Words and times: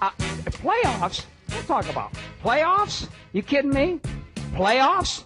Uh, 0.00 0.10
playoffs? 0.46 1.24
We'll 1.50 1.62
talk 1.62 1.88
about 1.88 2.12
playoffs? 2.42 3.08
You 3.32 3.42
kidding 3.42 3.72
me? 3.72 4.00
Playoffs? 4.52 5.24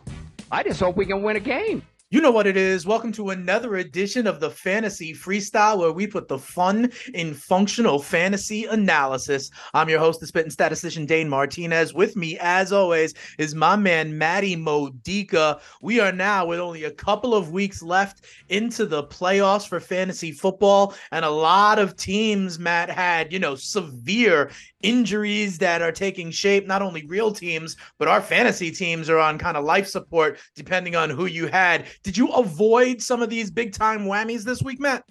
I 0.51 0.63
just 0.63 0.81
hope 0.81 0.97
we 0.97 1.07
can 1.07 1.23
win 1.23 1.37
a 1.37 1.41
game. 1.41 1.83
You 2.13 2.21
know 2.21 2.33
what 2.33 2.49
it 2.49 2.57
is. 2.57 2.87
Welcome 2.87 3.13
to 3.13 3.31
another 3.31 3.77
edition 3.77 4.27
of 4.27 4.41
the 4.41 4.51
Fantasy 4.51 5.15
Freestyle, 5.15 5.79
where 5.79 5.93
we 5.93 6.09
put 6.09 6.27
the 6.27 6.41
fun 6.41 6.91
in 7.15 7.35
functional 7.35 8.01
fantasy 8.01 8.65
analysis. 8.65 9.49
I'm 9.75 9.89
your 9.89 10.01
host, 10.01 10.19
the 10.19 10.27
spitting 10.27 10.51
statistician 10.51 11.07
Dane 11.07 11.29
Martinez. 11.29 11.95
With 11.95 12.17
me, 12.17 12.37
as 12.41 12.73
always, 12.73 13.15
is 13.39 13.55
my 13.55 13.77
man 13.77 14.19
Matty 14.19 14.57
Modica. 14.57 15.61
We 15.83 16.01
are 16.01 16.11
now 16.11 16.47
with 16.47 16.59
only 16.59 16.83
a 16.83 16.91
couple 16.91 17.33
of 17.33 17.53
weeks 17.53 17.81
left 17.81 18.25
into 18.49 18.87
the 18.87 19.05
playoffs 19.05 19.69
for 19.69 19.79
fantasy 19.79 20.33
football, 20.33 20.97
and 21.13 21.25
a 21.25 21.31
lot 21.31 21.79
of 21.79 21.95
teams, 21.95 22.59
Matt, 22.59 22.91
had 22.91 23.33
you 23.33 23.39
know 23.39 23.55
severe 23.55 24.51
injuries 24.83 25.59
that 25.59 25.83
are 25.83 25.93
taking 25.93 26.31
shape. 26.31 26.67
Not 26.67 26.83
only 26.83 27.07
real 27.07 27.33
teams, 27.33 27.77
but 27.99 28.09
our 28.09 28.21
fantasy 28.21 28.71
teams 28.71 29.09
are 29.09 29.19
on 29.19 29.39
kind 29.39 29.57
of 29.57 29.65
life 29.65 29.87
support, 29.87 30.39
depending 30.55 30.97
on 30.97 31.11
who 31.11 31.27
you 31.27 31.47
had. 31.47 31.87
Did 32.03 32.17
you 32.17 32.29
avoid 32.29 33.03
some 33.03 33.23
of 33.23 33.31
these 33.31 33.51
big 33.51 33.73
time 33.73 34.05
whammies 34.05 34.43
this 34.43 34.63
week, 34.63 34.81
Matt? 34.81 35.05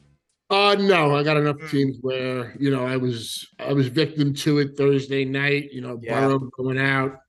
Uh 0.50 0.76
no, 0.80 1.16
I 1.16 1.22
got 1.22 1.38
enough 1.38 1.58
mm. 1.58 1.70
teams 1.70 1.98
where 2.02 2.56
you 2.60 2.72
know 2.72 2.84
I 2.84 2.98
was 2.98 3.48
I 3.60 3.72
was 3.72 3.88
victim 3.88 4.34
to 4.36 4.58
it 4.60 4.76
Thursday 4.76 5.24
night. 5.24 5.72
You 5.72 5.82
know, 5.82 6.00
yeah. 6.02 6.22
Burrow 6.22 6.40
going 6.58 6.80
out, 6.80 7.20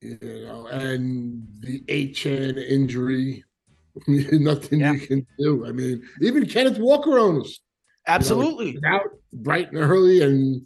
you 0.00 0.18
know, 0.22 0.68
and 0.68 1.44
the 1.58 1.80
Achane 1.88 2.56
injury. 2.68 3.44
Nothing 4.06 4.80
yeah. 4.80 4.92
you 4.92 5.00
can 5.00 5.26
do. 5.40 5.66
I 5.66 5.72
mean, 5.72 6.02
even 6.20 6.46
Kenneth 6.46 6.78
Walker 6.78 7.18
owners. 7.18 7.60
Absolutely 8.06 8.72
you 8.72 8.80
know, 8.80 8.88
out 8.88 9.10
bright 9.32 9.72
and 9.72 9.78
early, 9.78 10.22
and 10.22 10.64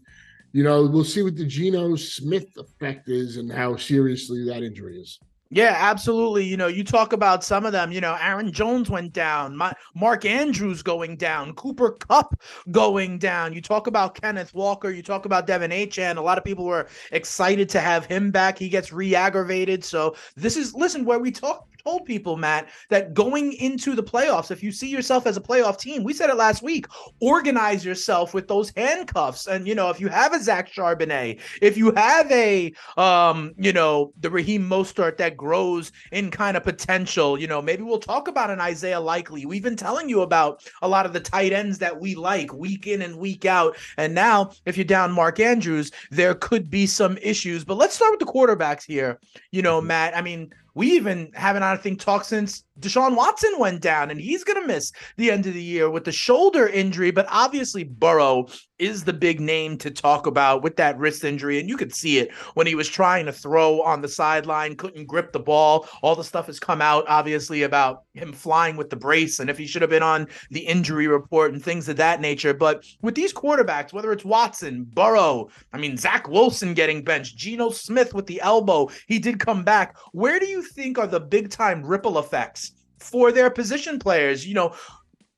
you 0.54 0.62
know 0.62 0.86
we'll 0.86 1.04
see 1.04 1.22
what 1.22 1.36
the 1.36 1.44
Geno 1.44 1.96
Smith 1.96 2.56
effect 2.56 3.08
is 3.08 3.36
and 3.36 3.52
how 3.52 3.76
seriously 3.76 4.44
that 4.46 4.62
injury 4.62 4.98
is. 4.98 5.18
Yeah, 5.50 5.76
absolutely. 5.78 6.44
You 6.44 6.56
know, 6.56 6.66
you 6.66 6.82
talk 6.82 7.12
about 7.12 7.44
some 7.44 7.64
of 7.64 7.72
them. 7.72 7.92
You 7.92 8.00
know, 8.00 8.16
Aaron 8.20 8.50
Jones 8.50 8.90
went 8.90 9.12
down, 9.12 9.56
My, 9.56 9.72
Mark 9.94 10.24
Andrews 10.24 10.82
going 10.82 11.16
down, 11.16 11.52
Cooper 11.54 11.92
Kupp 11.92 12.40
going 12.72 13.18
down. 13.18 13.52
You 13.52 13.60
talk 13.60 13.86
about 13.86 14.20
Kenneth 14.20 14.52
Walker. 14.52 14.90
You 14.90 15.02
talk 15.02 15.26
about 15.26 15.46
De'Von 15.46 15.70
Achane. 15.70 16.16
A 16.16 16.20
lot 16.20 16.38
of 16.38 16.44
people 16.44 16.64
were 16.64 16.88
excited 17.12 17.68
to 17.68 17.80
have 17.80 18.06
him 18.06 18.32
back. 18.32 18.58
He 18.58 18.68
gets 18.68 18.92
re-aggravated. 18.92 19.84
So 19.84 20.16
this 20.34 20.56
is 20.56 20.74
listen 20.74 21.04
where 21.04 21.20
we 21.20 21.30
talk 21.30 21.68
told 21.84 22.04
people, 22.06 22.36
Matt, 22.36 22.68
that 22.90 23.14
going 23.14 23.52
into 23.54 23.94
the 23.94 24.02
playoffs, 24.02 24.50
if 24.50 24.62
you 24.62 24.72
see 24.72 24.88
yourself 24.88 25.26
as 25.26 25.36
a 25.36 25.40
playoff 25.40 25.78
team, 25.78 26.02
we 26.02 26.12
said 26.12 26.30
it 26.30 26.36
last 26.36 26.62
week, 26.62 26.86
organize 27.20 27.84
yourself 27.84 28.32
with 28.34 28.48
those 28.48 28.72
handcuffs. 28.76 29.46
And, 29.46 29.68
you 29.68 29.74
know, 29.74 29.90
if 29.90 30.00
you 30.00 30.08
have 30.08 30.32
a 30.32 30.42
Zach 30.42 30.72
Charbonnet, 30.72 31.40
if 31.60 31.76
you 31.76 31.92
have 31.92 32.30
a, 32.32 32.72
um, 32.96 33.54
you 33.58 33.72
know, 33.72 34.12
the 34.20 34.30
Raheem 34.30 34.68
Mostert 34.68 35.18
that 35.18 35.36
grows 35.36 35.92
in 36.12 36.30
kind 36.30 36.56
of 36.56 36.64
potential, 36.64 37.38
you 37.38 37.46
know, 37.46 37.60
maybe 37.60 37.82
we'll 37.82 37.98
talk 37.98 38.28
about 38.28 38.50
an 38.50 38.60
Isaiah 38.60 39.00
Likely. 39.00 39.46
We've 39.46 39.62
been 39.62 39.76
telling 39.76 40.08
you 40.08 40.22
about 40.22 40.62
a 40.82 40.88
lot 40.88 41.06
of 41.06 41.12
the 41.12 41.20
tight 41.20 41.52
ends 41.52 41.78
that 41.78 42.00
we 42.00 42.14
like 42.14 42.52
week 42.52 42.86
in 42.86 43.02
and 43.02 43.18
week 43.18 43.44
out. 43.44 43.76
And 43.98 44.14
now, 44.14 44.52
if 44.64 44.76
you're 44.76 44.84
down 44.84 45.12
Mark 45.12 45.40
Andrews, 45.40 45.90
there 46.10 46.34
could 46.34 46.70
be 46.70 46.86
some 46.86 47.18
issues. 47.18 47.64
But 47.64 47.76
let's 47.76 47.94
start 47.94 48.12
with 48.12 48.20
the 48.20 48.32
quarterbacks 48.32 48.84
here. 48.84 49.18
You 49.50 49.62
know, 49.62 49.78
mm-hmm. 49.78 49.88
Matt, 49.88 50.16
I 50.16 50.22
mean, 50.22 50.52
we 50.74 50.92
even 50.92 51.30
haven't, 51.34 51.62
I 51.62 51.76
think, 51.76 52.00
talked 52.00 52.26
since 52.26 52.64
Deshaun 52.80 53.16
Watson 53.16 53.52
went 53.58 53.80
down, 53.80 54.10
and 54.10 54.20
he's 54.20 54.44
going 54.44 54.60
to 54.60 54.66
miss 54.66 54.92
the 55.16 55.30
end 55.30 55.46
of 55.46 55.54
the 55.54 55.62
year 55.62 55.88
with 55.88 56.04
the 56.04 56.12
shoulder 56.12 56.66
injury. 56.66 57.12
But 57.12 57.26
obviously, 57.28 57.84
Burrow 57.84 58.46
is 58.84 59.04
the 59.04 59.12
big 59.12 59.40
name 59.40 59.76
to 59.78 59.90
talk 59.90 60.26
about 60.26 60.62
with 60.62 60.76
that 60.76 60.96
wrist 60.98 61.24
injury. 61.24 61.58
And 61.58 61.68
you 61.68 61.76
could 61.76 61.94
see 61.94 62.18
it 62.18 62.32
when 62.54 62.66
he 62.66 62.74
was 62.74 62.88
trying 62.88 63.26
to 63.26 63.32
throw 63.32 63.82
on 63.82 64.02
the 64.02 64.08
sideline, 64.08 64.76
couldn't 64.76 65.06
grip 65.06 65.32
the 65.32 65.40
ball. 65.40 65.88
All 66.02 66.14
the 66.14 66.22
stuff 66.22 66.46
has 66.46 66.60
come 66.60 66.80
out, 66.80 67.04
obviously, 67.08 67.62
about 67.62 68.04
him 68.14 68.32
flying 68.32 68.76
with 68.76 68.90
the 68.90 68.96
brace 68.96 69.40
and 69.40 69.50
if 69.50 69.58
he 69.58 69.66
should 69.66 69.82
have 69.82 69.90
been 69.90 70.02
on 70.02 70.28
the 70.50 70.60
injury 70.60 71.08
report 71.08 71.52
and 71.52 71.62
things 71.62 71.88
of 71.88 71.96
that 71.96 72.20
nature. 72.20 72.54
But 72.54 72.84
with 73.02 73.14
these 73.14 73.32
quarterbacks, 73.32 73.92
whether 73.92 74.12
it's 74.12 74.24
Watson, 74.24 74.84
Burrow, 74.84 75.48
I 75.72 75.78
mean, 75.78 75.96
Zach 75.96 76.28
Wilson 76.28 76.74
getting 76.74 77.02
benched, 77.02 77.36
Geno 77.36 77.70
Smith 77.70 78.14
with 78.14 78.26
the 78.26 78.40
elbow, 78.40 78.90
he 79.08 79.18
did 79.18 79.40
come 79.40 79.64
back. 79.64 79.96
Where 80.12 80.38
do 80.38 80.46
you 80.46 80.62
think 80.62 80.98
are 80.98 81.06
the 81.06 81.20
big 81.20 81.50
time 81.50 81.84
ripple 81.84 82.18
effects? 82.18 82.72
for 83.04 83.30
their 83.32 83.50
position 83.50 83.98
players. 83.98 84.46
You 84.46 84.54
know, 84.54 84.74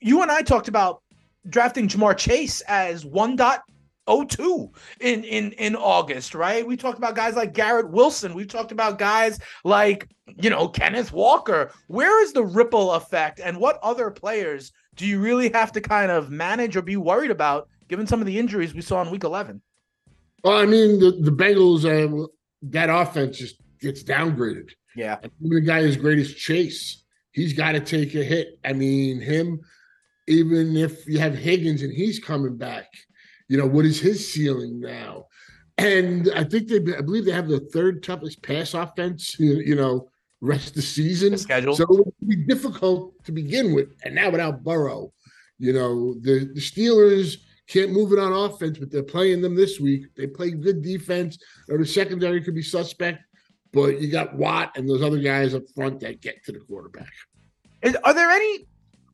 you 0.00 0.22
and 0.22 0.30
I 0.30 0.42
talked 0.42 0.68
about 0.68 1.02
drafting 1.48 1.88
Ja'Marr 1.88 2.16
Chase 2.16 2.60
as 2.62 3.04
1.02 3.04 4.70
in 5.00 5.24
in 5.24 5.52
in 5.52 5.76
August, 5.76 6.34
right? 6.34 6.66
We 6.66 6.76
talked 6.76 6.98
about 6.98 7.14
guys 7.14 7.36
like 7.36 7.54
Garrett 7.54 7.90
Wilson. 7.90 8.34
We've 8.34 8.48
talked 8.48 8.72
about 8.72 8.98
guys 8.98 9.38
like, 9.64 10.08
you 10.40 10.50
know, 10.50 10.68
Kenneth 10.68 11.12
Walker. 11.12 11.72
Where 11.88 12.22
is 12.22 12.32
the 12.32 12.44
ripple 12.44 12.92
effect 12.92 13.40
and 13.40 13.58
what 13.58 13.78
other 13.82 14.10
players 14.10 14.72
do 14.94 15.06
you 15.06 15.20
really 15.20 15.50
have 15.52 15.72
to 15.72 15.80
kind 15.80 16.10
of 16.10 16.30
manage 16.30 16.76
or 16.76 16.82
be 16.82 16.96
worried 16.96 17.30
about 17.30 17.68
given 17.88 18.06
some 18.06 18.20
of 18.20 18.26
the 18.26 18.38
injuries 18.38 18.74
we 18.74 18.80
saw 18.80 19.02
in 19.02 19.10
week 19.10 19.24
11? 19.24 19.60
Well, 20.42 20.56
I 20.56 20.66
mean, 20.66 21.00
the, 21.00 21.10
the 21.10 21.30
Bengals, 21.30 21.84
uh, 21.84 22.26
that 22.62 22.88
offense 22.88 23.38
just 23.38 23.56
gets 23.80 24.02
downgraded. 24.02 24.70
Yeah. 24.94 25.16
The 25.40 25.60
guy 25.60 25.80
as 25.80 25.96
great 25.96 26.18
as 26.18 26.32
Chase 26.32 27.04
he's 27.36 27.52
got 27.52 27.72
to 27.72 27.80
take 27.80 28.14
a 28.14 28.24
hit. 28.24 28.58
I 28.64 28.72
mean, 28.72 29.20
him, 29.20 29.60
even 30.26 30.76
if 30.76 31.06
you 31.06 31.18
have 31.18 31.34
Higgins 31.34 31.82
and 31.82 31.92
he's 31.92 32.18
coming 32.18 32.56
back, 32.56 32.86
you 33.48 33.56
know, 33.56 33.66
what 33.66 33.84
is 33.84 34.00
his 34.00 34.32
ceiling 34.32 34.80
now? 34.80 35.26
And 35.78 36.30
I 36.34 36.44
think 36.44 36.68
they, 36.68 36.76
I 36.96 37.02
believe 37.02 37.24
they 37.24 37.32
have 37.32 37.48
the 37.48 37.60
third 37.60 38.02
toughest 38.02 38.42
pass 38.42 38.74
offense, 38.74 39.38
you 39.38 39.74
know, 39.74 40.08
rest 40.40 40.68
of 40.68 40.74
the 40.74 40.82
season. 40.82 41.32
The 41.32 41.38
schedule. 41.38 41.76
So 41.76 41.84
it 41.84 41.90
would 41.90 42.28
be 42.28 42.36
difficult 42.36 43.12
to 43.24 43.32
begin 43.32 43.74
with. 43.74 43.88
And 44.04 44.14
now 44.14 44.30
without 44.30 44.64
Burrow, 44.64 45.12
you 45.58 45.72
know, 45.72 46.14
the, 46.14 46.50
the 46.54 46.60
Steelers 46.60 47.36
can't 47.68 47.92
move 47.92 48.12
it 48.12 48.18
on 48.18 48.32
offense, 48.32 48.78
but 48.78 48.90
they're 48.90 49.02
playing 49.02 49.42
them 49.42 49.54
this 49.54 49.78
week. 49.78 50.06
They 50.16 50.26
play 50.26 50.50
good 50.50 50.82
defense, 50.82 51.38
or 51.68 51.78
the 51.78 51.86
secondary 51.86 52.42
could 52.42 52.54
be 52.54 52.62
suspect 52.62 53.22
but 53.76 54.00
you 54.00 54.10
got 54.10 54.34
Watt 54.34 54.76
and 54.76 54.88
those 54.88 55.02
other 55.02 55.18
guys 55.18 55.54
up 55.54 55.62
front 55.74 56.00
that 56.00 56.22
get 56.22 56.42
to 56.46 56.52
the 56.52 56.60
quarterback. 56.60 57.12
Is, 57.82 57.94
are 58.04 58.14
there 58.14 58.30
any 58.30 58.66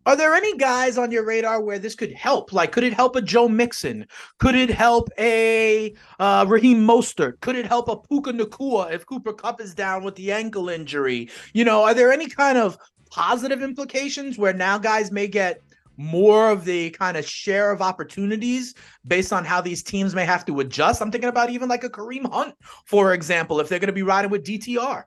are 0.05 0.17
there 0.17 0.35
any 0.35 0.57
guys 0.57 0.99
on 0.99 1.11
your 1.11 1.25
radar 1.25 1.61
where 1.61 1.79
this 1.79 1.95
could 1.95 2.13
help? 2.13 2.53
Like, 2.53 2.73
could 2.73 2.85
it 2.85 2.93
help 2.93 3.17
a 3.17 3.23
Joe 3.23 3.49
Mixon? 3.49 4.07
Could 4.39 4.55
it 4.55 4.71
help 4.71 5.09
a 5.19 5.95
uh, 6.19 6.45
Raheem 6.49 6.87
Mostert? 6.87 7.41
Could 7.41 7.57
it 7.57 7.67
help 7.67 7.89
a 7.89 7.97
Puka 7.97 8.33
Nacua 8.33 8.93
if 8.93 9.07
Cooper 9.07 9.33
Kupp 9.33 9.61
is 9.61 9.75
down 9.75 10.03
with 10.03 10.17
the 10.17 10.33
ankle 10.33 10.69
injury? 10.69 11.31
You 11.53 11.65
know, 11.65 11.85
are 11.85 11.95
there 11.95 12.13
any 12.13 12.29
kind 12.29 12.59
of 12.59 12.77
positive 13.11 13.63
implications 13.63 14.39
where 14.39 14.53
now 14.55 14.79
guys 14.79 15.13
may 15.13 15.29
get 15.29 15.63
more 15.97 16.51
of 16.51 16.65
the 16.65 16.91
kind 16.91 17.17
of 17.17 17.27
share 17.27 17.71
of 17.71 17.83
opportunities 17.83 18.75
based 19.07 19.33
on 19.33 19.45
how 19.45 19.61
these 19.61 19.83
teams 19.83 20.15
may 20.15 20.25
have 20.25 20.45
to 20.47 20.61
adjust. 20.61 21.03
I'm 21.03 21.11
thinking 21.11 21.29
about 21.29 21.51
even 21.51 21.69
like 21.69 21.85
a 21.85 21.91
Kareem 21.91 22.31
Hunt, 22.33 22.55
for 22.87 23.13
example, 23.13 23.61
if 23.61 23.69
they're 23.69 23.79
going 23.79 23.89
to 23.89 23.93
be 23.93 24.03
riding 24.03 24.31
with 24.31 24.45
DTR. 24.45 25.05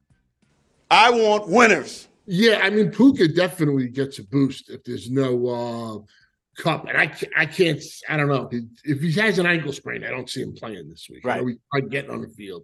I 0.89 1.09
want 1.09 1.50
winners. 1.50 2.07
Yeah, 2.27 2.59
I 2.63 2.69
mean 2.69 2.91
Puka 2.91 3.27
definitely 3.29 3.89
gets 3.89 4.19
a 4.19 4.23
boost 4.23 4.69
if 4.69 4.83
there's 4.83 5.09
no 5.09 5.47
uh 5.47 5.99
Kupp, 6.57 6.87
and 6.87 6.97
I 6.97 7.13
I 7.37 7.45
can't 7.45 7.81
I 8.07 8.17
don't 8.17 8.29
know 8.29 8.49
if 8.83 9.01
he 9.01 9.11
has 9.13 9.39
an 9.39 9.45
ankle 9.45 9.73
sprain, 9.73 10.03
I 10.03 10.09
don't 10.09 10.29
see 10.29 10.41
him 10.41 10.53
playing 10.53 10.89
this 10.89 11.07
week. 11.09 11.25
Right, 11.25 11.43
you 11.43 11.57
know, 11.73 11.81
getting 11.81 12.11
on 12.11 12.21
the 12.21 12.29
field. 12.29 12.63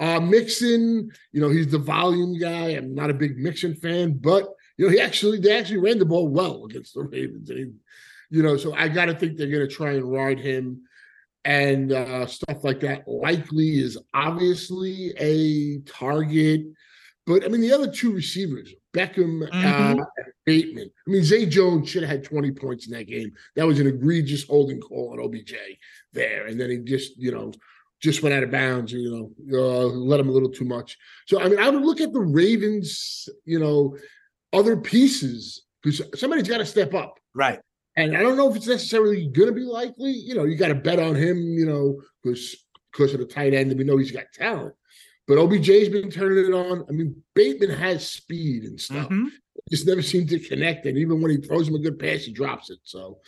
Uh 0.00 0.20
Mixon, 0.20 1.10
you 1.32 1.40
know, 1.40 1.48
he's 1.50 1.68
the 1.68 1.78
volume 1.78 2.38
guy. 2.38 2.68
I'm 2.70 2.94
not 2.94 3.10
a 3.10 3.14
big 3.14 3.36
Mixon 3.36 3.74
fan, 3.74 4.18
but 4.18 4.48
you 4.76 4.86
know, 4.86 4.92
he 4.92 5.00
actually 5.00 5.38
they 5.40 5.58
actually 5.58 5.78
ran 5.78 5.98
the 5.98 6.06
ball 6.06 6.28
well 6.28 6.64
against 6.64 6.94
the 6.94 7.02
Ravens. 7.12 7.48
He, 7.48 7.72
you 8.30 8.42
know, 8.42 8.56
so 8.56 8.74
I 8.74 8.88
got 8.88 9.06
to 9.06 9.14
think 9.14 9.36
they're 9.36 9.48
going 9.50 9.68
to 9.68 9.74
try 9.74 9.92
and 9.92 10.10
ride 10.10 10.40
him 10.40 10.82
and 11.44 11.92
uh, 11.92 12.26
stuff 12.26 12.64
like 12.64 12.80
that. 12.80 13.06
Likely 13.06 13.78
is 13.78 13.98
obviously 14.14 15.12
a 15.18 15.80
target, 15.80 16.62
but 17.26 17.44
I 17.44 17.48
mean 17.48 17.60
the 17.60 17.72
other 17.72 17.90
two 17.90 18.12
receivers, 18.12 18.72
Beckham 18.94 19.46
uh, 19.46 19.50
mm-hmm. 19.50 20.00
uh, 20.00 20.04
Bateman. 20.46 20.90
I 21.06 21.10
mean 21.10 21.24
Zay 21.24 21.46
Jones 21.46 21.88
should 21.88 22.02
have 22.02 22.10
had 22.10 22.24
twenty 22.24 22.52
points 22.52 22.86
in 22.86 22.92
that 22.92 23.06
game. 23.06 23.32
That 23.56 23.66
was 23.66 23.80
an 23.80 23.86
egregious 23.86 24.44
holding 24.44 24.80
call 24.80 25.12
on 25.12 25.20
OBJ 25.20 25.54
there, 26.12 26.46
and 26.46 26.60
then 26.60 26.70
he 26.70 26.78
just 26.78 27.18
you 27.18 27.32
know 27.32 27.52
just 28.00 28.22
went 28.22 28.34
out 28.34 28.42
of 28.42 28.50
bounds. 28.50 28.92
You 28.92 29.32
know, 29.50 29.58
uh, 29.58 29.86
let 29.86 30.20
him 30.20 30.28
a 30.28 30.32
little 30.32 30.50
too 30.50 30.64
much. 30.64 30.96
So 31.26 31.40
I 31.40 31.48
mean, 31.48 31.58
I 31.58 31.68
would 31.68 31.82
look 31.82 32.00
at 32.00 32.12
the 32.12 32.20
Ravens. 32.20 33.28
You 33.44 33.58
know, 33.58 33.96
other 34.52 34.76
pieces 34.76 35.62
because 35.82 36.00
somebody's 36.18 36.48
got 36.48 36.58
to 36.58 36.66
step 36.66 36.94
up. 36.94 37.18
Right. 37.34 37.60
And 37.96 38.16
I 38.16 38.22
don't 38.22 38.36
know 38.36 38.50
if 38.50 38.56
it's 38.56 38.66
necessarily 38.66 39.26
going 39.28 39.48
to 39.48 39.54
be 39.54 39.62
likely. 39.62 40.10
You 40.10 40.34
know, 40.34 40.44
you 40.44 40.56
got 40.56 40.68
to 40.68 40.74
bet 40.74 40.98
on 40.98 41.14
him, 41.14 41.36
you 41.56 41.66
know, 41.66 42.00
because 42.22 42.56
because 42.90 43.12
of 43.12 43.20
the 43.20 43.26
tight 43.26 43.54
end, 43.54 43.70
and 43.70 43.78
we 43.78 43.84
know 43.84 43.96
he's 43.96 44.10
got 44.10 44.24
talent. 44.32 44.74
But 45.26 45.38
OBJ's 45.38 45.88
been 45.88 46.10
turning 46.10 46.44
it 46.44 46.54
on. 46.54 46.84
I 46.88 46.92
mean, 46.92 47.22
Bateman 47.34 47.70
has 47.70 48.08
speed 48.08 48.64
and 48.64 48.80
stuff. 48.80 49.06
Mm-hmm. 49.08 49.28
Just 49.70 49.86
never 49.86 50.02
seemed 50.02 50.28
to 50.30 50.38
connect. 50.38 50.84
And 50.86 50.98
even 50.98 51.22
when 51.22 51.30
he 51.30 51.38
throws 51.38 51.68
him 51.68 51.74
a 51.74 51.78
good 51.78 51.98
pass, 51.98 52.24
he 52.24 52.32
drops 52.32 52.70
it. 52.70 52.78
So, 52.82 53.18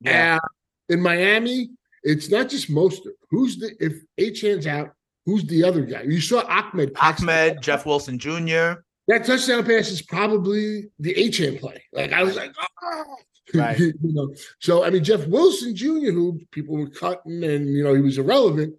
yeah. 0.00 0.38
Uh, 0.42 0.48
in 0.88 1.00
Miami, 1.00 1.70
it's 2.02 2.28
not 2.28 2.48
just 2.48 2.70
Mostert. 2.70 3.12
who's 3.30 3.56
the 3.58 3.74
if 3.80 3.94
Achane's 4.18 4.66
out, 4.66 4.90
who's 5.24 5.44
the 5.44 5.64
other 5.64 5.82
guy? 5.82 6.02
You 6.02 6.20
saw 6.20 6.42
Ahmed. 6.46 6.92
Ahmed, 7.00 7.62
Jeff 7.62 7.86
Wilson 7.86 8.18
Jr. 8.18 8.82
That 9.06 9.24
touchdown 9.26 9.64
pass 9.64 9.90
is 9.90 10.02
probably 10.02 10.90
the 10.98 11.14
Achane 11.14 11.60
play. 11.60 11.82
Like 11.92 12.12
I 12.12 12.22
was 12.22 12.36
like, 12.36 12.54
oh. 12.82 13.16
Right. 13.54 13.78
you 13.78 13.94
know. 14.02 14.34
So 14.60 14.84
I 14.84 14.90
mean, 14.90 15.04
Jeff 15.04 15.26
Wilson 15.26 15.76
Jr., 15.76 16.10
who 16.10 16.40
people 16.50 16.76
were 16.76 16.90
cutting, 16.90 17.44
and 17.44 17.68
you 17.68 17.84
know 17.84 17.94
he 17.94 18.00
was 18.00 18.18
irrelevant. 18.18 18.74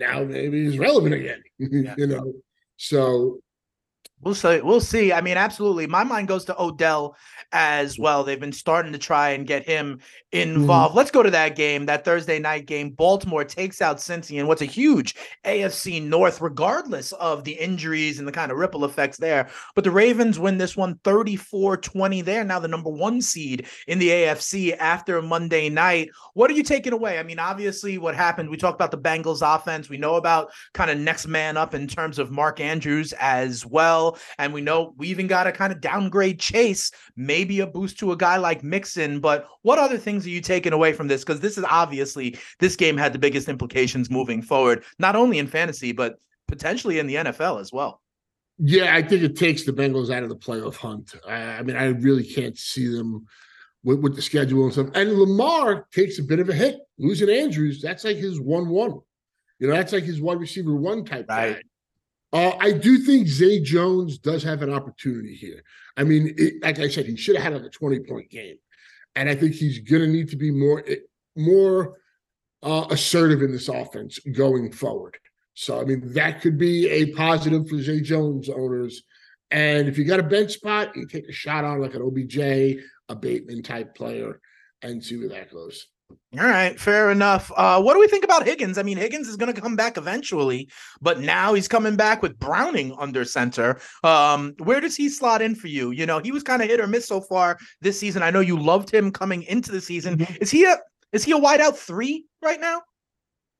Now 0.00 0.24
maybe 0.24 0.64
he's 0.64 0.78
relevant 0.78 1.14
again. 1.14 1.42
Yeah. 1.58 1.94
you 1.96 2.06
know. 2.06 2.32
So 2.76 3.40
We'll 4.22 4.34
see. 4.34 4.60
We'll 4.60 4.82
see. 4.82 5.14
I 5.14 5.22
mean, 5.22 5.38
absolutely. 5.38 5.86
My 5.86 6.04
mind 6.04 6.28
goes 6.28 6.44
to 6.46 6.62
Odell 6.62 7.16
as 7.52 7.98
well. 7.98 8.22
They've 8.22 8.38
been 8.38 8.52
starting 8.52 8.92
to 8.92 8.98
try 8.98 9.30
and 9.30 9.46
get 9.46 9.66
him 9.66 10.00
Mm-hmm. 10.32 10.60
involved. 10.60 10.94
Let's 10.94 11.10
go 11.10 11.24
to 11.24 11.30
that 11.32 11.56
game, 11.56 11.86
that 11.86 12.04
Thursday 12.04 12.38
night 12.38 12.66
game. 12.66 12.90
Baltimore 12.90 13.44
takes 13.44 13.82
out 13.82 13.96
Cincy 13.96 14.38
and 14.38 14.46
what's 14.46 14.62
a 14.62 14.66
huge 14.66 15.16
AFC 15.44 16.00
North, 16.06 16.40
regardless 16.40 17.10
of 17.12 17.42
the 17.42 17.52
injuries 17.52 18.20
and 18.20 18.28
the 18.28 18.32
kind 18.32 18.52
of 18.52 18.58
ripple 18.58 18.84
effects 18.84 19.18
there. 19.18 19.48
But 19.74 19.82
the 19.82 19.90
Ravens 19.90 20.38
win 20.38 20.56
this 20.56 20.76
one 20.76 21.00
34 21.02 21.78
20. 21.78 22.20
They're 22.20 22.44
now 22.44 22.60
the 22.60 22.68
number 22.68 22.90
one 22.90 23.20
seed 23.20 23.66
in 23.88 23.98
the 23.98 24.08
AFC 24.08 24.76
after 24.78 25.20
Monday 25.20 25.68
night. 25.68 26.10
What 26.34 26.48
are 26.48 26.54
you 26.54 26.62
taking 26.62 26.92
away? 26.92 27.18
I 27.18 27.24
mean, 27.24 27.40
obviously, 27.40 27.98
what 27.98 28.14
happened, 28.14 28.50
we 28.50 28.56
talked 28.56 28.76
about 28.76 28.92
the 28.92 28.98
Bengals 28.98 29.42
offense. 29.42 29.88
We 29.88 29.98
know 29.98 30.14
about 30.14 30.50
kind 30.74 30.92
of 30.92 30.98
next 30.98 31.26
man 31.26 31.56
up 31.56 31.74
in 31.74 31.88
terms 31.88 32.20
of 32.20 32.30
Mark 32.30 32.60
Andrews 32.60 33.12
as 33.18 33.66
well. 33.66 34.16
And 34.38 34.54
we 34.54 34.60
know 34.60 34.94
we 34.96 35.08
even 35.08 35.26
got 35.26 35.48
a 35.48 35.52
kind 35.52 35.72
of 35.72 35.80
downgrade 35.80 36.38
Chase, 36.38 36.92
maybe 37.16 37.58
a 37.60 37.66
boost 37.66 37.98
to 37.98 38.12
a 38.12 38.16
guy 38.16 38.36
like 38.36 38.62
Mixon. 38.62 39.18
But 39.18 39.48
what 39.62 39.80
other 39.80 39.98
things 39.98 40.19
are 40.26 40.30
you 40.30 40.40
taking 40.40 40.72
away 40.72 40.92
from 40.92 41.08
this? 41.08 41.22
Because 41.24 41.40
this 41.40 41.56
is 41.58 41.64
obviously 41.68 42.38
this 42.58 42.76
game 42.76 42.96
had 42.96 43.12
the 43.12 43.18
biggest 43.18 43.48
implications 43.48 44.10
moving 44.10 44.42
forward, 44.42 44.84
not 44.98 45.16
only 45.16 45.38
in 45.38 45.46
fantasy, 45.46 45.92
but 45.92 46.18
potentially 46.48 46.98
in 46.98 47.06
the 47.06 47.14
NFL 47.16 47.60
as 47.60 47.72
well. 47.72 48.00
yeah, 48.58 48.94
I 48.94 49.02
think 49.02 49.22
it 49.22 49.36
takes 49.36 49.64
the 49.64 49.72
Bengals 49.72 50.10
out 50.14 50.22
of 50.22 50.28
the 50.28 50.36
playoff 50.36 50.76
hunt. 50.76 51.14
I, 51.26 51.34
I 51.34 51.62
mean, 51.62 51.76
I 51.76 51.86
really 51.86 52.24
can't 52.24 52.58
see 52.58 52.88
them 52.88 53.26
with, 53.84 54.00
with 54.00 54.16
the 54.16 54.22
schedule 54.22 54.64
and 54.64 54.72
stuff. 54.72 54.88
And 54.94 55.12
Lamar 55.14 55.86
takes 55.92 56.18
a 56.18 56.22
bit 56.22 56.40
of 56.40 56.48
a 56.48 56.54
hit 56.54 56.76
losing 56.98 57.30
Andrews. 57.30 57.80
That's 57.80 58.04
like 58.04 58.16
his 58.18 58.40
one-one. 58.40 59.00
You 59.58 59.68
know, 59.68 59.74
that's 59.74 59.92
like 59.92 60.04
his 60.04 60.20
wide 60.20 60.40
receiver 60.40 60.74
one 60.74 61.04
type 61.04 61.26
Right. 61.28 61.54
guy. 61.54 61.62
Uh, 62.32 62.52
I 62.60 62.72
do 62.72 62.98
think 62.98 63.26
Zay 63.26 63.60
Jones 63.60 64.18
does 64.18 64.42
have 64.44 64.62
an 64.62 64.72
opportunity 64.72 65.34
here. 65.34 65.62
I 65.96 66.04
mean, 66.04 66.34
it, 66.38 66.62
like 66.62 66.78
I 66.78 66.88
said, 66.88 67.06
he 67.06 67.16
should 67.16 67.36
have 67.36 67.44
had 67.44 67.54
like 67.54 67.64
a 67.64 67.70
20 67.70 68.00
point 68.00 68.30
game. 68.30 68.56
And 69.16 69.28
I 69.28 69.34
think 69.34 69.54
he's 69.54 69.78
going 69.80 70.02
to 70.02 70.08
need 70.08 70.28
to 70.30 70.36
be 70.36 70.50
more, 70.50 70.84
eh, 70.86 70.96
more 71.36 71.96
uh, 72.62 72.86
assertive 72.90 73.42
in 73.42 73.52
this 73.52 73.68
offense 73.68 74.18
going 74.18 74.72
forward. 74.72 75.16
So, 75.54 75.80
I 75.80 75.84
mean, 75.84 76.12
that 76.14 76.40
could 76.40 76.58
be 76.58 76.88
a 76.88 77.12
positive 77.12 77.68
for 77.68 77.78
Zay 77.80 78.00
Jones 78.00 78.48
owners. 78.48 79.02
And 79.50 79.88
if 79.88 79.98
you 79.98 80.04
got 80.04 80.20
a 80.20 80.24
bench 80.24 80.52
spot, 80.52 80.94
you 80.96 81.06
take 81.06 81.28
a 81.28 81.32
shot 81.32 81.64
on 81.64 81.80
like 81.80 81.94
an 81.94 82.02
OBJ, 82.02 82.38
a 83.08 83.16
Bateman 83.16 83.62
type 83.62 83.94
player, 83.94 84.40
and 84.82 85.04
see 85.04 85.16
where 85.16 85.28
that 85.30 85.52
goes. 85.52 85.86
All 86.38 86.46
right, 86.46 86.78
fair 86.78 87.10
enough. 87.10 87.50
Uh, 87.56 87.82
what 87.82 87.94
do 87.94 88.00
we 88.00 88.06
think 88.06 88.24
about 88.24 88.46
Higgins? 88.46 88.78
I 88.78 88.84
mean, 88.84 88.96
Higgins 88.96 89.26
is 89.26 89.36
going 89.36 89.52
to 89.52 89.60
come 89.60 89.74
back 89.74 89.96
eventually, 89.96 90.68
but 91.00 91.20
now 91.20 91.54
he's 91.54 91.66
coming 91.66 91.96
back 91.96 92.22
with 92.22 92.38
Browning 92.38 92.94
under 92.98 93.24
center. 93.24 93.80
Um, 94.04 94.54
where 94.58 94.80
does 94.80 94.94
he 94.94 95.08
slot 95.08 95.42
in 95.42 95.56
for 95.56 95.66
you? 95.66 95.90
You 95.90 96.06
know, 96.06 96.20
he 96.20 96.30
was 96.30 96.44
kind 96.44 96.62
of 96.62 96.68
hit 96.68 96.78
or 96.78 96.86
miss 96.86 97.08
so 97.08 97.20
far 97.20 97.58
this 97.80 97.98
season. 97.98 98.22
I 98.22 98.30
know 98.30 98.40
you 98.40 98.56
loved 98.56 98.94
him 98.94 99.10
coming 99.10 99.42
into 99.44 99.72
the 99.72 99.80
season. 99.80 100.24
Is 100.40 100.50
he 100.50 100.64
a 100.64 100.76
is 101.12 101.24
he 101.24 101.32
a 101.32 101.38
wideout 101.38 101.74
three 101.74 102.26
right 102.40 102.60
now? 102.60 102.82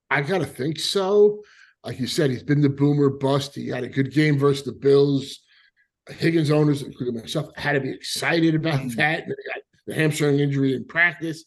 I 0.09 0.23
gotta 0.23 0.47
think 0.47 0.79
so. 0.79 1.43
Like 1.85 1.99
you 1.99 2.07
said, 2.07 2.31
he's 2.31 2.43
been 2.43 2.61
the 2.61 2.69
boomer 2.69 3.11
bust. 3.11 3.55
He 3.55 3.69
had 3.69 3.85
a 3.85 3.89
good 3.89 4.13
game 4.13 4.39
versus 4.39 4.65
the 4.65 4.73
Bills. 4.73 5.41
Higgins 6.09 6.51
owners, 6.51 6.83
including 6.83 7.21
myself, 7.21 7.51
had 7.57 7.73
to 7.73 7.81
be 7.81 7.91
excited 7.91 8.55
about 8.55 8.81
that. 8.97 9.23
And 9.23 9.31
they 9.31 9.53
got 9.53 9.63
the 9.87 9.95
hamstring 9.95 10.41
injury 10.41 10.75
in 10.75 10.85
practice. 10.85 11.45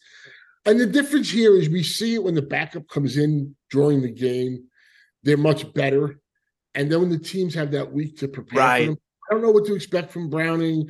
And 0.66 0.80
the 0.80 0.86
difference 0.86 1.30
here 1.30 1.56
is 1.56 1.68
we 1.68 1.82
see 1.82 2.14
it 2.14 2.22
when 2.22 2.34
the 2.34 2.42
backup 2.42 2.88
comes 2.88 3.16
in 3.16 3.54
during 3.70 4.00
the 4.02 4.10
game, 4.10 4.64
they're 5.22 5.36
much 5.36 5.72
better. 5.74 6.18
And 6.74 6.90
then 6.90 7.00
when 7.00 7.10
the 7.10 7.18
teams 7.18 7.54
have 7.54 7.70
that 7.72 7.92
week 7.92 8.18
to 8.18 8.28
prepare 8.28 8.58
Right. 8.60 8.80
for 8.86 8.90
them, 8.92 8.98
I 9.30 9.34
don't 9.34 9.42
know 9.42 9.50
what 9.50 9.66
to 9.66 9.74
expect 9.74 10.10
from 10.10 10.30
Browning. 10.30 10.88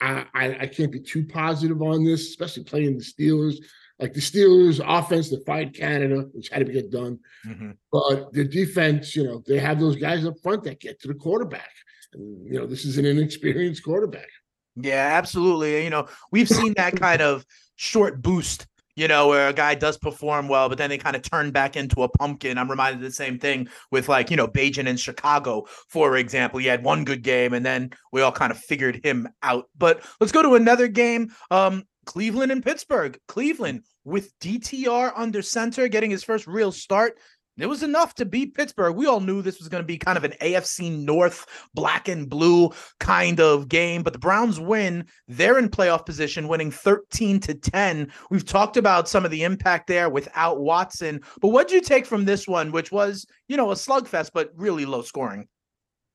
I, 0.00 0.26
I, 0.34 0.56
I 0.60 0.66
can't 0.66 0.92
be 0.92 1.00
too 1.00 1.26
positive 1.26 1.82
on 1.82 2.04
this, 2.04 2.28
especially 2.28 2.64
playing 2.64 2.98
the 2.98 3.04
Steelers. 3.04 3.56
Like 3.98 4.12
the 4.12 4.20
Steelers 4.20 4.80
offense 4.84 5.30
defied 5.30 5.74
Canada, 5.74 6.26
which 6.32 6.50
had 6.50 6.66
to 6.66 6.72
get 6.72 6.90
done. 6.90 7.18
Mm-hmm. 7.46 7.70
But 7.90 8.32
the 8.32 8.44
defense, 8.44 9.16
you 9.16 9.24
know, 9.24 9.42
they 9.46 9.58
have 9.58 9.80
those 9.80 9.96
guys 9.96 10.26
up 10.26 10.34
front 10.42 10.64
that 10.64 10.80
get 10.80 11.00
to 11.00 11.08
the 11.08 11.14
quarterback. 11.14 11.70
And, 12.12 12.46
you 12.46 12.58
know, 12.58 12.66
this 12.66 12.84
is 12.84 12.98
an 12.98 13.06
inexperienced 13.06 13.82
quarterback. 13.82 14.28
Yeah, 14.76 15.12
absolutely. 15.14 15.82
You 15.82 15.90
know, 15.90 16.08
we've 16.30 16.48
seen 16.48 16.74
that 16.76 17.00
kind 17.00 17.22
of 17.22 17.46
short 17.76 18.20
boost, 18.20 18.66
you 18.96 19.06
know, 19.06 19.28
where 19.28 19.48
a 19.48 19.52
guy 19.52 19.74
does 19.74 19.98
perform 19.98 20.48
well, 20.48 20.68
but 20.68 20.78
then 20.78 20.90
they 20.90 20.98
kind 20.98 21.14
of 21.14 21.22
turn 21.22 21.50
back 21.50 21.76
into 21.76 22.02
a 22.02 22.08
pumpkin. 22.08 22.58
I'm 22.58 22.70
reminded 22.70 22.96
of 22.96 23.02
the 23.02 23.12
same 23.12 23.38
thing 23.38 23.68
with 23.90 24.08
like, 24.08 24.30
you 24.30 24.36
know, 24.36 24.48
Bagent 24.48 24.88
in 24.88 24.96
Chicago, 24.96 25.66
for 25.88 26.16
example. 26.16 26.58
He 26.58 26.66
had 26.66 26.82
one 26.82 27.04
good 27.04 27.22
game 27.22 27.52
and 27.52 27.64
then 27.64 27.90
we 28.10 28.22
all 28.22 28.32
kind 28.32 28.50
of 28.50 28.58
figured 28.58 29.00
him 29.04 29.28
out. 29.42 29.66
But 29.76 30.02
let's 30.18 30.32
go 30.32 30.42
to 30.42 30.54
another 30.54 30.88
game. 30.88 31.30
Um, 31.50 31.84
Cleveland 32.06 32.52
and 32.52 32.64
Pittsburgh. 32.64 33.18
Cleveland 33.28 33.82
with 34.04 34.32
DTR 34.38 35.12
under 35.14 35.42
center, 35.42 35.88
getting 35.88 36.10
his 36.10 36.24
first 36.24 36.46
real 36.46 36.72
start. 36.72 37.18
It 37.58 37.66
was 37.66 37.82
enough 37.82 38.14
to 38.16 38.26
beat 38.26 38.54
Pittsburgh. 38.54 38.94
We 38.96 39.06
all 39.06 39.20
knew 39.20 39.40
this 39.40 39.58
was 39.58 39.68
going 39.68 39.82
to 39.82 39.86
be 39.86 39.96
kind 39.96 40.18
of 40.18 40.24
an 40.24 40.34
AFC 40.42 41.04
North 41.04 41.46
black 41.72 42.06
and 42.08 42.28
blue 42.28 42.70
kind 43.00 43.40
of 43.40 43.68
game, 43.68 44.02
but 44.02 44.12
the 44.12 44.18
Browns 44.18 44.60
win. 44.60 45.06
They're 45.26 45.58
in 45.58 45.70
playoff 45.70 46.04
position, 46.04 46.48
winning 46.48 46.70
13 46.70 47.40
to 47.40 47.54
10. 47.54 48.12
We've 48.30 48.44
talked 48.44 48.76
about 48.76 49.08
some 49.08 49.24
of 49.24 49.30
the 49.30 49.42
impact 49.44 49.86
there 49.86 50.10
without 50.10 50.60
Watson, 50.60 51.20
but 51.40 51.48
what 51.48 51.68
did 51.68 51.74
you 51.76 51.80
take 51.80 52.04
from 52.04 52.26
this 52.26 52.46
one, 52.46 52.72
which 52.72 52.92
was, 52.92 53.24
you 53.48 53.56
know, 53.56 53.70
a 53.70 53.74
slugfest, 53.74 54.30
but 54.34 54.50
really 54.54 54.84
low 54.84 55.00
scoring? 55.02 55.48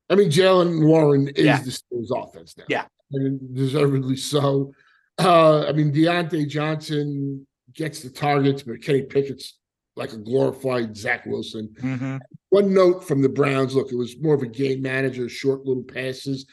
I 0.09 0.15
mean, 0.15 0.29
Jaylen 0.29 0.85
Warren 0.85 1.29
is 1.29 1.45
Yeah. 1.45 1.61
the 1.61 1.71
Steelers 1.71 2.09
offense 2.29 2.55
now. 2.57 2.65
Yeah. 2.67 2.85
And 3.13 3.55
deservedly 3.55 4.17
so. 4.17 4.73
Uh, 5.17 5.65
I 5.67 5.71
mean, 5.71 5.91
Diontae 5.93 6.47
Johnson 6.47 7.47
gets 7.73 8.01
the 8.01 8.09
targets, 8.09 8.63
but 8.63 8.81
Kenny 8.81 9.03
Pickett's 9.03 9.57
like 10.01 10.13
a 10.13 10.17
glorified 10.17 10.97
Zach 10.97 11.27
Wilson. 11.27 11.69
Mm-hmm. 11.79 12.17
One 12.49 12.73
note 12.73 13.07
from 13.07 13.21
the 13.21 13.29
Browns 13.29 13.75
look, 13.75 13.91
it 13.91 13.95
was 13.95 14.19
more 14.19 14.33
of 14.33 14.41
a 14.41 14.47
game 14.47 14.81
manager, 14.81 15.29
short 15.29 15.63
little 15.63 15.83
passes. 15.83 16.47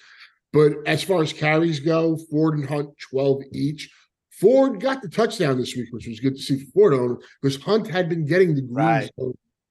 But 0.53 0.75
as 0.87 1.03
far 1.03 1.23
as 1.23 1.33
carries 1.33 1.81
go, 1.81 2.19
Ford 2.31 2.59
and 2.59 2.69
Hunt 2.69 2.91
12 3.11 3.43
each. 3.53 3.91
Ford 4.31 4.81
got 4.81 5.01
the 5.03 5.09
touchdown 5.09 5.59
this 5.59 5.75
week, 5.75 5.89
which 5.91 6.07
was 6.07 6.21
good 6.21 6.37
to 6.37 6.43
see 6.43 6.59
for 6.59 6.71
Ford 6.73 6.95
owner 6.95 7.17
because 7.43 7.61
Hunt 7.61 7.89
had 7.91 8.09
been 8.09 8.27
getting 8.27 8.55
the 8.55 8.61
green 8.63 8.75
Right. 8.77 9.11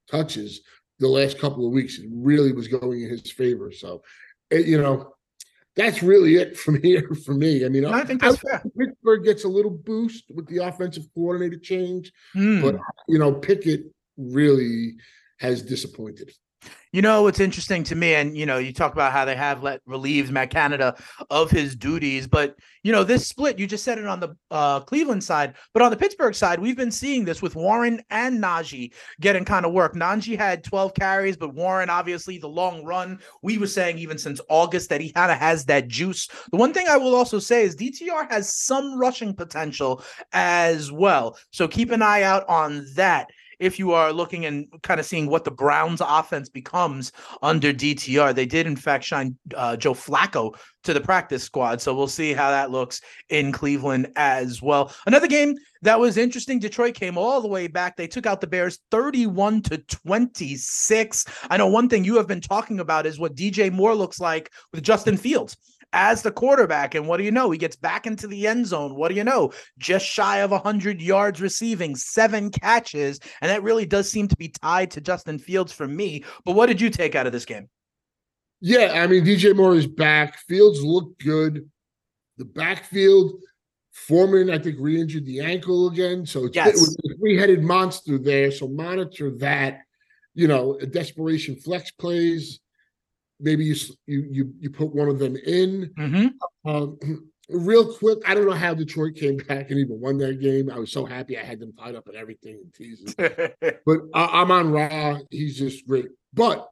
touches 0.10 0.62
the 1.00 1.08
last 1.08 1.38
couple 1.38 1.66
of 1.66 1.72
weeks. 1.72 2.00
It 2.00 2.10
really 2.12 2.52
was 2.52 2.68
going 2.68 3.02
in 3.02 3.10
his 3.10 3.32
favor. 3.32 3.72
So, 3.72 4.02
it, 4.50 4.66
you 4.66 4.82
know, 4.82 5.14
that's 5.78 6.04
really 6.04 6.36
it 6.36 6.58
from 6.58 6.82
here 6.82 7.08
for 7.26 7.34
me. 7.34 7.66
I 7.66 7.70
mean, 7.70 7.86
I 7.86 8.04
think 8.04 8.22
that's 8.22 8.38
fair. 8.40 8.62
Pittsburgh 8.78 9.24
gets 9.24 9.44
a 9.46 9.48
little 9.48 9.72
boost 9.72 10.26
with 10.34 10.48
the 10.48 10.58
offensive 10.58 11.06
coordinator 11.14 11.58
change, 11.60 12.12
Hmm. 12.34 12.62
but 12.62 12.76
you 13.08 13.20
know, 13.20 13.32
Pickett 13.34 13.86
really 14.18 14.96
has 15.40 15.62
disappointed. 15.62 16.32
You 16.94 17.02
know 17.02 17.24
what's 17.24 17.42
interesting 17.42 17.84
to 17.86 17.96
me, 17.96 18.16
and 18.16 18.36
you 18.36 18.46
know, 18.46 18.58
you 18.58 18.72
talk 18.74 18.94
about 18.94 19.12
how 19.12 19.26
they 19.26 19.36
have 19.36 19.62
let 19.62 19.82
relieved 19.86 20.32
Matt 20.32 20.50
Canada 20.50 20.96
of 21.30 21.52
his 21.52 21.76
duties, 21.76 22.28
but 22.28 22.56
you 22.82 22.94
know, 22.94 23.04
this 23.04 23.28
split, 23.28 23.60
you 23.60 23.68
just 23.68 23.84
said 23.84 23.98
it 23.98 24.06
on 24.06 24.22
the 24.22 24.36
uh, 24.50 24.80
Cleveland 24.80 25.22
side, 25.24 25.56
but 25.74 25.84
on 25.84 25.92
the 25.92 25.98
Pittsburgh 25.98 26.34
side, 26.34 26.60
we've 26.60 26.78
been 26.78 26.90
seeing 26.90 27.26
this 27.26 27.42
with 27.42 27.56
Warren 27.56 28.02
and 28.10 28.42
Najee 28.42 28.94
getting 29.20 29.44
kind 29.44 29.66
of 29.66 29.74
work. 29.74 29.94
Najee 29.94 30.38
had 30.38 30.64
12 30.64 30.94
carries, 30.94 31.36
but 31.36 31.54
Warren, 31.54 31.90
obviously, 31.90 32.38
the 32.38 32.48
long 32.48 32.86
run, 32.86 33.20
we 33.42 33.58
were 33.58 33.68
saying 33.68 33.98
even 33.98 34.18
since 34.18 34.40
August 34.50 34.90
that 34.90 35.02
he 35.02 35.12
kind 35.12 35.32
of 35.32 35.38
has 35.38 35.66
that 35.66 35.90
juice. 35.90 36.30
The 36.52 36.58
one 36.58 36.74
thing 36.74 36.88
I 36.88 36.96
will 36.96 37.14
also 37.14 37.40
say 37.40 37.64
is 37.64 37.76
DTR 37.76 38.32
has 38.32 38.56
some 38.56 38.98
rushing 38.98 39.36
potential 39.36 40.02
as 40.32 40.92
well. 40.92 41.38
So 41.52 41.68
keep 41.68 41.92
an 41.92 42.02
eye 42.02 42.24
out 42.24 42.48
on 42.48 42.86
that 42.96 43.30
if 43.60 43.80
you 43.80 43.92
are 43.92 44.14
looking 44.14 44.46
and 44.46 44.68
kind 44.84 45.00
of 45.00 45.06
seeing 45.06 45.28
what 45.28 45.44
the 45.44 45.52
Browns 45.52 46.02
offense 46.06 46.50
becomes 46.50 47.12
under 47.42 47.74
DTR. 47.74 48.34
They 48.34 48.46
did, 48.46 48.68
in 48.68 48.76
fact, 48.76 49.04
shine 49.04 49.38
uh, 49.56 49.76
Joe 49.78 49.94
Flacco 49.94 50.56
to 50.84 50.94
the 50.94 51.02
practice 51.02 51.44
squad. 51.44 51.82
So 51.82 51.96
we'll 51.96 52.08
see 52.08 52.34
how 52.34 52.50
that 52.52 52.72
looks 52.72 53.02
in 53.30 53.52
Cleveland 53.52 54.12
as 54.16 54.62
well. 54.62 54.94
Another 55.06 55.28
game 55.28 55.56
that 55.82 56.00
was 56.00 56.18
interesting. 56.18 56.60
Detroit 56.60 56.94
came 56.94 57.18
all 57.18 57.42
the 57.42 57.48
way 57.48 57.68
back. 57.68 57.96
They 57.96 58.08
took 58.08 58.26
out 58.26 58.42
the 58.42 58.48
Bears 58.48 58.80
31 58.92 59.64
to 59.64 59.78
26. 59.78 61.26
I 61.50 61.58
know 61.58 61.68
one 61.68 61.90
thing 61.90 62.04
you 62.04 62.16
have 62.18 62.28
been 62.28 62.42
talking 62.42 62.80
about 62.80 63.06
is 63.06 63.20
what 63.20 63.36
DJ 63.36 63.72
Moore 63.72 63.96
looks 63.96 64.20
like 64.20 64.52
with 64.72 64.84
Justin 64.84 65.18
Fields 65.18 65.58
as 65.94 66.22
the 66.22 66.32
quarterback. 66.32 66.96
And 66.96 67.08
what 67.08 67.18
do 67.18 67.24
you 67.24 67.32
know? 67.32 67.50
He 67.50 67.58
gets 67.58 67.76
back 67.76 68.06
into 68.06 68.28
the 68.28 68.48
end 68.48 68.68
zone. 68.68 68.96
What 68.96 69.10
do 69.10 69.16
you 69.16 69.24
know? 69.24 69.52
Just 69.78 70.06
shy 70.06 70.40
of 70.40 70.52
100 70.52 71.02
yards 71.02 71.42
receiving, 71.42 71.96
seven 71.96 72.50
catches. 72.52 73.20
And 73.42 73.50
that 73.50 73.64
really 73.64 73.86
does 73.86 74.10
seem 74.10 74.28
to 74.28 74.36
be 74.38 74.50
tied 74.50 74.92
to 74.92 75.02
Justin 75.02 75.40
Fields 75.40 75.72
for 75.72 75.88
me. 75.88 76.24
But 76.46 76.54
what 76.56 76.68
did 76.68 76.82
you 76.82 76.90
take 76.90 77.16
out 77.16 77.26
of 77.26 77.32
this 77.32 77.46
game? 77.46 77.70
Yeah, 78.60 78.94
I 78.96 79.08
mean, 79.08 79.24
DJ 79.24 79.56
Moore 79.56 79.76
is 79.76 79.88
back. 79.88 80.40
Fields 80.40 80.82
look 80.82 81.18
good. 81.20 81.70
The 82.38 82.46
backfield, 82.46 83.40
Foreman, 83.92 84.50
I 84.50 84.58
think, 84.58 84.78
re 84.80 85.00
injured 85.00 85.26
the 85.26 85.40
ankle 85.42 85.88
again. 85.88 86.26
So 86.26 86.46
it's 86.46 86.56
Yes. 86.56 86.96
a 86.96 87.16
three 87.18 87.38
headed 87.38 87.64
monster 87.64 88.18
there. 88.18 88.52
So 88.52 88.68
monitor 88.68 89.32
that. 89.38 89.82
You 90.34 90.48
know, 90.48 90.78
desperation 90.92 91.56
flex 91.56 91.90
plays. 91.90 92.60
Maybe 93.40 93.66
you 93.66 93.76
you 94.06 94.28
you 94.32 94.54
you 94.60 94.70
put 94.70 94.94
one 94.94 95.10
of 95.10 95.20
them 95.20 95.36
in. 95.36 95.94
Mm-hmm. 95.98 96.70
Um, 96.70 96.98
real 97.50 97.94
quick, 97.94 98.20
I 98.28 98.34
don't 98.34 98.46
know 98.46 98.52
how 98.52 98.74
Detroit 98.74 99.16
came 99.16 99.38
back 99.48 99.70
and 99.70 99.80
even 99.80 100.00
won 100.00 100.18
that 100.20 100.40
game. 100.40 100.72
I 100.72 100.80
was 100.80 100.92
so 100.92 101.06
happy 101.06 101.38
I 101.38 101.44
had 101.44 101.60
them 101.60 101.74
tied 101.74 101.96
up 101.96 102.08
and 102.08 102.18
everything 102.18 102.60
and 102.64 102.74
teasing. 102.74 103.14
But 103.86 104.00
I, 104.14 104.42
Amon 104.42 104.72
Ra. 104.72 105.20
He's 105.30 105.58
just 105.58 105.88
great. 105.88 106.08
But 106.34 106.68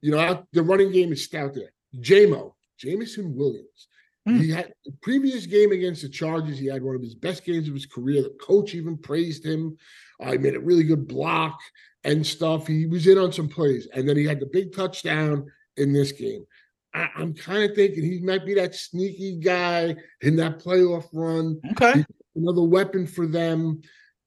you 0.00 0.12
know, 0.12 0.46
the 0.52 0.62
running 0.62 0.92
game 0.92 1.12
is 1.12 1.24
stout 1.24 1.54
there. 1.54 1.72
JMO, 1.98 2.54
Jameson 2.78 3.34
Williams. 3.34 3.88
Hmm. 4.26 4.38
He 4.38 4.50
had 4.50 4.72
the 4.84 4.92
previous 5.02 5.46
game 5.46 5.72
against 5.72 6.02
the 6.02 6.08
Chargers. 6.08 6.58
He 6.58 6.66
had 6.66 6.82
one 6.82 6.94
of 6.94 7.02
his 7.02 7.14
best 7.14 7.44
games 7.44 7.68
of 7.68 7.74
his 7.74 7.86
career. 7.86 8.22
The 8.22 8.36
coach 8.40 8.74
even 8.74 8.98
praised 8.98 9.44
him. 9.44 9.76
Uh, 10.22 10.32
he 10.32 10.38
made 10.38 10.54
a 10.54 10.60
really 10.60 10.84
good 10.84 11.08
block 11.08 11.58
and 12.04 12.26
stuff. 12.26 12.66
He 12.66 12.86
was 12.86 13.06
in 13.06 13.18
on 13.18 13.32
some 13.32 13.48
plays, 13.48 13.88
and 13.94 14.08
then 14.08 14.16
he 14.16 14.24
had 14.24 14.40
the 14.40 14.46
big 14.46 14.74
touchdown 14.74 15.50
in 15.80 15.92
this 15.92 16.12
game. 16.12 16.44
I, 16.94 17.08
I'm 17.16 17.34
kind 17.34 17.68
of 17.68 17.76
thinking 17.76 18.04
he 18.04 18.20
might 18.20 18.44
be 18.44 18.54
that 18.54 18.74
sneaky 18.74 19.38
guy 19.38 19.96
in 20.22 20.36
that 20.36 20.58
playoff 20.58 21.06
run 21.12 21.60
okay. 21.72 22.04
another 22.34 22.62
weapon 22.62 23.06
for 23.06 23.26
them. 23.26 23.80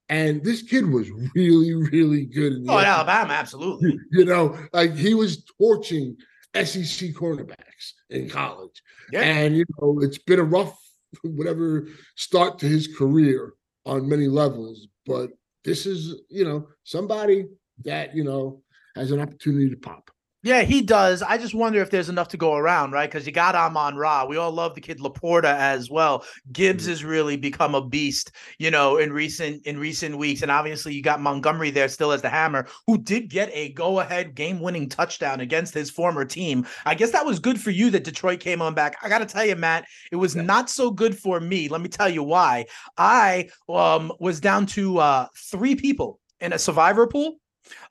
And 0.10 0.44
this 0.44 0.62
kid 0.62 0.90
was 0.90 1.10
really, 1.36 1.74
really 1.74 2.26
good. 2.26 2.54
In 2.54 2.64
the 2.64 2.72
Oh, 2.72 2.78
in 2.80 2.86
Alabama, 2.86 3.34
absolutely. 3.34 3.98
You 4.12 4.26
know, 4.26 4.58
like 4.72 4.96
he 4.96 5.14
was 5.14 5.44
torching 5.58 6.18
SEC 6.56 7.12
cornerbacks 7.12 7.94
in 8.10 8.30
college. 8.30 8.82
Yeah. 9.12 9.22
And, 9.22 9.58
you 9.58 9.66
know, 9.82 10.00
it's 10.02 10.20
been 10.20 10.40
a 10.40 10.44
rough, 10.44 10.78
whatever, 11.24 11.88
start 12.16 12.60
to 12.60 12.68
his 12.68 12.88
career 12.88 13.54
on 13.86 14.08
many 14.08 14.28
levels. 14.28 14.88
But 15.06 15.32
this 15.64 15.86
is, 15.86 16.22
you 16.30 16.46
know, 16.46 16.68
somebody 16.84 17.48
that, 17.84 18.16
you 18.16 18.24
know, 18.24 18.62
has 18.96 19.12
an 19.12 19.20
opportunity 19.20 19.70
to 19.70 19.78
pop. 19.78 20.12
Yeah, 20.46 20.64
he 20.64 20.82
does. 20.82 21.22
I 21.24 21.38
just 21.38 21.56
wonder 21.56 21.82
if 21.82 21.90
there's 21.90 22.10
enough 22.10 22.28
to 22.30 22.38
go 22.38 22.56
around, 22.56 22.92
right? 22.92 23.10
Because 23.10 23.26
you 23.26 23.32
got 23.32 23.56
Amon 23.56 23.96
Ra. 23.96 24.26
We 24.26 24.36
all 24.36 24.52
love 24.52 24.76
the 24.76 24.82
kid 24.82 25.00
Laporta 25.00 25.46
as 25.56 25.90
well. 25.90 26.26
Gibbs 26.52 26.86
has 26.88 27.06
really 27.06 27.38
become 27.38 27.76
a 27.76 27.86
beast, 27.86 28.34
you 28.60 28.70
know, 28.70 28.98
in 28.98 29.14
recent 29.14 29.66
in 29.66 29.80
recent 29.80 30.18
weeks. 30.18 30.42
And 30.42 30.52
obviously 30.52 30.94
you 30.94 31.02
got 31.02 31.22
Montgomery 31.22 31.72
there 31.72 31.88
still 31.88 32.12
as 32.12 32.22
the 32.22 32.28
hammer, 32.30 32.68
who 32.88 32.98
did 32.98 33.30
get 33.30 33.52
a 33.54 33.72
go-ahead 33.72 34.36
game-winning 34.36 34.90
touchdown 34.90 35.40
against 35.40 35.74
his 35.74 35.90
former 35.90 36.26
team. 36.26 36.68
I 36.86 36.94
guess 36.94 37.12
that 37.12 37.26
was 37.26 37.40
good 37.40 37.60
for 37.60 37.72
you 37.72 37.90
that 37.92 38.04
Detroit 38.04 38.42
came 38.42 38.62
on 38.62 38.74
back. 38.74 38.98
I 39.02 39.08
gotta 39.08 39.26
tell 39.26 39.46
you, 39.46 39.56
Matt, 39.56 39.86
it 40.12 40.18
was 40.18 40.36
not 40.36 40.70
so 40.70 40.92
good 40.92 41.18
for 41.18 41.40
me. 41.40 41.70
Let 41.70 41.80
me 41.80 41.88
tell 41.88 42.10
you 42.10 42.22
why. 42.22 42.66
I 42.98 43.48
um 43.70 44.12
was 44.20 44.42
down 44.42 44.66
to 44.68 44.98
uh 44.98 45.28
three 45.38 45.76
people 45.76 46.20
in 46.42 46.52
a 46.52 46.60
survivor 46.60 47.08
pool 47.08 47.38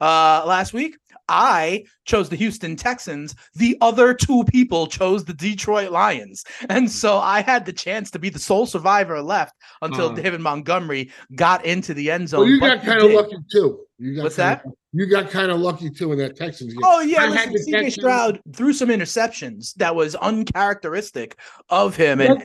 uh 0.00 0.42
last 0.46 0.72
week. 0.72 0.96
I 1.28 1.84
chose 2.04 2.28
the 2.28 2.36
Houston 2.36 2.76
Texans. 2.76 3.34
The 3.54 3.78
other 3.80 4.12
two 4.12 4.44
people 4.44 4.86
chose 4.86 5.24
the 5.24 5.32
Detroit 5.32 5.90
Lions. 5.90 6.44
And 6.68 6.90
so 6.90 7.16
I 7.18 7.40
had 7.42 7.64
the 7.64 7.72
chance 7.72 8.10
to 8.10 8.18
be 8.18 8.28
the 8.28 8.40
sole 8.40 8.66
survivor 8.66 9.22
left 9.22 9.54
until 9.80 10.06
Uh. 10.06 10.14
David 10.14 10.40
Montgomery 10.40 11.10
got 11.34 11.64
into 11.64 11.94
the 11.94 12.10
end 12.10 12.28
zone. 12.28 12.40
Well, 12.40 12.48
you 12.48 12.60
got 12.60 12.82
kind 12.82 13.02
of 13.02 13.12
lucky 13.12 13.36
too. 13.50 13.80
You 14.02 14.16
got 14.16 14.22
What's 14.24 14.36
that? 14.36 14.64
You 14.92 15.06
got 15.06 15.30
kind 15.30 15.52
of 15.52 15.60
lucky 15.60 15.88
too 15.88 16.10
in 16.10 16.18
that 16.18 16.34
Texans 16.34 16.74
game. 16.74 16.82
Oh 16.84 17.00
yeah, 17.00 17.22
I 17.22 17.28
listen, 17.46 17.72
CJ 17.72 17.92
Stroud 17.92 18.40
threw 18.52 18.72
some 18.72 18.88
interceptions 18.88 19.74
that 19.74 19.94
was 19.94 20.16
uncharacteristic 20.16 21.38
of 21.68 21.94
him. 21.94 22.20
And 22.20 22.42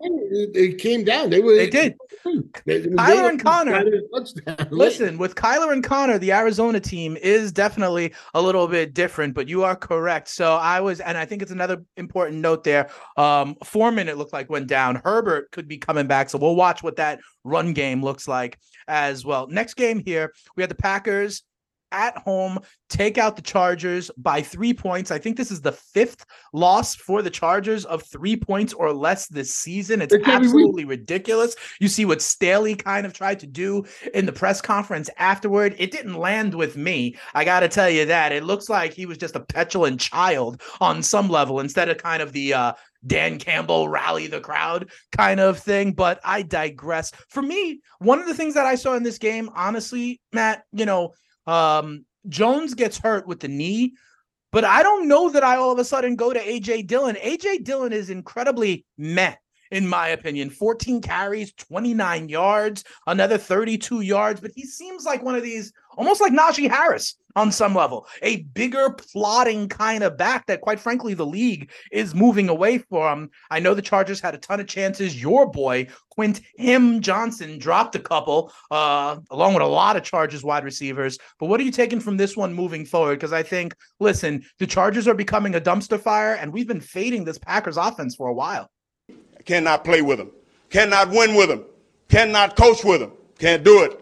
it, 0.55 0.77
came 0.77 1.03
down. 1.03 1.31
They 1.31 1.41
were. 1.41 1.55
They 1.55 1.69
did. 1.69 1.95
They, 2.65 2.77
they 2.77 2.89
Kyler 2.89 3.29
and 3.29 3.43
Conner- 3.43 3.71
got 3.71 3.87
a 3.87 4.01
touchdown. 4.13 4.67
Listen, 4.71 5.17
with 5.17 5.33
Kyler 5.33 5.73
and 5.73 5.83
Conner, 5.83 6.19
the 6.19 6.31
Arizona 6.31 6.79
team 6.79 7.17
is 7.17 7.51
definitely 7.51 8.13
a 8.35 8.41
little 8.41 8.67
bit 8.67 8.93
different, 8.93 9.33
but 9.33 9.49
you 9.49 9.63
are 9.63 9.75
correct. 9.75 10.27
So 10.27 10.57
I 10.57 10.79
was, 10.79 10.99
and 10.99 11.17
I 11.17 11.25
think 11.25 11.41
it's 11.41 11.51
another 11.51 11.83
important 11.97 12.39
note 12.39 12.63
there. 12.63 12.91
Um, 13.17 13.55
Foreman, 13.63 14.07
it 14.07 14.17
looked 14.17 14.33
like 14.33 14.47
went 14.49 14.67
down. 14.67 15.01
Herbert 15.03 15.49
could 15.51 15.67
be 15.67 15.79
coming 15.79 16.05
back. 16.05 16.29
So 16.29 16.37
we'll 16.37 16.55
watch 16.55 16.83
what 16.83 16.97
that 16.97 17.19
run 17.43 17.73
game 17.73 18.03
looks 18.03 18.27
like 18.27 18.59
as 18.87 19.25
well. 19.25 19.47
Next 19.47 19.73
game 19.73 20.01
here, 20.05 20.33
we 20.55 20.63
had 20.63 20.69
the 20.69 20.75
Packers 20.75 21.43
at 21.91 22.17
home 22.17 22.59
take 22.89 23.17
out 23.17 23.35
the 23.35 23.41
Chargers 23.41 24.09
by 24.17 24.41
three 24.41 24.73
points. 24.73 25.11
I 25.11 25.19
think 25.19 25.35
this 25.35 25.51
is 25.51 25.61
the 25.61 25.71
fifth 25.73 26.25
loss 26.53 26.95
for 26.95 27.21
the 27.21 27.29
Chargers 27.29 27.83
of 27.85 28.03
three 28.03 28.35
points 28.37 28.73
or 28.73 28.93
less 28.93 29.27
this 29.27 29.53
season. 29.53 30.01
It's 30.01 30.13
It's 30.13 30.27
every 30.27 30.39
week. 30.39 30.45
absolutely 30.45 30.85
ridiculous. 30.85 31.55
You 31.79 31.87
see 31.89 32.05
what 32.05 32.21
Staley 32.21 32.75
kind 32.75 33.05
of 33.05 33.13
tried 33.13 33.39
to 33.41 33.47
do 33.47 33.83
in 34.13 34.25
the 34.25 34.31
press 34.31 34.61
conference 34.61 35.09
afterward. 35.17 35.75
It 35.77 35.91
didn't 35.91 36.15
land 36.15 36.53
with 36.55 36.77
me. 36.77 37.17
I 37.33 37.43
got 37.43 37.59
to 37.61 37.67
tell 37.67 37.89
you 37.89 38.05
that. 38.05 38.31
It 38.31 38.43
looks 38.45 38.69
like 38.69 38.93
he 38.93 39.05
was 39.05 39.17
just 39.17 39.35
a 39.35 39.41
petulant 39.41 39.99
child 39.99 40.61
on 40.79 41.03
some 41.03 41.29
level 41.29 41.59
instead 41.59 41.89
of 41.89 41.97
kind 41.97 42.21
of 42.21 42.31
the 42.33 42.53
uh 42.53 42.73
Dan 43.05 43.37
Campbell 43.37 43.87
rally 43.87 44.27
the 44.27 44.41
crowd 44.41 44.89
kind 45.15 45.39
of 45.39 45.59
thing, 45.59 45.93
but 45.93 46.19
I 46.25 46.41
digress. 46.41 47.11
For 47.29 47.41
me, 47.41 47.79
one 47.99 48.19
of 48.19 48.25
the 48.25 48.33
things 48.33 48.55
that 48.55 48.65
I 48.65 48.75
saw 48.75 48.95
in 48.95 49.03
this 49.03 49.17
game, 49.19 49.49
honestly, 49.55 50.19
Matt, 50.33 50.63
you 50.73 50.85
know, 50.85 51.13
um, 51.47 52.05
Jones 52.29 52.73
gets 52.73 52.97
hurt 52.97 53.27
with 53.27 53.39
the 53.39 53.47
knee, 53.47 53.93
but 54.51 54.63
I 54.63 54.83
don't 54.83 55.07
know 55.07 55.29
that 55.29 55.43
I 55.43 55.55
all 55.55 55.71
of 55.71 55.79
a 55.79 55.85
sudden 55.85 56.15
go 56.15 56.33
to 56.33 56.39
AJ 56.39 56.87
Dillon. 56.87 57.15
AJ 57.15 57.63
Dillon 57.63 57.93
is 57.93 58.09
incredibly 58.09 58.85
meh. 58.97 59.35
In 59.71 59.87
my 59.87 60.09
opinion, 60.09 60.49
14 60.49 61.01
carries, 61.01 61.53
29 61.53 62.29
yards, 62.29 62.83
another 63.05 63.37
32 63.37 64.01
yards, 64.01 64.41
but 64.41 64.51
he 64.55 64.65
seems 64.65 65.05
like 65.05 65.23
one 65.23 65.35
of 65.35 65.43
these 65.43 65.73
almost 65.97 66.21
like 66.21 66.31
Najee 66.31 66.69
Harris 66.69 67.15
on 67.35 67.51
some 67.51 67.75
level, 67.75 68.07
a 68.23 68.37
bigger 68.37 68.89
plotting 68.89 69.69
kind 69.69 70.03
of 70.03 70.17
back 70.17 70.47
that, 70.47 70.61
quite 70.61 70.79
frankly, 70.79 71.13
the 71.13 71.25
league 71.25 71.69
is 71.91 72.15
moving 72.15 72.49
away 72.49 72.79
from. 72.79 73.29
I 73.51 73.59
know 73.59 73.73
the 73.73 73.81
Chargers 73.81 74.19
had 74.19 74.33
a 74.33 74.39
ton 74.39 74.59
of 74.59 74.67
chances. 74.67 75.21
Your 75.21 75.45
boy, 75.49 75.87
Quint 76.09 76.41
Him 76.55 76.99
Johnson, 76.99 77.59
dropped 77.59 77.95
a 77.95 77.99
couple, 77.99 78.51
uh, 78.71 79.17
along 79.29 79.53
with 79.53 79.61
a 79.61 79.67
lot 79.67 79.95
of 79.95 80.03
Chargers 80.03 80.43
wide 80.43 80.63
receivers. 80.63 81.19
But 81.39 81.45
what 81.47 81.59
are 81.59 81.63
you 81.63 81.71
taking 81.71 81.99
from 81.99 82.17
this 82.17 82.35
one 82.35 82.53
moving 82.53 82.85
forward? 82.85 83.19
Because 83.19 83.33
I 83.33 83.43
think, 83.43 83.75
listen, 83.99 84.43
the 84.57 84.67
Chargers 84.67 85.07
are 85.07 85.13
becoming 85.13 85.53
a 85.53 85.61
dumpster 85.61 85.99
fire, 85.99 86.33
and 86.33 86.51
we've 86.51 86.67
been 86.67 86.81
fading 86.81 87.23
this 87.23 87.37
Packers 87.37 87.77
offense 87.77 88.15
for 88.15 88.27
a 88.27 88.33
while. 88.33 88.71
Cannot 89.47 89.85
play 89.85 90.01
with 90.01 90.19
them. 90.19 90.31
Cannot 90.69 91.09
win 91.09 91.33
with 91.35 91.47
them. 91.47 91.65
Cannot 92.09 92.57
coach 92.57 92.83
with 92.83 92.99
them. 92.99 93.13
Can't 93.39 93.63
do 93.63 93.83
it. 93.83 93.99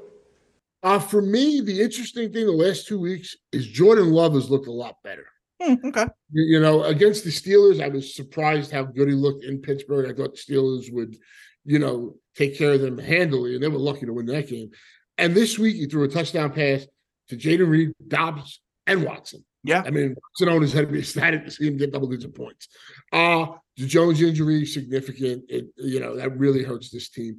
Uh, 0.81 0.99
for 0.99 1.21
me, 1.21 1.61
the 1.61 1.81
interesting 1.81 2.33
thing 2.33 2.47
the 2.47 2.51
last 2.51 2.87
two 2.87 2.99
weeks 2.99 3.35
is 3.51 3.67
Jordan 3.67 4.11
Love 4.11 4.33
has 4.33 4.49
looked 4.49 4.67
a 4.67 4.71
lot 4.71 4.95
better. 5.03 5.25
Hmm, 5.61 5.75
okay. 5.85 6.05
You, 6.31 6.43
you 6.43 6.59
know, 6.59 6.83
against 6.83 7.23
the 7.23 7.29
Steelers, 7.29 7.81
I 7.81 7.87
was 7.87 8.15
surprised 8.15 8.71
how 8.71 8.83
good 8.83 9.07
he 9.07 9.13
looked 9.13 9.43
in 9.45 9.61
Pittsburgh. 9.61 10.09
I 10.09 10.13
thought 10.13 10.35
the 10.35 10.53
Steelers 10.53 10.91
would, 10.91 11.15
you 11.63 11.79
know, 11.79 12.15
take 12.35 12.57
care 12.57 12.73
of 12.73 12.81
them 12.81 12.97
handily, 12.97 13.53
and 13.53 13.63
they 13.63 13.67
were 13.67 13.77
lucky 13.77 14.05
to 14.07 14.13
win 14.13 14.25
that 14.27 14.49
game. 14.49 14.71
And 15.17 15.33
this 15.35 15.57
week, 15.59 15.75
he 15.75 15.85
threw 15.85 16.03
a 16.03 16.07
touchdown 16.07 16.51
pass 16.51 16.85
to 17.29 17.37
Jayden 17.37 17.69
Reed, 17.69 17.93
Doubs, 18.07 18.61
and 18.87 19.03
Watson. 19.03 19.45
Yeah. 19.65 19.83
I 19.85 19.89
mean, 19.89 20.15
owners 20.41 20.73
had 20.73 20.87
to 20.87 20.93
be 20.93 20.99
ecstatic 20.99 21.43
to 21.45 21.51
see 21.51 21.67
him 21.67 21.77
get 21.77 21.91
double 21.91 22.07
digit 22.07 22.35
points. 22.35 22.67
Uh, 23.11 23.47
the 23.77 23.87
Jones 23.87 24.21
injury 24.21 24.65
significant. 24.65 25.43
It, 25.49 25.65
you 25.77 25.99
know, 25.99 26.15
that 26.15 26.37
really 26.37 26.63
hurts 26.63 26.89
this 26.91 27.09
team. 27.09 27.37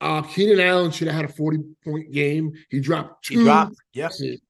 Uh, 0.00 0.22
Keenan 0.22 0.60
Allen 0.60 0.90
should 0.90 1.08
have 1.08 1.16
had 1.16 1.24
a 1.26 1.32
40 1.32 1.58
point 1.84 2.12
game. 2.12 2.52
He 2.70 2.80
dropped 2.80 3.24
two 3.24 3.38
He 3.38 3.44
dropped. 3.44 3.76
Passes 3.94 4.40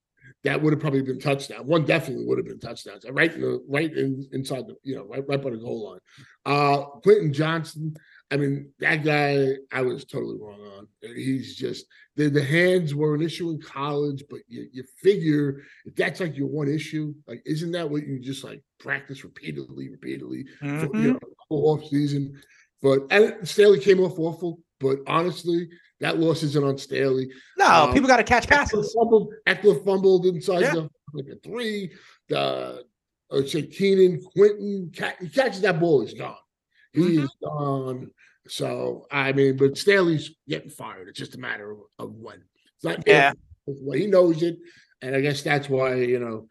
that 0.45 0.61
would 0.63 0.73
have 0.73 0.81
probably 0.81 1.03
been 1.03 1.21
touchdown. 1.21 1.67
One 1.67 1.85
definitely 1.85 2.25
would 2.25 2.39
have 2.39 2.47
been 2.47 2.61
touchdowns. 2.61 3.05
Right 3.11 3.33
in 3.33 3.41
the 3.41 3.65
right 3.69 3.95
in, 3.95 4.27
inside 4.33 4.67
the 4.67 4.77
you 4.83 4.97
know 4.97 5.05
right 5.05 5.27
right 5.29 5.43
by 5.43 5.51
the 5.51 5.59
goal 5.59 5.91
line. 5.91 6.01
Uh 6.47 6.85
Quentin 7.03 7.33
Johnston. 7.33 7.97
I 8.31 8.37
mean 8.37 8.71
that 8.79 9.03
guy. 9.05 9.55
I 9.73 9.83
was 9.83 10.05
totally 10.05 10.39
wrong 10.39 10.61
on. 10.61 10.87
He's 11.03 11.57
just 11.57 11.87
the 12.17 12.29
the 12.29 12.43
hands 12.45 12.95
were 12.95 13.15
an 13.15 13.23
issue 13.23 13.51
in 13.51 13.61
college, 13.61 14.23
but 14.31 14.41
you 14.47 14.69
you 14.73 14.85
figure 15.03 15.63
if 15.85 15.97
that's 15.97 16.21
like 16.21 16.37
your 16.37 16.47
one 16.49 16.69
issue, 16.69 17.13
like 17.27 17.43
isn't 17.45 17.73
that 17.73 17.91
what 17.91 18.07
you 18.07 18.21
just 18.21 18.45
like 18.45 18.63
practice 18.79 19.25
repeatedly, 19.25 19.89
repeatedly 19.91 20.47
for 20.61 20.67
Mhm. 20.67 21.03
you 21.03 21.13
know 21.15 21.21
whole 21.49 21.71
off 21.75 21.89
season? 21.89 22.41
But 22.83 23.01
and 23.11 23.47
Staley 23.49 23.81
came 23.81 24.01
off 24.01 24.19
awful. 24.19 24.61
But 24.79 25.01
honestly, 25.07 25.69
that 26.01 26.19
loss 26.19 26.43
isn't 26.43 26.65
on 26.65 26.79
Staley. 26.79 27.31
No, 27.59 27.67
Um, 27.67 27.93
people 27.93 28.09
got 28.09 28.17
to 28.17 28.23
catch 28.25 28.47
Ekeler 28.47 28.49
passes. 28.51 28.95
fumbled, 28.99 29.35
Ekeler 29.47 29.85
fumbled 29.85 30.25
inside 30.25 30.61
Yeah. 30.61 30.75
the 30.75 30.91
like 31.13 31.27
a 31.27 31.37
three. 31.41 31.93
The 32.29 32.85
uh, 33.31 33.43
say 33.47 33.63
Keenan, 33.63 34.23
Quentin, 34.23 34.91
ca- 34.97 35.17
he 35.21 35.29
catches 35.29 35.61
that 35.61 35.79
ball, 35.79 36.01
he's 36.01 36.15
gone. 36.15 36.37
He 36.93 37.01
Mhm. 37.01 37.23
is 37.25 37.31
gone. 37.43 38.11
So 38.49 39.07
I 39.11 39.33
mean, 39.33 39.57
but 39.57 39.79
Staley's 39.79 40.31
getting 40.49 40.71
fired. 40.71 41.09
It's 41.09 41.19
just 41.19 41.35
a 41.35 41.39
matter 41.39 41.71
of, 41.73 41.79
of 41.99 42.15
when. 42.15 42.43
It's 42.77 42.85
not 42.85 43.03
Yeah. 43.07 43.33
well, 43.67 43.99
he 43.99 44.07
knows 44.07 44.43
it, 44.43 44.59
and 45.03 45.15
I 45.15 45.21
guess 45.21 45.43
that's 45.43 45.69
why 45.69 45.95
you 45.97 46.19
know. 46.19 46.49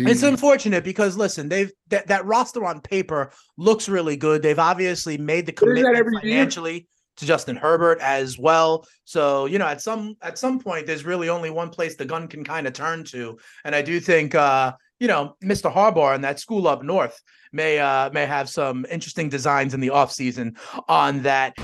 It's 0.00 0.22
unfortunate 0.22 0.84
because 0.84 1.16
listen, 1.16 1.48
they've 1.48 1.72
that, 1.88 2.06
that 2.06 2.24
roster 2.24 2.64
on 2.64 2.80
paper 2.80 3.32
looks 3.56 3.88
really 3.88 4.16
good. 4.16 4.42
They've 4.42 4.58
obviously 4.58 5.18
made 5.18 5.44
the 5.46 5.52
But 5.52 5.70
isn't 5.70 5.82
that 5.82 5.88
commitment 5.88 5.96
every 5.98 6.12
year? 6.30 6.36
financially 6.38 6.86
to 7.16 7.26
Justin 7.26 7.56
Herbert 7.56 7.98
as 8.00 8.38
well. 8.38 8.86
So, 9.04 9.46
you 9.46 9.58
know, 9.58 9.66
at 9.66 9.82
some 9.82 10.14
at 10.22 10.38
some 10.38 10.60
point 10.60 10.86
there's 10.86 11.04
really 11.04 11.28
only 11.28 11.50
one 11.50 11.70
place 11.70 11.96
the 11.96 12.04
gun 12.04 12.28
can 12.28 12.44
kind 12.44 12.68
of 12.68 12.74
turn 12.74 13.02
to. 13.06 13.38
And 13.64 13.74
I 13.74 13.82
do 13.82 13.98
think 13.98 14.36
uh, 14.36 14.74
you 15.00 15.08
know, 15.08 15.36
Mr. 15.42 15.72
Harbaugh 15.72 16.14
and 16.14 16.24
that 16.24 16.40
school 16.40 16.66
up 16.66 16.82
north 16.82 17.22
may 17.52 17.78
uh 17.78 18.10
may 18.10 18.26
have 18.26 18.48
some 18.48 18.86
interesting 18.90 19.28
designs 19.28 19.74
in 19.74 19.80
the 19.80 19.88
offseason 19.88 20.56
on 20.88 21.22
that. 21.22 21.54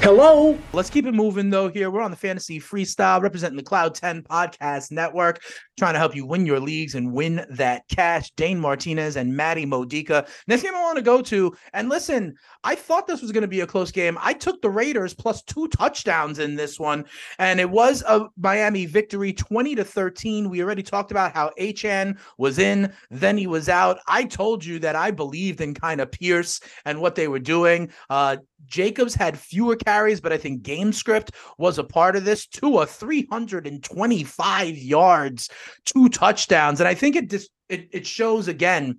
Hello. 0.00 0.56
Let's 0.72 0.90
keep 0.90 1.06
it 1.06 1.12
moving 1.12 1.50
though. 1.50 1.68
Here 1.68 1.90
we're 1.90 2.02
on 2.02 2.12
the 2.12 2.16
Fantasy 2.16 2.60
Freestyle, 2.60 3.20
representing 3.20 3.56
the 3.56 3.64
Cloud 3.64 3.96
10 3.96 4.22
Podcast 4.22 4.92
Network, 4.92 5.42
trying 5.76 5.94
to 5.94 5.98
help 5.98 6.14
you 6.14 6.24
win 6.24 6.46
your 6.46 6.60
leagues 6.60 6.94
and 6.94 7.12
win 7.12 7.44
that 7.50 7.82
cash. 7.88 8.30
Dane 8.36 8.60
Martinez 8.60 9.16
and 9.16 9.36
Matty 9.36 9.66
Modica. 9.66 10.24
Next 10.46 10.62
game 10.62 10.76
I 10.76 10.82
want 10.82 10.96
to 10.96 11.02
go 11.02 11.20
to, 11.22 11.54
and 11.72 11.88
listen, 11.88 12.36
I 12.64 12.74
thought 12.74 13.06
this 13.06 13.22
was 13.22 13.32
going 13.32 13.42
to 13.42 13.48
be 13.48 13.60
a 13.60 13.66
close 13.66 13.90
game. 13.90 14.18
I 14.20 14.32
took 14.32 14.60
the 14.60 14.70
Raiders 14.70 15.14
plus 15.14 15.42
two 15.42 15.68
touchdowns 15.68 16.38
in 16.38 16.56
this 16.56 16.78
one, 16.78 17.04
and 17.38 17.60
it 17.60 17.70
was 17.70 18.02
a 18.06 18.26
Miami 18.36 18.84
victory, 18.86 19.32
20 19.32 19.76
to 19.76 19.84
13. 19.84 20.50
We 20.50 20.62
already 20.62 20.82
talked 20.82 21.10
about 21.10 21.32
how 21.32 21.52
HN 21.58 22.18
was 22.36 22.58
in, 22.58 22.92
then 23.10 23.38
he 23.38 23.46
was 23.46 23.68
out. 23.68 24.00
I 24.08 24.24
told 24.24 24.64
you 24.64 24.78
that 24.80 24.96
I 24.96 25.10
believed 25.10 25.60
in 25.60 25.74
kind 25.74 26.00
of 26.00 26.10
Pierce 26.10 26.60
and 26.84 27.00
what 27.00 27.14
they 27.14 27.28
were 27.28 27.38
doing. 27.38 27.90
Uh, 28.10 28.38
Jacobs 28.66 29.14
had 29.14 29.38
fewer 29.38 29.76
carries, 29.76 30.20
but 30.20 30.32
I 30.32 30.38
think 30.38 30.62
game 30.62 30.92
script 30.92 31.32
was 31.58 31.78
a 31.78 31.84
part 31.84 32.16
of 32.16 32.24
this. 32.24 32.46
Tua 32.46 32.86
325 32.86 34.76
yards, 34.76 35.48
two 35.84 36.08
touchdowns, 36.08 36.80
and 36.80 36.88
I 36.88 36.94
think 36.94 37.14
it 37.16 37.30
just 37.30 37.50
it, 37.68 37.88
it 37.92 38.06
shows 38.06 38.48
again 38.48 38.98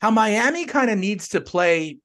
how 0.00 0.10
Miami 0.10 0.66
kind 0.66 0.90
of 0.90 0.98
needs 0.98 1.28
to 1.28 1.40
play 1.40 1.98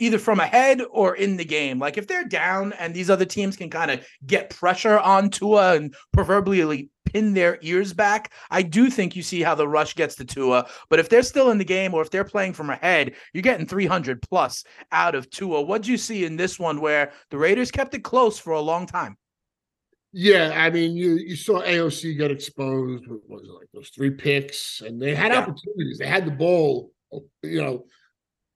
either 0.00 0.18
from 0.18 0.40
ahead 0.40 0.82
or 0.90 1.14
in 1.14 1.36
the 1.36 1.44
game. 1.44 1.78
Like 1.78 1.96
if 1.98 2.06
they're 2.06 2.24
down 2.24 2.72
and 2.74 2.92
these 2.92 3.10
other 3.10 3.24
teams 3.24 3.56
can 3.56 3.70
kind 3.70 3.90
of 3.90 4.04
get 4.26 4.50
pressure 4.50 4.98
on 4.98 5.30
Tua 5.30 5.76
and 5.76 5.94
proverbially 6.12 6.90
pin 7.04 7.34
their 7.34 7.58
ears 7.62 7.92
back, 7.92 8.32
I 8.50 8.62
do 8.62 8.88
think 8.90 9.14
you 9.14 9.22
see 9.22 9.42
how 9.42 9.54
the 9.54 9.68
rush 9.68 9.94
gets 9.94 10.14
to 10.16 10.24
Tua. 10.24 10.66
But 10.88 10.98
if 10.98 11.08
they're 11.08 11.22
still 11.22 11.50
in 11.50 11.58
the 11.58 11.64
game 11.64 11.94
or 11.94 12.02
if 12.02 12.10
they're 12.10 12.24
playing 12.24 12.54
from 12.54 12.70
ahead, 12.70 13.14
you're 13.32 13.42
getting 13.42 13.66
300 13.66 14.22
plus 14.22 14.64
out 14.90 15.14
of 15.14 15.30
Tua. 15.30 15.62
What 15.62 15.82
do 15.82 15.90
you 15.90 15.98
see 15.98 16.24
in 16.24 16.36
this 16.36 16.58
one 16.58 16.80
where 16.80 17.12
the 17.30 17.38
Raiders 17.38 17.70
kept 17.70 17.94
it 17.94 18.02
close 18.02 18.38
for 18.38 18.52
a 18.52 18.60
long 18.60 18.86
time? 18.86 19.16
Yeah, 20.12 20.52
I 20.56 20.70
mean, 20.70 20.96
you 20.96 21.14
you 21.14 21.36
saw 21.36 21.62
AOC 21.62 22.16
get 22.18 22.32
exposed. 22.32 23.06
What 23.06 23.20
was 23.28 23.48
it 23.48 23.52
like 23.52 23.68
those 23.72 23.90
three 23.90 24.10
picks, 24.10 24.80
and 24.80 25.00
they 25.00 25.14
had 25.14 25.30
Yeah. 25.30 25.38
opportunities. 25.38 25.98
They 25.98 26.06
had 26.06 26.26
the 26.26 26.32
ball, 26.32 26.90
you 27.44 27.62
know, 27.62 27.84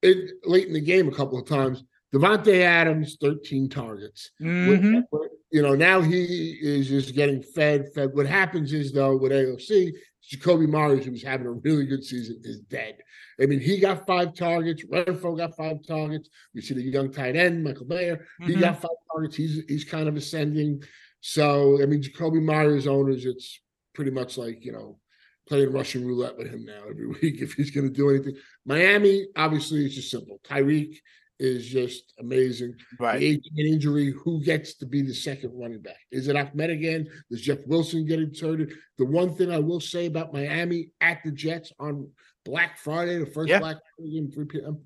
it 0.05 0.31
late 0.45 0.67
in 0.69 0.75
the 0.75 0.81
game 0.81 1.09
a 1.09 1.15
couple 1.15 1.39
of 1.39 1.49
times. 1.49 1.83
Davante 2.15 2.61
Adams, 2.61 3.17
thirteen 3.21 3.69
targets. 3.69 4.31
What- 4.39 4.49
Mhm. 4.49 5.03
you 5.51 5.63
know, 5.63 5.75
now 5.75 6.01
he 6.01 6.57
is 6.63 6.89
just 6.89 7.15
getting 7.15 7.43
fed, 7.43 7.93
fed. 7.95 8.11
What 8.15 8.27
happens 8.27 8.73
is 8.73 8.93
though 8.93 9.17
with 9.17 9.33
AOC, 9.33 9.93
Jakobi 10.31 10.69
Meyers, 10.69 11.05
who 11.05 11.11
was 11.11 11.23
having 11.23 11.47
a 11.47 11.53
really 11.53 11.87
good 11.87 12.05
season, 12.05 12.41
is 12.45 12.61
dead. 12.61 12.99
I 13.41 13.47
mean, 13.47 13.61
he 13.61 13.79
got 13.79 14.07
five 14.07 14.35
targets. 14.35 14.85
Renfrow 14.85 15.37
got 15.37 15.57
five 15.57 15.79
targets. 15.87 16.29
We 16.55 16.61
see 16.61 16.75
the 16.75 16.83
young 16.83 17.11
tight 17.11 17.35
end, 17.37 17.65
Michael 17.65 17.87
Mayer. 17.87 18.25
He 18.43 18.55
Mhm. 18.55 18.61
got 18.61 18.81
five 18.81 18.91
targets. 19.13 19.37
He's 19.37 19.65
he's 19.69 19.85
kind 19.85 20.09
of 20.09 20.17
ascending. 20.17 20.83
So 21.21 21.83
I 21.83 21.87
mean, 21.87 22.01
Jakobi 22.03 22.43
Meyers 22.43 22.87
owners, 22.87 23.25
it's 23.27 23.61
pretty 23.93 24.13
much 24.13 24.39
like 24.39 24.65
you 24.65 24.73
know 24.73 24.99
playing 25.49 25.73
Russian 25.73 26.07
roulette 26.07 26.37
with 26.37 26.51
him 26.51 26.65
now 26.65 26.83
every 26.89 27.07
week 27.23 27.41
if 27.41 27.53
he's 27.55 27.71
going 27.71 27.87
to 27.87 27.93
do 27.93 28.11
anything. 28.11 28.37
Miami, 28.65 29.27
obviously, 29.37 29.85
it's 29.85 29.95
just 29.95 30.11
simple. 30.11 30.41
Tyreek 30.45 30.97
is 31.39 31.67
just 31.67 32.15
amazing. 32.19 32.75
Right. 32.99 33.19
The 33.21 33.41
injury, 33.73 34.13
who 34.13 34.43
gets 34.43 34.75
to 34.75 34.87
be 34.87 35.03
the 35.03 35.15
second 35.15 35.51
running 35.55 35.83
back? 35.83 35.99
Is 36.11 36.29
it 36.29 36.37
Ahmed 36.37 36.71
again? 36.71 37.09
Does 37.31 37.43
Jeff 37.43 37.59
Wilson 37.67 38.07
get 38.07 38.21
inserted? 38.21 38.73
The 38.99 39.05
one 39.05 39.35
thing 39.35 39.51
I 39.51 39.59
will 39.59 39.81
say 39.81 40.07
about 40.07 40.33
Miami 40.33 40.91
at 41.01 41.19
the 41.25 41.33
Jets 41.33 41.73
on 41.79 42.09
Black 42.45 42.79
Friday, 42.79 43.19
the 43.19 43.27
first 43.27 43.49
Yeah. 43.49 43.59
Black 43.59 43.77
Friday 43.97 44.13
game, 44.13 44.31
3 44.31 44.45
p.m., 44.47 44.81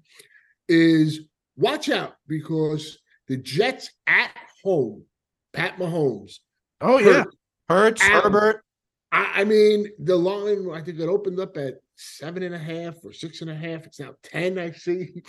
is 0.68 1.21
watch 1.57 1.88
out 1.88 2.14
because 2.27 2.99
the 3.27 3.37
Jets 3.37 3.90
at 4.07 4.31
home, 4.64 5.05
Pat 5.53 5.77
Mahomes. 5.77 6.38
Oh, 6.81 6.99
yeah. 6.99 7.25
Hurts. 7.68 8.01
Hurts, 8.01 8.03
Herbert. 8.03 8.64
I, 9.11 9.40
I 9.40 9.44
mean, 9.44 9.87
the 9.99 10.16
line, 10.16 10.68
I 10.73 10.83
think 10.83 10.99
it 10.99 11.09
opened 11.09 11.40
up 11.40 11.57
at 11.57 11.75
seven 11.97 12.42
and 12.42 12.55
a 12.55 12.59
half 12.59 12.94
or 13.05 13.12
six 13.12 13.40
and 13.40 13.51
a 13.51 13.55
half. 13.55 13.87
It's 13.87 14.01
now 14.01 14.14
10, 14.25 14.59
I 14.59 14.73
see. 14.73 15.23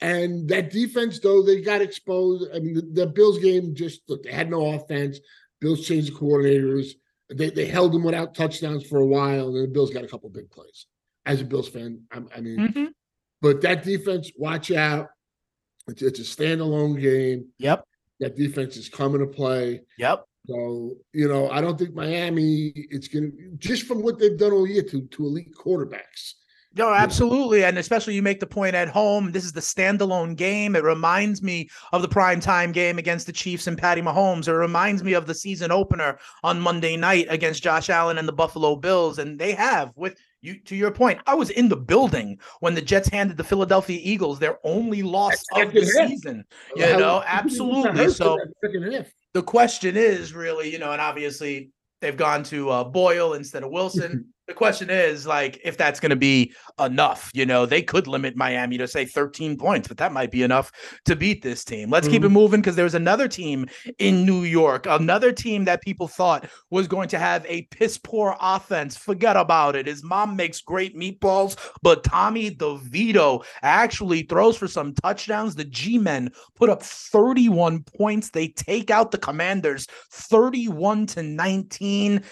And 0.00 0.48
that 0.48 0.70
defense, 0.70 1.18
though, 1.18 1.42
they 1.42 1.60
got 1.60 1.82
exposed. 1.82 2.48
I 2.54 2.60
mean, 2.60 2.74
the, 2.74 2.82
the 2.82 3.06
Bills 3.08 3.38
game 3.40 3.74
just 3.74 4.02
look, 4.08 4.22
they 4.22 4.30
had 4.30 4.48
no 4.48 4.74
offense. 4.74 5.18
Bills 5.60 5.84
changed 5.86 6.12
the 6.14 6.16
coordinators. 6.18 6.92
They 7.34 7.50
they 7.50 7.66
held 7.66 7.92
them 7.92 8.04
without 8.04 8.34
touchdowns 8.34 8.86
for 8.86 9.00
a 9.00 9.06
while, 9.06 9.48
and 9.48 9.56
then 9.56 9.62
the 9.64 9.68
Bills 9.68 9.90
got 9.90 10.04
a 10.04 10.08
couple 10.08 10.30
big 10.30 10.50
plays. 10.50 10.86
As 11.26 11.40
a 11.40 11.44
Bills 11.44 11.68
fan, 11.68 12.02
I, 12.12 12.22
I 12.36 12.40
mean, 12.40 12.58
Mhm. 12.58 12.88
but 13.42 13.60
that 13.62 13.82
defense, 13.82 14.30
watch 14.36 14.70
out. 14.70 15.08
It's, 15.88 16.00
it's 16.00 16.20
a 16.20 16.22
standalone 16.22 17.00
game. 17.00 17.48
Yep. 17.58 17.84
That 18.20 18.36
defense 18.36 18.76
is 18.76 18.88
coming 18.88 19.20
to 19.20 19.26
play. 19.26 19.80
Yep. 19.98 20.24
So, 20.48 20.96
you 21.12 21.28
know, 21.28 21.50
I 21.50 21.60
don't 21.60 21.78
think 21.78 21.94
Miami 21.94 22.72
it's 22.74 23.06
gonna 23.06 23.28
just 23.58 23.82
from 23.82 24.02
what 24.02 24.18
they've 24.18 24.38
done 24.38 24.52
all 24.52 24.66
year 24.66 24.82
to 24.82 25.02
to 25.02 25.26
elite 25.26 25.54
quarterbacks. 25.54 26.34
No, 26.74 26.92
absolutely. 26.92 27.64
And 27.64 27.76
especially 27.76 28.14
you 28.14 28.22
make 28.22 28.40
the 28.40 28.46
point 28.46 28.74
at 28.74 28.88
home. 28.88 29.32
This 29.32 29.44
is 29.44 29.52
the 29.52 29.60
standalone 29.60 30.36
game. 30.36 30.76
It 30.76 30.84
reminds 30.84 31.42
me 31.42 31.68
of 31.92 32.02
the 32.02 32.08
prime 32.08 32.40
time 32.40 32.72
game 32.72 32.98
against 32.98 33.26
the 33.26 33.32
Chiefs 33.32 33.66
and 33.66 33.76
Patty 33.76 34.00
Mahomes. 34.00 34.48
It 34.48 34.52
reminds 34.52 35.02
me 35.02 35.14
of 35.14 35.26
the 35.26 35.34
season 35.34 35.72
opener 35.72 36.18
on 36.44 36.60
Monday 36.60 36.96
night 36.96 37.26
against 37.30 37.62
Josh 37.62 37.90
Allen 37.90 38.16
and 38.16 38.28
the 38.28 38.32
Buffalo 38.32 38.76
Bills. 38.76 39.18
And 39.18 39.38
they 39.38 39.52
have, 39.52 39.92
with 39.96 40.16
you 40.40 40.58
to 40.60 40.76
your 40.76 40.90
point, 40.90 41.20
I 41.26 41.34
was 41.34 41.50
in 41.50 41.68
the 41.68 41.76
building 41.76 42.38
when 42.60 42.74
the 42.74 42.82
Jets 42.82 43.08
handed 43.08 43.36
the 43.36 43.44
Philadelphia 43.44 43.98
Eagles 44.02 44.38
their 44.38 44.58
only 44.64 45.02
loss 45.02 45.42
That 45.54 45.68
of 45.68 45.72
the 45.72 45.84
season. 45.84 46.44
You 46.76 46.86
How- 46.86 46.98
know, 46.98 47.22
absolutely. 47.26 48.08
So 48.10 48.36
that 48.36 48.52
second 48.64 48.92
half. 48.92 49.06
the 49.34 49.42
question 49.42 49.96
is 49.96 50.32
really, 50.32 50.70
you 50.70 50.78
know, 50.78 50.92
and 50.92 51.00
obviously 51.00 51.70
they've 52.00 52.16
gone 52.16 52.42
to 52.44 52.70
uh, 52.70 52.84
Boyle 52.84 53.34
instead 53.34 53.62
of 53.62 53.70
Wilson. 53.70 54.26
the 54.48 54.54
question 54.54 54.88
is 54.88 55.26
like 55.26 55.60
if 55.62 55.76
that's 55.76 56.00
going 56.00 56.10
to 56.10 56.16
be 56.16 56.52
enough. 56.80 57.30
You 57.34 57.44
know, 57.44 57.66
they 57.66 57.82
could 57.82 58.06
limit 58.06 58.34
Miami 58.34 58.78
to 58.78 58.88
say 58.88 59.04
13 59.04 59.56
points, 59.56 59.88
but 59.88 59.98
that 59.98 60.12
might 60.12 60.30
be 60.30 60.42
enough 60.42 60.72
to 61.04 61.14
beat 61.14 61.42
this 61.42 61.64
team. 61.64 61.90
Let's 61.90 62.08
keep 62.08 62.22
it 62.22 62.26
mm-hmm. 62.26 62.34
moving 62.34 62.60
because 62.60 62.74
there's 62.74 62.94
another 62.94 63.28
team 63.28 63.66
in 63.98 64.24
New 64.24 64.42
York, 64.42 64.86
another 64.88 65.32
team 65.32 65.64
that 65.66 65.82
people 65.82 66.08
thought 66.08 66.48
was 66.70 66.88
going 66.88 67.08
to 67.10 67.18
have 67.18 67.44
a 67.46 67.62
piss 67.62 67.98
poor 67.98 68.36
offense. 68.40 68.96
Forget 68.96 69.36
about 69.36 69.76
it. 69.76 69.86
His 69.86 70.02
mom 70.02 70.34
makes 70.34 70.60
great 70.60 70.96
meatballs, 70.96 71.56
but 71.82 72.02
Tommy 72.02 72.50
DeVito 72.50 73.44
actually 73.62 74.22
throws 74.22 74.56
for 74.56 74.66
some 74.68 74.94
touchdowns. 74.94 75.54
The 75.54 75.64
G 75.64 75.98
men 75.98 76.32
put 76.54 76.70
up 76.70 76.82
31 76.82 77.82
points. 77.82 78.30
They 78.30 78.48
take 78.48 78.90
out 78.90 79.10
the 79.10 79.18
Commanders 79.18 79.86
31 80.10 81.06
to 81.08 81.22
19. 81.22 82.24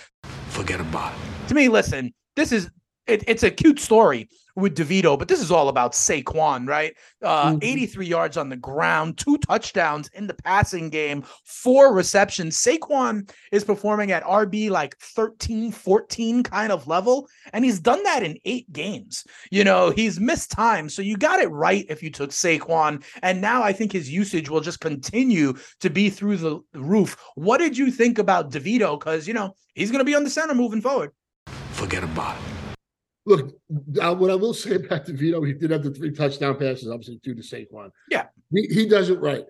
Forget 0.48 0.80
about 0.80 1.12
it. 1.12 1.48
To 1.48 1.54
me, 1.54 1.68
listen, 1.68 2.12
this 2.34 2.52
is 2.52 2.70
it, 3.06 3.24
it's 3.26 3.42
a 3.42 3.50
cute 3.50 3.78
story 3.78 4.28
with 4.56 4.74
DeVito, 4.74 5.18
but 5.18 5.28
this 5.28 5.40
is 5.40 5.50
all 5.50 5.68
about 5.68 5.92
Saquon, 5.92 6.66
right? 6.66 6.94
Uh, 7.22 7.52
Mhm. 7.52 7.58
83 7.62 8.06
yards 8.06 8.36
on 8.38 8.48
the 8.48 8.56
ground, 8.56 9.18
two 9.18 9.36
touchdowns 9.38 10.08
in 10.14 10.26
the 10.26 10.34
passing 10.34 10.88
game, 10.88 11.22
four 11.44 11.92
receptions. 11.92 12.56
Saquon 12.56 13.30
is 13.52 13.64
performing 13.64 14.12
at 14.12 14.24
RB 14.24 14.70
like 14.70 14.96
13, 14.98 15.70
14 15.70 16.42
kind 16.42 16.72
of 16.72 16.86
level, 16.88 17.28
and 17.52 17.64
he's 17.64 17.78
done 17.78 18.02
that 18.04 18.22
in 18.22 18.38
eight 18.46 18.72
games. 18.72 19.24
You 19.50 19.62
know, 19.62 19.90
he's 19.90 20.18
missed 20.18 20.50
time. 20.50 20.88
So 20.88 21.02
you 21.02 21.16
got 21.18 21.40
it 21.40 21.48
right 21.50 21.84
if 21.90 22.02
you 22.02 22.10
took 22.10 22.30
Saquon. 22.30 23.04
And 23.22 23.40
now 23.42 23.62
I 23.62 23.72
think 23.74 23.92
his 23.92 24.10
usage 24.10 24.48
will 24.48 24.62
just 24.62 24.80
continue 24.80 25.54
to 25.80 25.90
be 25.90 26.08
through 26.08 26.38
the 26.38 26.60
roof. 26.74 27.16
What 27.34 27.58
did 27.58 27.76
you 27.76 27.90
think 27.90 28.18
about 28.18 28.50
DeVito? 28.50 28.98
Because, 28.98 29.28
you 29.28 29.34
know, 29.34 29.54
he's 29.74 29.90
going 29.90 30.00
to 30.00 30.04
be 30.04 30.14
on 30.14 30.24
the 30.24 30.30
center 30.30 30.54
moving 30.54 30.80
forward. 30.80 31.10
Forget 31.72 32.02
about 32.02 32.36
it. 32.36 32.55
Look, 33.26 33.56
uh, 34.00 34.14
what 34.14 34.30
I 34.30 34.36
will 34.36 34.54
say 34.54 34.74
about 34.76 35.06
DeVito, 35.06 35.46
he 35.46 35.52
did 35.52 35.70
have 35.70 35.82
the 35.82 35.90
three 35.90 36.12
touchdown 36.12 36.56
passes, 36.56 36.88
obviously 36.88 37.20
two 37.24 37.34
to 37.34 37.42
Saquon. 37.42 37.90
Yeah. 38.10 38.26
he, 38.52 38.66
he 38.68 38.86
does 38.88 39.10
it 39.10 39.20
right. 39.20 39.42
If 39.42 39.46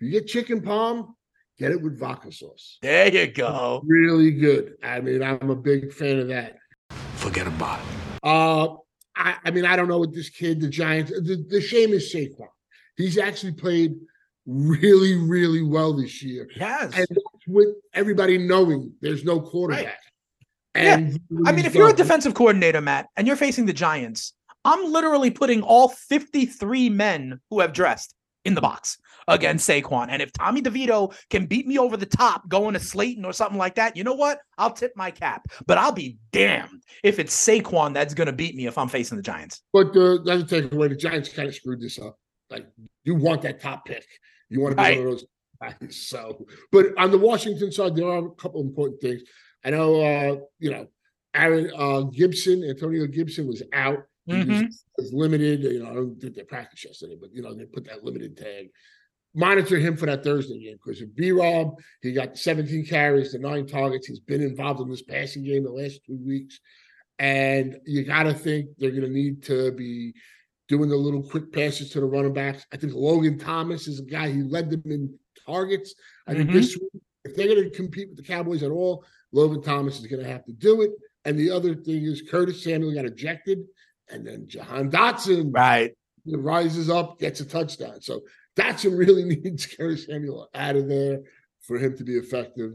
You 0.00 0.10
get 0.10 0.26
chicken 0.26 0.60
palm, 0.60 1.14
get 1.58 1.70
it 1.70 1.80
with 1.80 1.98
vodka 1.98 2.32
sauce. 2.32 2.78
There 2.82 3.08
you 3.08 3.28
go. 3.28 3.82
Really 3.86 4.32
good. 4.32 4.74
I 4.82 5.00
mean, 5.00 5.22
I'm 5.22 5.50
a 5.50 5.56
big 5.56 5.92
fan 5.92 6.18
of 6.18 6.28
that. 6.28 6.56
Forget 7.14 7.46
about 7.46 7.80
it. 7.80 7.86
Uh, 8.22 8.74
I, 9.16 9.36
I 9.44 9.50
mean, 9.50 9.64
I 9.64 9.76
don't 9.76 9.88
know 9.88 9.98
what 9.98 10.12
this 10.12 10.28
kid, 10.28 10.60
the 10.60 10.68
Giants, 10.68 11.10
the, 11.10 11.44
the 11.48 11.60
shame 11.60 11.92
is 11.92 12.12
Saquon. 12.12 12.48
He's 12.96 13.16
actually 13.18 13.52
played 13.52 13.94
really, 14.46 15.14
really 15.14 15.62
well 15.62 15.92
this 15.92 16.22
year. 16.22 16.48
Yes. 16.56 16.92
And 16.96 17.06
with 17.46 17.68
everybody 17.94 18.38
knowing 18.38 18.92
there's 19.00 19.24
no 19.24 19.40
quarterback. 19.40 19.98
And 20.74 21.20
I 21.46 21.52
mean, 21.52 21.64
if 21.64 21.74
you're 21.74 21.88
a 21.90 21.92
defensive 21.92 22.34
coordinator, 22.34 22.80
Matt, 22.80 23.08
and 23.16 23.26
you're 23.26 23.36
facing 23.36 23.66
the 23.66 23.72
Giants, 23.72 24.34
I'm 24.64 24.92
literally 24.92 25.30
putting 25.30 25.62
all 25.62 25.88
53 25.88 26.90
men 26.90 27.40
who 27.50 27.60
have 27.60 27.72
dressed 27.72 28.14
in 28.44 28.54
the 28.54 28.60
box 28.60 28.98
against 29.28 29.68
Saquon. 29.68 30.08
And 30.10 30.22
if 30.22 30.32
Tommy 30.32 30.62
DeVito 30.62 31.14
can 31.28 31.46
beat 31.46 31.66
me 31.66 31.78
over 31.78 31.96
the 31.96 32.06
top 32.06 32.48
going 32.48 32.74
to 32.74 32.80
Slayton 32.80 33.24
or 33.24 33.32
something 33.32 33.58
like 33.58 33.74
that, 33.76 33.96
you 33.96 34.04
know 34.04 34.14
what? 34.14 34.38
I'll 34.58 34.72
tip 34.72 34.92
my 34.96 35.10
cap. 35.10 35.42
But 35.66 35.78
I'll 35.78 35.92
be 35.92 36.18
damned 36.32 36.82
if 37.02 37.18
it's 37.18 37.34
Saquon 37.34 37.94
that's 37.94 38.14
going 38.14 38.26
to 38.26 38.32
beat 38.32 38.54
me 38.54 38.66
if 38.66 38.78
I'm 38.78 38.88
facing 38.88 39.16
the 39.16 39.22
Giants. 39.22 39.62
But 39.72 39.88
uh, 39.88 40.18
the 40.18 40.22
doesn't 40.24 40.48
take 40.48 40.72
away 40.72 40.88
the 40.88 40.96
Giants 40.96 41.28
kind 41.30 41.48
of 41.48 41.54
screwed 41.54 41.80
this 41.80 41.98
up. 41.98 42.16
Like 42.48 42.66
you 43.04 43.14
want 43.14 43.42
that 43.42 43.60
top 43.60 43.84
pick. 43.86 44.06
You 44.48 44.60
want 44.60 44.72
to 44.72 44.76
be 44.76 44.82
Right. 44.82 44.98
one 44.98 45.06
of 45.06 45.12
those 45.12 45.26
guys. 45.60 45.96
So, 45.96 46.44
but 46.72 46.86
on 46.98 47.10
the 47.10 47.18
Washington 47.18 47.70
side, 47.70 47.94
there 47.94 48.08
are 48.08 48.26
a 48.26 48.30
couple 48.30 48.60
important 48.62 49.00
things. 49.00 49.22
I 49.64 49.70
know, 49.70 50.00
uh, 50.00 50.36
you 50.58 50.70
know, 50.70 50.86
Aaron 51.34 51.70
uh, 51.76 52.02
Gibson, 52.02 52.64
Antonio 52.64 53.06
Gibson 53.06 53.46
was 53.46 53.62
out. 53.72 54.04
He 54.26 54.34
was, 54.34 54.46
Mhm. 54.46 54.68
was 54.98 55.12
limited. 55.12 55.62
You 55.62 55.82
know, 55.82 55.90
I 55.90 55.94
don't 55.94 56.20
think 56.20 56.34
they 56.34 56.42
practiced 56.44 56.84
yesterday, 56.84 57.16
but 57.20 57.32
you 57.34 57.42
know, 57.42 57.54
they 57.54 57.64
put 57.66 57.84
that 57.86 58.04
limited 58.04 58.36
tag. 58.36 58.70
Monitor 59.34 59.78
him 59.78 59.96
for 59.96 60.06
that 60.06 60.24
Thursday 60.24 60.58
game 60.58 60.76
because 60.84 61.00
if 61.00 61.14
B 61.14 61.30
Rob, 61.30 61.76
he 62.02 62.12
got 62.12 62.36
17 62.36 62.84
carries 62.84 63.30
to 63.32 63.38
nine 63.38 63.66
targets. 63.66 64.06
He's 64.08 64.18
been 64.18 64.42
involved 64.42 64.80
in 64.80 64.88
this 64.90 65.02
passing 65.02 65.44
game 65.44 65.62
the 65.62 65.70
last 65.70 66.00
two 66.04 66.18
weeks. 66.26 66.58
And 67.20 67.78
you 67.86 68.02
got 68.04 68.24
to 68.24 68.34
think 68.34 68.70
they're 68.78 68.90
going 68.90 69.02
to 69.02 69.08
need 69.10 69.42
to 69.44 69.70
be 69.72 70.14
doing 70.68 70.88
the 70.88 70.96
little 70.96 71.22
quick 71.22 71.52
passes 71.52 71.90
to 71.90 72.00
the 72.00 72.06
running 72.06 72.32
backs. 72.32 72.64
I 72.72 72.76
think 72.76 72.92
Logan 72.94 73.38
Thomas 73.38 73.86
is 73.86 74.00
a 74.00 74.04
guy 74.04 74.30
who 74.30 74.48
led 74.48 74.70
them 74.70 74.82
in 74.86 75.16
targets. 75.46 75.94
I 76.26 76.34
think 76.34 76.50
Mhm. 76.50 76.54
this 76.54 76.76
week, 76.78 77.02
if 77.24 77.36
they're 77.36 77.48
going 77.48 77.64
to 77.64 77.70
compete 77.70 78.08
with 78.08 78.16
the 78.16 78.22
Cowboys 78.24 78.62
at 78.62 78.70
all, 78.70 79.04
Logan 79.32 79.62
Thomas 79.62 79.98
is 80.00 80.06
going 80.06 80.22
to 80.22 80.28
have 80.28 80.44
to 80.44 80.52
do 80.52 80.82
it. 80.82 80.90
And 81.24 81.38
the 81.38 81.50
other 81.50 81.74
thing 81.74 82.04
is 82.04 82.22
Curtis 82.22 82.64
Samuel 82.64 82.94
got 82.94 83.04
ejected, 83.04 83.58
and 84.08 84.26
then 84.26 84.46
Jahan 84.48 84.90
Dotson 84.90 85.50
Right. 85.54 85.94
rises 86.26 86.88
up, 86.88 87.18
gets 87.18 87.40
a 87.40 87.44
touchdown. 87.44 88.00
So 88.00 88.22
Dotson 88.56 88.96
really 88.98 89.24
needs 89.42 89.66
Curtis 89.66 90.06
Samuel 90.06 90.48
out 90.54 90.76
of 90.76 90.88
there 90.88 91.20
for 91.62 91.78
him 91.78 91.96
to 91.98 92.04
be 92.04 92.14
effective. 92.14 92.72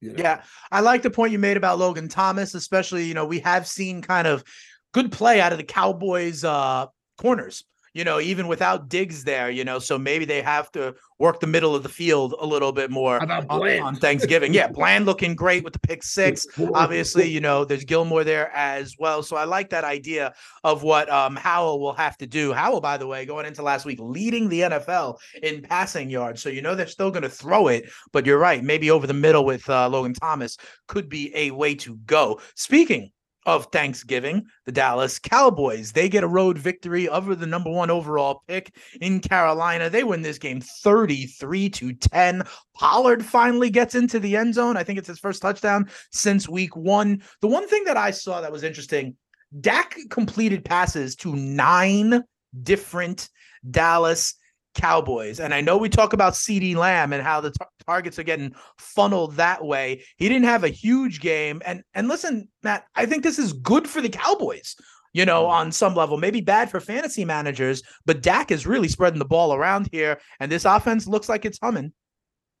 You 0.00 0.12
know? 0.12 0.22
Yeah, 0.22 0.42
I 0.70 0.80
like 0.80 1.02
the 1.02 1.10
point 1.10 1.32
you 1.32 1.38
made 1.38 1.56
about 1.56 1.78
Logan 1.78 2.08
Thomas, 2.08 2.54
especially, 2.54 3.04
you 3.04 3.14
know, 3.14 3.24
we 3.26 3.40
have 3.40 3.66
seen 3.66 4.02
kind 4.02 4.26
of 4.28 4.44
good 4.92 5.10
play 5.10 5.40
out 5.40 5.52
of 5.52 5.58
the 5.58 5.64
Cowboys 5.64 6.44
uh 6.44 6.86
corners, 7.18 7.64
you 7.96 8.04
know, 8.04 8.20
even 8.20 8.46
without 8.46 8.90
Diggs 8.90 9.24
there, 9.24 9.48
you 9.48 9.64
know, 9.64 9.78
so 9.78 9.98
maybe 9.98 10.26
they 10.26 10.42
have 10.42 10.70
to 10.72 10.94
work 11.18 11.40
the 11.40 11.46
middle 11.46 11.74
of 11.74 11.82
the 11.82 11.88
field 11.88 12.34
a 12.38 12.44
little 12.44 12.70
bit 12.70 12.90
more 12.90 13.16
about 13.16 13.46
on, 13.48 13.66
on 13.80 13.96
Thanksgiving. 13.96 14.52
Yeah, 14.52 14.68
Bland 14.68 15.06
looking 15.06 15.34
great 15.34 15.64
with 15.64 15.72
the 15.72 15.78
pick 15.78 16.02
six. 16.02 16.46
Obviously, 16.74 17.26
you 17.26 17.40
know, 17.40 17.64
there's 17.64 17.84
Gilmore 17.84 18.22
there 18.22 18.54
as 18.54 18.96
well. 18.98 19.22
So 19.22 19.34
I 19.36 19.44
like 19.44 19.70
that 19.70 19.84
idea 19.84 20.34
of 20.62 20.82
what 20.82 21.08
um 21.08 21.36
Howell 21.36 21.80
will 21.80 21.94
have 21.94 22.18
to 22.18 22.26
do. 22.26 22.52
Howell, 22.52 22.82
by 22.82 22.98
the 22.98 23.06
way, 23.06 23.24
going 23.24 23.46
into 23.46 23.62
last 23.62 23.86
week, 23.86 23.98
leading 23.98 24.50
the 24.50 24.60
NFL 24.60 25.16
in 25.42 25.62
passing 25.62 26.10
yards. 26.10 26.42
So 26.42 26.50
you 26.50 26.60
know 26.60 26.74
they're 26.74 26.86
still 26.86 27.10
going 27.10 27.22
to 27.22 27.30
throw 27.30 27.68
it, 27.68 27.88
but 28.12 28.26
you're 28.26 28.38
right. 28.38 28.62
Maybe 28.62 28.90
over 28.90 29.06
the 29.06 29.14
middle 29.14 29.46
with 29.46 29.66
uh, 29.70 29.88
Logan 29.88 30.12
Thomas 30.12 30.58
could 30.86 31.08
be 31.08 31.34
a 31.34 31.50
way 31.52 31.74
to 31.76 31.96
go. 32.04 32.42
Speaking 32.56 33.10
of 33.46 33.66
Thanksgiving, 33.66 34.44
the 34.66 34.72
Dallas 34.72 35.18
Cowboys, 35.18 35.92
they 35.92 36.08
get 36.08 36.24
a 36.24 36.28
road 36.28 36.58
victory 36.58 37.08
over 37.08 37.34
the 37.34 37.46
number 37.46 37.70
one 37.70 37.90
overall 37.90 38.42
pick 38.48 38.74
in 39.00 39.20
Carolina. 39.20 39.88
They 39.88 40.04
win 40.04 40.22
this 40.22 40.38
game 40.38 40.60
33 40.60 41.70
to 41.70 41.92
10. 41.94 42.42
Pollard 42.74 43.24
finally 43.24 43.70
gets 43.70 43.94
into 43.94 44.18
the 44.18 44.36
end 44.36 44.54
zone. 44.54 44.76
I 44.76 44.82
think 44.82 44.98
it's 44.98 45.08
his 45.08 45.20
first 45.20 45.40
touchdown 45.40 45.88
since 46.10 46.48
week 46.48 46.76
one. 46.76 47.22
The 47.40 47.48
one 47.48 47.68
thing 47.68 47.84
that 47.84 47.96
I 47.96 48.10
saw 48.10 48.40
that 48.40 48.52
was 48.52 48.64
interesting 48.64 49.16
Dak 49.60 49.96
completed 50.10 50.64
passes 50.64 51.14
to 51.16 51.34
nine 51.34 52.24
different 52.62 53.28
Dallas 53.70 54.34
Cowboys. 54.74 55.40
And 55.40 55.54
I 55.54 55.60
know 55.60 55.78
we 55.78 55.88
talk 55.88 56.12
about 56.12 56.36
CD 56.36 56.74
Lamb 56.74 57.12
and 57.12 57.22
how 57.22 57.40
the 57.40 57.52
targets 57.86 58.18
are 58.18 58.24
getting 58.24 58.54
funneled 58.78 59.36
that 59.36 59.64
way. 59.64 60.02
He 60.16 60.28
didn't 60.28 60.46
have 60.46 60.64
a 60.64 60.68
huge 60.68 61.20
game. 61.20 61.62
And 61.64 61.82
and 61.94 62.08
listen, 62.08 62.48
Matt, 62.62 62.84
I 62.94 63.06
think 63.06 63.22
this 63.22 63.38
is 63.38 63.52
good 63.52 63.88
for 63.88 64.00
the 64.00 64.08
Cowboys. 64.08 64.76
You 65.12 65.24
know, 65.24 65.46
on 65.46 65.72
some 65.72 65.94
level, 65.94 66.18
maybe 66.18 66.42
bad 66.42 66.70
for 66.70 66.78
fantasy 66.78 67.24
managers, 67.24 67.82
but 68.04 68.20
Dak 68.20 68.50
is 68.50 68.66
really 68.66 68.88
spreading 68.88 69.18
the 69.18 69.24
ball 69.24 69.54
around 69.54 69.88
here, 69.90 70.20
and 70.40 70.52
this 70.52 70.66
offense 70.66 71.06
looks 71.06 71.26
like 71.26 71.46
it's 71.46 71.58
humming. 71.62 71.92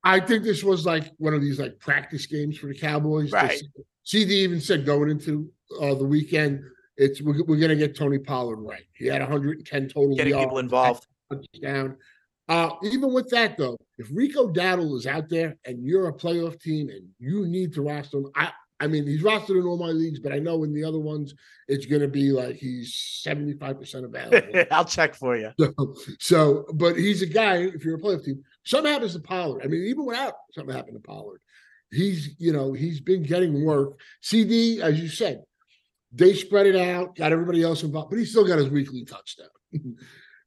I 0.04 0.20
think 0.20 0.44
this 0.44 0.62
was 0.62 0.86
like 0.86 1.12
one 1.18 1.34
of 1.34 1.42
these 1.42 1.58
like 1.58 1.78
practice 1.80 2.24
games 2.24 2.56
for 2.56 2.68
the 2.68 2.78
Cowboys. 2.78 3.30
Right. 3.30 3.60
CD 4.04 4.36
even 4.36 4.60
said 4.60 4.86
going 4.86 5.10
into 5.10 5.50
uh, 5.82 5.94
the 5.94 6.04
weekend, 6.04 6.62
it's 6.96 7.20
we're, 7.20 7.42
we're 7.44 7.58
going 7.58 7.70
to 7.70 7.76
get 7.76 7.96
Tony 7.96 8.18
Pollard 8.18 8.60
right. 8.60 8.84
He 8.94 9.06
had 9.06 9.20
110 9.20 9.88
total 9.88 10.16
Getting 10.16 10.32
yards, 10.32 10.44
people 10.46 10.58
involved. 10.58 11.06
touchdown. 11.30 11.96
Uh, 12.48 12.70
even 12.82 13.12
with 13.12 13.28
that 13.30 13.56
though, 13.56 13.76
if 13.98 14.08
Rico 14.12 14.48
Dowdle 14.48 14.96
is 14.96 15.06
out 15.06 15.28
there 15.28 15.56
and 15.64 15.84
you're 15.84 16.08
a 16.08 16.12
playoff 16.12 16.60
team 16.60 16.88
and 16.88 17.08
you 17.18 17.46
need 17.46 17.72
to 17.74 17.82
roster 17.82 18.18
him, 18.18 18.30
I 18.34 18.52
I 18.78 18.86
mean 18.86 19.06
he's 19.06 19.22
rostered 19.22 19.58
in 19.58 19.66
all 19.66 19.78
my 19.78 19.90
leagues, 19.90 20.20
but 20.20 20.32
I 20.32 20.38
know 20.38 20.62
in 20.62 20.72
the 20.72 20.84
other 20.84 21.00
ones 21.00 21.34
it's 21.66 21.86
going 21.86 22.02
to 22.02 22.08
be 22.08 22.30
like 22.30 22.56
he's 22.56 22.94
75 23.22 23.80
percent 23.80 24.04
available. 24.04 24.64
I'll 24.70 24.84
check 24.84 25.14
for 25.14 25.36
you. 25.36 25.50
So, 25.58 25.94
so, 26.20 26.66
but 26.74 26.96
he's 26.96 27.22
a 27.22 27.26
guy. 27.26 27.56
If 27.56 27.84
you're 27.84 27.96
a 27.96 28.00
playoff 28.00 28.24
team, 28.24 28.42
something 28.64 28.92
happens 28.92 29.14
to 29.14 29.20
Pollard. 29.20 29.62
I 29.64 29.66
mean, 29.66 29.84
even 29.84 30.04
without 30.04 30.34
something 30.52 30.74
happened 30.74 30.96
to 30.96 31.00
Pollard, 31.00 31.40
he's 31.90 32.36
you 32.38 32.52
know 32.52 32.72
he's 32.74 33.00
been 33.00 33.24
getting 33.24 33.64
work. 33.64 33.98
CD, 34.20 34.80
as 34.82 35.00
you 35.00 35.08
said, 35.08 35.42
they 36.12 36.34
spread 36.34 36.66
it 36.66 36.76
out, 36.76 37.16
got 37.16 37.32
everybody 37.32 37.62
else 37.62 37.82
involved, 37.82 38.10
but 38.10 38.18
he 38.18 38.24
still 38.24 38.46
got 38.46 38.58
his 38.58 38.68
weekly 38.68 39.04
touchdown. 39.04 39.48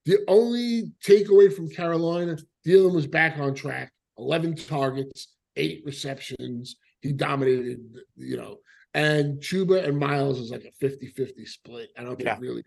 the 0.10 0.17
only 0.28 0.91
takeaway 1.06 1.54
from 1.54 1.69
Carolina, 1.69 2.36
Thielen 2.65 2.95
was 2.95 3.06
back 3.06 3.38
on 3.38 3.54
track. 3.54 3.91
Eleven 4.17 4.56
targets, 4.56 5.36
eight 5.56 5.84
receptions. 5.86 6.78
He 7.02 7.12
dominated, 7.13 7.80
you 8.15 8.36
know. 8.36 8.58
And 8.95 9.39
Chuba 9.39 9.88
and 9.88 10.00
Miles 10.00 10.39
is 10.39 10.50
like 10.50 10.65
a 10.65 10.84
50-50 10.84 11.48
split. 11.48 11.89
I 11.95 12.02
don't 12.02 12.15
think 12.15 12.26
Yeah. 12.26 12.38
really 12.39 12.63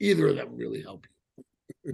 either 0.00 0.28
of 0.28 0.36
them 0.36 0.56
really 0.56 0.80
help 0.80 1.04
you. 1.36 1.44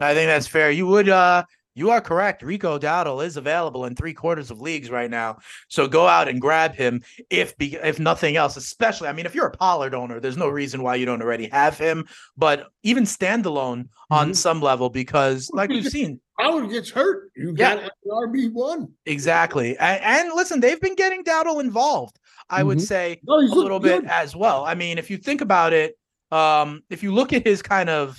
I 0.00 0.14
think 0.14 0.28
that's 0.28 0.46
fair. 0.46 0.70
You 0.70 0.86
would 0.86 1.08
uh 1.08 1.42
you 1.74 1.90
are 1.90 2.00
correct. 2.00 2.42
Rico 2.42 2.78
Dowdle 2.78 3.24
is 3.24 3.36
available 3.36 3.84
in 3.86 3.94
three 3.94 4.12
quarters 4.14 4.50
of 4.50 4.60
leagues 4.60 4.90
right 4.90 5.10
now. 5.10 5.38
So 5.68 5.86
go 5.88 6.06
out 6.06 6.28
and 6.28 6.40
grab 6.40 6.74
him 6.74 7.02
if 7.30 7.56
be, 7.56 7.74
if 7.76 7.98
nothing 7.98 8.36
else, 8.36 8.56
especially 8.56 9.08
I 9.08 9.12
mean 9.12 9.26
if 9.26 9.34
you're 9.34 9.46
a 9.46 9.50
Pollard 9.56 9.94
owner, 9.94 10.20
there's 10.20 10.36
no 10.36 10.48
reason 10.48 10.82
why 10.82 10.96
you 10.96 11.06
don't 11.06 11.22
already 11.22 11.48
have 11.48 11.78
him, 11.78 12.06
but 12.36 12.68
even 12.82 13.04
standalone 13.04 13.88
on 14.10 14.30
Mhm. 14.30 14.36
some 14.36 14.60
level 14.60 14.90
because 14.90 15.50
like 15.52 15.70
we've 15.70 15.86
seen 15.88 16.20
Howard 16.38 16.70
gets 16.70 16.90
hurt. 16.90 17.30
You 17.36 17.54
Yeah. 17.56 17.76
got 17.76 17.90
RB 18.10 18.48
one. 18.52 18.88
exactly. 19.06 19.76
And, 19.78 20.02
and 20.02 20.32
listen, 20.34 20.60
they've 20.60 20.80
been 20.80 20.94
getting 20.96 21.24
Dowdle 21.24 21.60
involved. 21.60 22.18
I 22.50 22.62
would 22.62 22.78
Mhm. 22.78 22.86
say 22.86 23.20
No, 23.22 23.38
a 23.38 23.42
little 23.48 23.80
bit 23.80 24.04
as 24.04 24.34
well. 24.36 24.64
I 24.64 24.74
mean, 24.74 24.98
if 24.98 25.08
you 25.10 25.16
think 25.16 25.40
about 25.40 25.72
it, 25.72 25.96
um, 26.30 26.82
if 26.90 27.02
you 27.02 27.14
look 27.14 27.32
at 27.32 27.46
his 27.46 27.62
kind 27.62 27.88
of, 27.88 28.18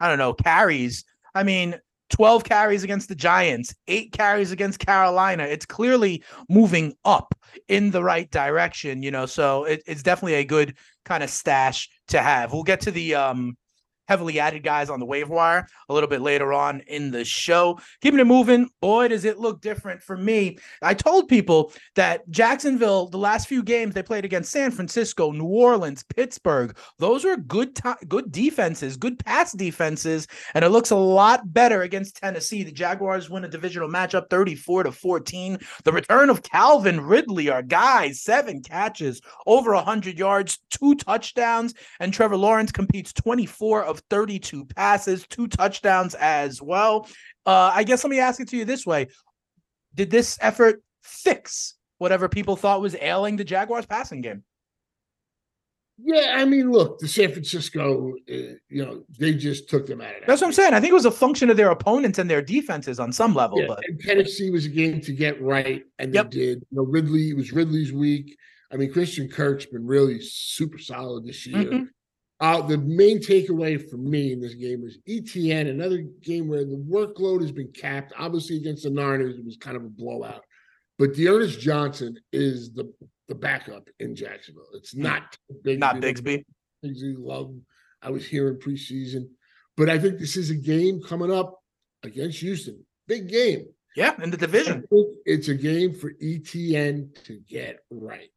I 0.00 0.08
don't 0.08 0.18
know, 0.18 0.32
carries, 0.32 1.04
I 1.34 1.42
mean, 1.42 1.76
12 2.10 2.44
carries 2.44 2.84
against 2.84 3.08
the 3.08 3.14
Giants, 3.14 3.74
eight 3.88 4.12
carries 4.12 4.52
against 4.52 4.78
Carolina. 4.78 5.44
It's 5.44 5.66
clearly 5.66 6.22
moving 6.48 6.94
up 7.04 7.34
in 7.68 7.90
the 7.90 8.02
right 8.02 8.30
direction, 8.30 9.02
you 9.02 9.10
know. 9.10 9.26
So 9.26 9.64
it, 9.64 9.82
it's 9.86 10.02
definitely 10.02 10.34
a 10.34 10.44
good 10.44 10.76
kind 11.04 11.22
of 11.22 11.30
stash 11.30 11.88
to 12.08 12.20
have. 12.20 12.52
We'll 12.52 12.62
get 12.62 12.82
to 12.82 12.90
the 12.90 13.14
um 13.14 13.56
heavily 14.10 14.40
added 14.40 14.64
guys 14.64 14.90
on 14.90 14.98
the 14.98 15.06
waiver 15.06 15.32
wire 15.32 15.68
a 15.88 15.94
little 15.94 16.08
bit 16.08 16.20
later 16.20 16.52
on 16.52 16.80
in 16.88 17.12
the 17.12 17.24
show. 17.24 17.78
Keeping 18.02 18.18
it 18.18 18.26
moving, 18.26 18.68
boy, 18.80 19.06
does 19.06 19.24
it 19.24 19.38
look 19.38 19.60
different 19.60 20.02
for 20.02 20.16
me. 20.16 20.58
I 20.82 20.94
told 20.94 21.28
people 21.28 21.72
that 21.94 22.28
Jacksonville, 22.28 23.06
the 23.06 23.18
last 23.18 23.46
few 23.46 23.62
games 23.62 23.94
they 23.94 24.02
played 24.02 24.24
against 24.24 24.50
San 24.50 24.72
Francisco, 24.72 25.30
New 25.30 25.44
Orleans, 25.44 26.02
Pittsburgh, 26.02 26.76
those 26.98 27.24
are 27.24 27.36
good 27.36 27.76
ti 27.76 27.92
good 28.08 28.32
defenses, 28.32 28.96
good 28.96 29.24
pass 29.24 29.52
defenses, 29.52 30.26
and 30.54 30.64
it 30.64 30.70
looks 30.70 30.90
a 30.90 30.96
lot 30.96 31.52
better 31.52 31.82
against 31.82 32.16
Tennessee. 32.16 32.64
The 32.64 32.72
Jaguars 32.72 33.30
win 33.30 33.44
a 33.44 33.48
divisional 33.48 33.88
matchup 33.88 34.28
34 34.28 34.84
to 34.84 34.92
14. 34.92 35.56
The 35.84 35.92
return 35.92 36.30
of 36.30 36.42
Calvin 36.42 37.00
Ridley, 37.00 37.48
our 37.48 37.62
guy, 37.62 38.10
seven 38.10 38.60
catches, 38.60 39.20
over 39.46 39.72
100 39.72 40.18
yards, 40.18 40.58
two 40.68 40.96
touchdowns, 40.96 41.74
and 42.00 42.12
Trevor 42.12 42.36
Lawrence 42.36 42.72
competes 42.72 43.12
24 43.12 43.84
of 43.84 43.99
32 44.10 44.64
passes, 44.66 45.26
two 45.28 45.48
touchdowns 45.48 46.14
as 46.14 46.62
well. 46.62 47.06
Uh, 47.46 47.72
I 47.74 47.84
guess 47.84 48.04
let 48.04 48.10
me 48.10 48.20
ask 48.20 48.40
it 48.40 48.48
to 48.48 48.56
you 48.56 48.64
this 48.64 48.84
way 48.86 49.08
Did 49.94 50.10
this 50.10 50.38
effort 50.40 50.82
fix 51.02 51.74
whatever 51.98 52.28
people 52.28 52.56
thought 52.56 52.80
was 52.80 52.96
ailing 53.00 53.36
the 53.36 53.44
Jaguars 53.44 53.86
passing 53.86 54.20
game? 54.20 54.42
Yeah, 56.02 56.34
I 56.38 56.46
mean, 56.46 56.72
look, 56.72 56.98
the 56.98 57.06
San 57.08 57.30
Francisco, 57.30 58.14
uh, 58.30 58.32
you 58.70 58.84
know, 58.86 59.04
they 59.18 59.34
just 59.34 59.68
took 59.68 59.86
them 59.86 60.00
out 60.00 60.14
of 60.14 60.20
that. 60.20 60.26
That's 60.28 60.40
what 60.40 60.46
I'm 60.48 60.52
saying. 60.54 60.72
I 60.72 60.80
think 60.80 60.92
it 60.92 60.94
was 60.94 61.04
a 61.04 61.10
function 61.10 61.50
of 61.50 61.58
their 61.58 61.70
opponents 61.70 62.18
and 62.18 62.30
their 62.30 62.40
defenses 62.40 62.98
on 62.98 63.12
some 63.12 63.34
level. 63.34 63.60
Yeah, 63.60 63.66
But 63.68 63.80
Tennessee 64.00 64.50
was 64.50 64.64
a 64.64 64.70
game 64.70 65.02
to 65.02 65.12
get 65.12 65.42
right, 65.42 65.84
and 65.98 66.14
Yep. 66.14 66.30
they 66.30 66.38
did. 66.38 66.58
You 66.70 66.78
know, 66.78 66.82
Ridley 66.84 67.28
it 67.30 67.36
was 67.36 67.52
Ridley's 67.52 67.92
week. 67.92 68.34
I 68.72 68.76
mean, 68.76 68.90
Christian 68.90 69.28
Kirk's 69.28 69.66
been 69.66 69.86
really 69.86 70.20
super 70.22 70.78
solid 70.78 71.26
this 71.26 71.46
year. 71.46 71.64
Mhm. 71.70 71.88
Uh, 72.40 72.62
the 72.62 72.78
main 72.78 73.18
takeaway 73.18 73.90
for 73.90 73.98
me 73.98 74.32
in 74.32 74.40
this 74.40 74.54
game 74.54 74.82
was 74.82 74.96
ETN, 75.06 75.68
another 75.68 75.98
game 76.22 76.48
where 76.48 76.64
the 76.64 76.82
workload 76.88 77.42
has 77.42 77.52
been 77.52 77.70
capped. 77.72 78.14
Obviously, 78.18 78.56
against 78.56 78.84
the 78.84 78.90
Niners, 78.90 79.36
it 79.36 79.44
was 79.44 79.58
kind 79.58 79.76
of 79.76 79.84
a 79.84 79.88
blowout. 79.88 80.44
But 80.98 81.14
D'Ernest 81.14 81.60
Johnson 81.60 82.18
is 82.32 82.72
the 82.72 82.92
the 83.28 83.34
backup 83.34 83.88
in 84.00 84.16
Jacksonville. 84.16 84.68
It's 84.74 84.94
not 84.94 85.36
Bigsby. 85.64 85.78
not 85.78 85.96
Bigsby. 85.96 86.44
Bigsby 86.84 87.14
love. 87.18 87.54
I 88.02 88.10
was 88.10 88.26
here 88.26 88.48
in 88.48 88.56
preseason, 88.56 89.28
but 89.76 89.90
I 89.90 89.98
think 89.98 90.18
this 90.18 90.36
is 90.36 90.50
a 90.50 90.54
game 90.54 91.00
coming 91.02 91.30
up 91.30 91.60
against 92.02 92.40
Houston. 92.40 92.84
Big 93.06 93.28
game. 93.28 93.66
Yeah, 93.96 94.14
in 94.22 94.30
the 94.30 94.36
division. 94.36 94.84
it's 95.26 95.48
a 95.48 95.54
game 95.54 95.94
for 95.94 96.12
ETN 96.22 97.22
to 97.24 97.40
get 97.48 97.80
right. 97.90 98.30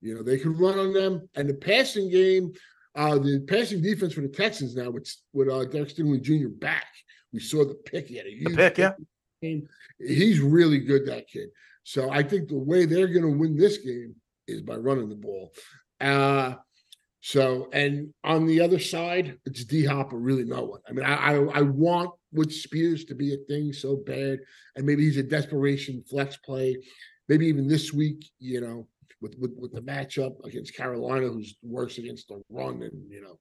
You 0.00 0.14
know, 0.14 0.22
they 0.22 0.38
could 0.38 0.58
run 0.58 0.78
on 0.78 0.92
them, 0.92 1.28
and 1.34 1.48
the 1.48 1.54
passing 1.54 2.10
game, 2.10 2.52
uh, 2.94 3.18
the 3.18 3.44
passing 3.48 3.82
defense 3.82 4.14
for 4.14 4.20
the 4.20 4.28
Texans 4.28 4.76
now 4.76 4.90
with 4.90 5.12
with 5.32 5.48
uh, 5.48 5.64
Derek 5.64 5.88
Stingley 5.88 6.22
Jr. 6.22 6.48
back. 6.48 6.86
We 7.32 7.40
saw 7.40 7.64
the 7.64 7.74
pick. 7.74 8.08
He 8.08 8.16
had 8.16 8.26
a 8.26 8.30
huge 8.30 8.56
pick, 8.56 8.78
yeah. 8.78 8.92
game. 9.42 9.68
He's 9.98 10.40
really 10.40 10.78
good, 10.78 11.06
that 11.06 11.28
kid. 11.28 11.48
So 11.82 12.10
I 12.10 12.22
think 12.22 12.48
the 12.48 12.58
way 12.58 12.86
they're 12.86 13.08
going 13.08 13.22
to 13.22 13.38
win 13.38 13.56
this 13.56 13.78
game 13.78 14.14
is 14.46 14.62
by 14.62 14.76
running 14.76 15.08
the 15.08 15.16
ball. 15.16 15.52
Uh, 16.00 16.54
so 17.20 17.68
and 17.72 18.12
on 18.22 18.46
the 18.46 18.60
other 18.60 18.78
side, 18.78 19.38
it's 19.46 19.64
D 19.64 19.84
Hop 19.84 20.12
or 20.12 20.18
really 20.18 20.44
no 20.44 20.62
one. 20.64 20.80
I 20.88 20.92
mean, 20.92 21.04
I, 21.04 21.14
I 21.14 21.34
I 21.58 21.62
want 21.62 22.10
with 22.32 22.52
Spears 22.52 23.04
to 23.06 23.14
be 23.14 23.32
a 23.32 23.38
thing 23.48 23.72
so 23.72 23.96
bad, 23.96 24.40
and 24.76 24.84
maybe 24.84 25.04
he's 25.04 25.16
a 25.16 25.22
desperation 25.22 26.04
flex 26.08 26.36
play. 26.36 26.76
Maybe 27.28 27.46
even 27.46 27.66
this 27.66 27.92
week, 27.92 28.30
you 28.38 28.60
know, 28.60 28.86
with 29.24 29.34
with, 29.38 29.52
with 29.58 29.72
the 29.72 29.80
matchup 29.80 30.34
against 30.44 30.76
Carolina, 30.76 31.28
who's 31.28 31.56
worse 31.62 31.96
against 31.98 32.28
the 32.28 32.40
run, 32.50 32.82
and 32.82 33.10
you 33.10 33.22
know, 33.22 33.38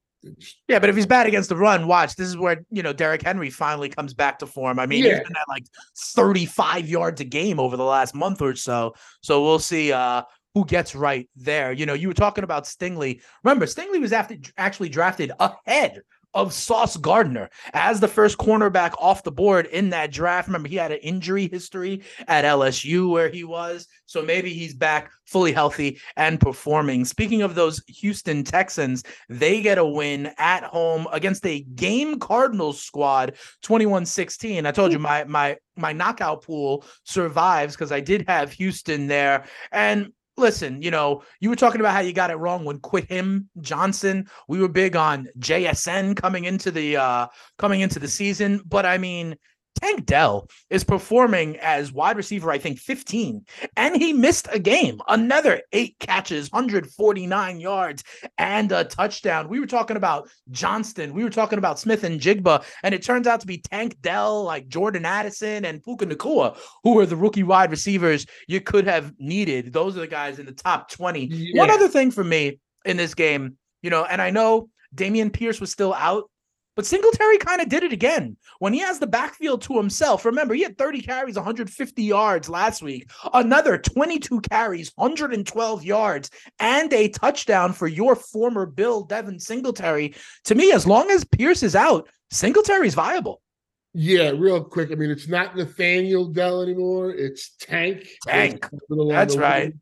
Yeah, 0.70 0.80
but 0.80 0.90
if 0.90 0.96
he's 0.96 1.06
bad 1.06 1.28
against 1.28 1.50
the 1.50 1.58
run, 1.58 1.86
watch. 1.88 2.16
This 2.16 2.30
is 2.30 2.38
where 2.38 2.66
you 2.72 2.82
know 2.82 2.94
Derrick 2.94 3.22
Henry 3.22 3.50
finally 3.50 3.90
comes 3.90 4.14
back 4.14 4.40
to 4.40 4.48
form. 4.48 4.80
I 4.80 4.86
mean, 4.86 5.04
he's 5.04 5.12
Yeah. 5.18 5.24
been 5.24 5.36
at 5.36 5.50
like 5.50 5.66
35 5.98 6.88
yards 6.88 7.20
a 7.22 7.26
game 7.26 7.60
over 7.60 7.76
the 7.76 7.84
last 7.84 8.16
month 8.16 8.42
or 8.42 8.56
so. 8.56 8.96
So 9.22 9.44
we'll 9.44 9.60
see 9.60 9.92
uh 9.92 10.24
who 10.54 10.66
gets 10.66 10.96
right 10.96 11.28
there. 11.36 11.74
You 11.74 11.86
know, 11.86 11.94
you 11.96 12.08
were 12.08 12.14
talking 12.14 12.44
about 12.44 12.66
Stingley. 12.66 13.22
Remember, 13.44 13.66
Stingley 13.66 14.00
was 14.00 14.14
after 14.14 14.38
actually 14.58 14.90
drafted 14.90 15.32
ahead 15.40 16.02
of 16.34 16.54
Sauce 16.54 16.98
Gardner 16.98 17.50
as 17.74 18.00
the 18.00 18.08
first 18.08 18.38
cornerback 18.38 18.94
off 18.98 19.24
the 19.24 19.32
board 19.32 19.68
in 19.68 19.90
that 19.92 20.12
draft. 20.12 20.48
Remember, 20.48 20.70
he 20.70 20.76
had 20.76 20.92
an 20.92 21.00
injury 21.00 21.48
history 21.52 22.02
at 22.28 22.46
LSU 22.46 23.10
where 23.10 23.30
he 23.30 23.44
was. 23.44 23.88
So 24.06 24.22
maybe 24.22 24.54
he's 24.54 24.74
back 24.74 25.12
fully 25.26 25.52
healthy 25.52 26.00
and 26.18 26.40
performing. 26.40 27.06
Speaking 27.06 27.42
of 27.42 27.56
those 27.56 27.82
Houston 27.88 28.44
Texans, 28.44 29.04
they 29.30 29.62
get 29.62 29.78
a 29.78 29.86
win 29.86 30.32
at 30.38 30.64
home 30.64 31.08
against 31.12 31.46
a 31.46 31.62
game 31.62 32.20
Cardinals 32.20 32.82
squad 32.82 33.36
21-16. 33.64 34.66
I 34.66 34.72
told 34.72 34.92
you 34.92 35.00
my 35.00 35.24
my 35.26 35.58
my 35.76 35.94
knockout 35.94 36.44
pool 36.44 36.86
survives 37.04 37.76
because 37.76 37.92
I 37.92 38.00
did 38.00 38.28
have 38.28 38.52
Houston 38.52 39.08
there. 39.08 39.46
And 39.72 40.12
listen, 40.38 40.82
you 40.82 40.92
know, 40.92 41.24
you 41.40 41.50
were 41.50 41.56
talking 41.56 41.80
about 41.80 41.94
how 41.94 42.00
you 42.00 42.14
got 42.14 42.32
it 42.32 42.36
wrong 42.36 42.66
when 42.66 42.80
quit 42.80 43.10
him 43.10 43.50
Johnson. 43.62 44.28
We 44.48 44.60
were 44.60 44.68
big 44.68 44.96
on 44.96 45.28
JSN 45.40 46.16
coming 46.16 46.46
into 46.46 46.72
the 46.72 46.98
uh 46.98 47.28
coming 47.58 47.82
into 47.82 48.00
the 48.00 48.08
season, 48.08 48.62
but 48.66 48.86
I 48.86 48.98
mean 48.98 49.36
Tank 49.82 50.06
Dell 50.06 50.48
is 50.70 50.84
performing 50.84 51.58
as 51.58 51.92
wide 51.92 52.18
receiver, 52.18 52.52
I 52.52 52.58
think 52.58 52.80
15, 52.80 53.46
and 53.76 53.96
he 53.96 54.14
missed 54.14 54.48
a 54.52 54.60
game. 54.60 55.02
Another 55.08 55.62
eight 55.72 55.98
catches, 56.00 56.52
149 56.52 57.60
yards, 57.60 58.04
and 58.38 58.72
a 58.72 58.84
touchdown. 58.84 59.50
We 59.50 59.60
were 59.60 59.68
talking 59.68 59.98
about 59.98 60.30
Johnston, 60.52 61.14
we 61.14 61.24
were 61.24 61.30
talking 61.30 61.58
about 61.58 61.80
Smith-Njigba, 61.80 62.64
and 62.84 62.96
it 62.96 63.04
turns 63.04 63.28
out 63.28 63.42
to 63.42 63.48
be 63.48 63.58
Tank 63.58 63.98
Dell, 64.02 64.44
like 64.44 64.68
Jordan 64.68 65.06
Addison 65.06 65.66
and 65.66 65.84
Puka 65.84 66.06
Nacua, 66.06 66.58
who 66.84 66.94
were 66.94 67.06
the 67.06 67.16
rookie 67.16 67.44
wide 67.44 67.72
receivers 67.72 68.26
you 68.48 68.62
could 68.62 68.86
have 68.86 69.14
needed. 69.20 69.74
Those 69.74 69.98
are 69.98 70.02
the 70.02 70.08
guys 70.08 70.40
in 70.40 70.46
the 70.46 70.54
top 70.54 70.90
20. 70.92 71.52
One 71.56 71.70
other 71.70 71.88
thing 71.88 72.12
for 72.12 72.24
me 72.24 72.60
in 72.86 72.98
this 72.98 73.14
game, 73.14 73.58
you 73.82 73.90
know, 73.90 74.06
and 74.06 74.22
I 74.22 74.30
know 74.30 74.70
Dameon 74.96 75.34
Pierce 75.34 75.60
was 75.60 75.72
still 75.72 75.94
out. 75.94 76.30
But 76.76 76.86
Singletary 76.86 77.38
kind 77.38 77.62
of 77.62 77.70
did 77.70 77.84
it 77.84 77.94
again 77.94 78.36
when 78.60 78.74
he 78.74 78.80
has 78.80 78.98
the 79.00 79.08
backfield 79.08 79.62
to 79.64 79.78
himself. 79.78 80.26
Remember, 80.26 80.54
he 80.54 80.64
had 80.64 80.78
30 80.78 81.02
carries, 81.02 81.36
150 81.36 82.04
yards 82.04 82.50
last 82.50 82.82
week, 82.82 83.10
another 83.34 83.78
22 83.78 84.42
carries, 84.42 84.92
112 84.96 85.84
yards, 85.84 86.32
and 86.60 86.92
a 86.92 87.10
touchdown 87.10 87.74
for 87.74 87.88
your 87.88 88.16
former 88.16 88.66
Bill 88.66 89.04
Devin 89.04 89.40
Singletary. 89.40 90.16
To 90.46 90.56
me, 90.56 90.72
as 90.72 90.88
long 90.88 91.12
as 91.12 91.24
Pierce 91.24 91.62
is 91.62 91.76
out, 91.76 92.10
Singletary's 92.32 92.96
viable. 92.96 93.42
Yeah, 93.94 94.32
real 94.32 94.64
quick. 94.64 94.92
I 94.92 94.96
mean, 94.96 95.12
it's 95.12 95.28
not 95.28 95.56
Nathaniel 95.56 96.26
Dell 96.26 96.64
anymore. 96.64 97.12
It's 97.12 97.56
Tank. 97.60 98.08
Tank. 98.26 98.68
It's 98.74 98.90
a 98.90 98.94
little 98.94 99.12
on 99.12 99.16
That's 99.16 99.38
right. 99.38 99.74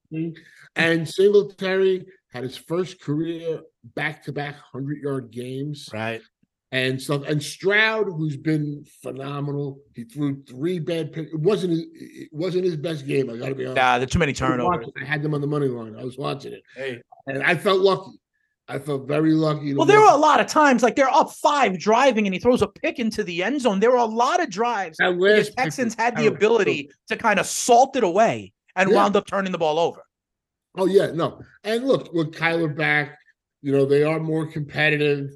And 0.76 1.08
Singletary 1.08 2.06
had 2.34 2.44
his 2.44 2.58
first 2.58 3.00
career 3.02 3.62
back-to-back 3.96 4.56
hundred-yard 4.74 5.32
games 5.32 5.90
Right. 5.94 6.22
And 6.72 7.02
stuff. 7.02 7.24
And 7.28 7.42
Stroud, 7.42 8.08
who's 8.08 8.38
been 8.38 8.86
phenomenal, 9.02 9.80
he 9.94 10.04
threw 10.06 10.42
three 10.44 10.80
bad 10.80 11.12
picks. 11.12 11.32
It 11.34 11.40
wasn't 11.40 11.72
his, 11.72 11.86
it 11.94 12.30
wasn't 12.32 12.64
his 12.66 12.78
best 12.78 13.06
game. 13.06 13.30
I 13.30 13.38
got 13.38 13.50
to 13.50 13.56
be 13.56 13.66
honest. 13.66 13.78
Yeah, 13.78 13.98
there's 13.98 14.12
too 14.12 14.20
many 14.20 14.34
turnovers. 14.34 14.86
watching- 14.88 14.94
I 15.02 15.06
had 15.06 15.22
them 15.22 15.34
on 15.34 15.42
the 15.42 15.48
money 15.48 15.68
line. 15.68 15.96
I 15.98 16.04
was 16.04 16.18
watching 16.18 16.54
it, 16.54 16.64
Hey. 16.76 17.02
and 17.28 17.44
I 17.44 17.56
felt 17.56 17.82
lucky. 17.82 18.12
I 18.68 18.80
felt 18.80 19.06
very 19.06 19.34
lucky. 19.34 19.74
Well, 19.74 19.86
there 19.86 20.00
were 20.00 20.06
a 20.14 20.16
lot 20.16 20.40
of 20.40 20.48
times 20.48 20.82
like 20.82 20.96
they're 20.96 21.14
up 21.14 21.30
five 21.32 21.78
driving 21.78 22.26
and 22.26 22.34
he 22.34 22.40
throws 22.40 22.62
a 22.62 22.68
pick 22.68 23.00
into 23.00 23.22
the 23.22 23.44
end 23.44 23.60
zone. 23.62 23.82
There 23.82 23.92
were 23.92 23.98
a 23.98 24.06
lot 24.06 24.42
of 24.42 24.50
drives 24.50 24.96
that 25.00 25.18
where 25.18 25.34
the 25.34 25.38
last 25.40 25.48
pick 25.50 25.66
was 25.66 25.76
Texans 25.76 25.96
had 25.96 26.14
the 26.16 26.20
terrible. 26.22 26.38
ability 26.38 26.90
to 27.10 27.18
kind 27.18 27.38
of 27.38 27.46
salt 27.48 27.98
it 27.98 28.04
away 28.06 28.54
and 28.78 28.90
Yeah. 28.90 28.96
wound 28.96 29.18
up 29.18 29.28
turning 29.28 29.52
the 29.52 29.58
ball 29.58 29.78
over. 29.78 30.02
Oh 30.78 30.86
yeah, 30.86 31.08
no. 31.08 31.42
And 31.66 31.86
look, 31.86 32.14
with 32.14 32.32
Kyler 32.32 32.74
back, 32.74 33.18
you 33.62 33.74
know, 33.74 33.84
they 33.86 34.04
are 34.04 34.22
more 34.22 34.46
competitive. 34.48 35.32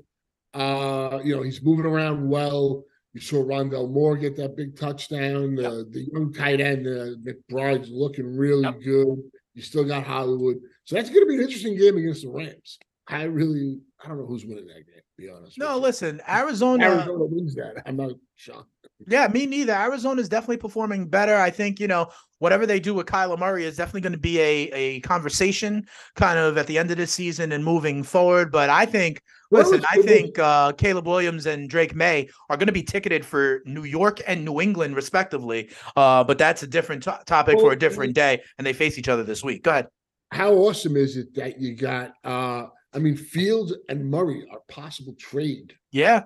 Uh, 0.55 1.19
you 1.23 1.35
know, 1.35 1.43
he's 1.43 1.61
moving 1.61 1.85
around 1.85 2.27
well. 2.29 2.83
You 3.13 3.21
saw 3.21 3.43
Rondale 3.43 3.89
Moore 3.91 4.17
get 4.17 4.35
that 4.37 4.55
big 4.57 4.77
touchdown. 4.77 5.55
The 5.55 5.87
the 5.89 6.07
young 6.13 6.33
tight 6.33 6.59
end, 6.61 6.87
uh, 6.87 7.15
McBride's 7.25 7.89
looking 7.89 8.35
really 8.35 8.63
Yep. 8.63 8.81
good. 8.81 9.17
You 9.53 9.61
still 9.61 9.83
got 9.85 10.03
Hollywood. 10.05 10.57
So 10.85 10.95
that's 10.95 11.09
gonna 11.09 11.25
be 11.25 11.35
an 11.35 11.41
interesting 11.41 11.77
game 11.77 11.97
against 11.97 12.23
the 12.23 12.29
Rams. 12.29 12.77
I 13.07 13.23
really 13.23 13.79
I 14.03 14.07
don't 14.07 14.17
know 14.17 14.25
who's 14.25 14.45
winning 14.45 14.65
that 14.67 14.73
game, 14.73 14.85
to 14.85 14.94
be 15.17 15.29
honest. 15.29 15.57
No, 15.57 15.77
listen, 15.77 16.21
Arizona. 16.27 16.85
Arizona 16.85 17.25
wins 17.25 17.55
that. 17.55 17.81
I'm 17.85 17.97
not 17.97 18.11
shocked. 18.35 18.69
Yeah, 19.07 19.27
me 19.27 19.45
neither. 19.45 19.73
Arizona 19.73 20.21
is 20.21 20.29
definitely 20.29 20.57
performing 20.57 21.07
better. 21.07 21.35
I 21.35 21.49
think, 21.49 21.79
you 21.79 21.87
know, 21.87 22.07
whatever 22.39 22.65
they 22.65 22.79
do 22.79 22.93
with 22.93 23.07
Kyler 23.07 23.37
Murray 23.37 23.65
is 23.65 23.75
definitely 23.75 24.01
going 24.01 24.13
to 24.13 24.19
be 24.19 24.39
a, 24.39 24.69
a 24.71 24.99
conversation 25.01 25.85
kind 26.15 26.39
of 26.39 26.57
at 26.57 26.67
the 26.67 26.77
end 26.77 26.91
of 26.91 26.97
the 26.97 27.07
season 27.07 27.51
and 27.51 27.63
moving 27.63 28.03
forward. 28.03 28.51
But 28.51 28.69
I 28.69 28.85
think, 28.85 29.21
listen, 29.51 29.83
I 29.91 30.01
think 30.01 30.39
uh, 30.39 30.71
Caleb 30.73 31.07
Williams 31.07 31.45
and 31.45 31.69
Drake 31.69 31.93
Maye 31.93 32.29
are 32.49 32.55
going 32.57 32.67
to 32.67 32.73
be 32.73 32.83
ticketed 32.83 33.25
for 33.25 33.61
New 33.65 33.83
York 33.83 34.21
and 34.27 34.45
New 34.45 34.61
England, 34.61 34.95
respectively. 34.95 35.69
Uh, 35.95 36.23
but 36.23 36.37
that's 36.37 36.63
a 36.63 36.67
different 36.67 37.03
to- 37.03 37.19
topic 37.25 37.59
for 37.59 37.73
a 37.73 37.77
different 37.77 38.15
day. 38.15 38.41
And 38.57 38.65
they 38.65 38.73
face 38.73 38.97
each 38.97 39.09
other 39.09 39.23
this 39.23 39.43
week. 39.43 39.63
Go 39.63 39.71
ahead. 39.71 39.87
How 40.31 40.53
awesome 40.53 40.95
is 40.97 41.17
it 41.17 41.35
that 41.35 41.59
you 41.61 41.75
got 41.75 42.13
uh 42.23 42.67
I 42.95 42.99
mean 42.99 43.17
Fields 43.17 43.73
and 43.89 44.09
Murray 44.09 44.45
are 44.51 44.59
possible 44.69 45.13
trade. 45.19 45.73
Yeah, 45.91 46.23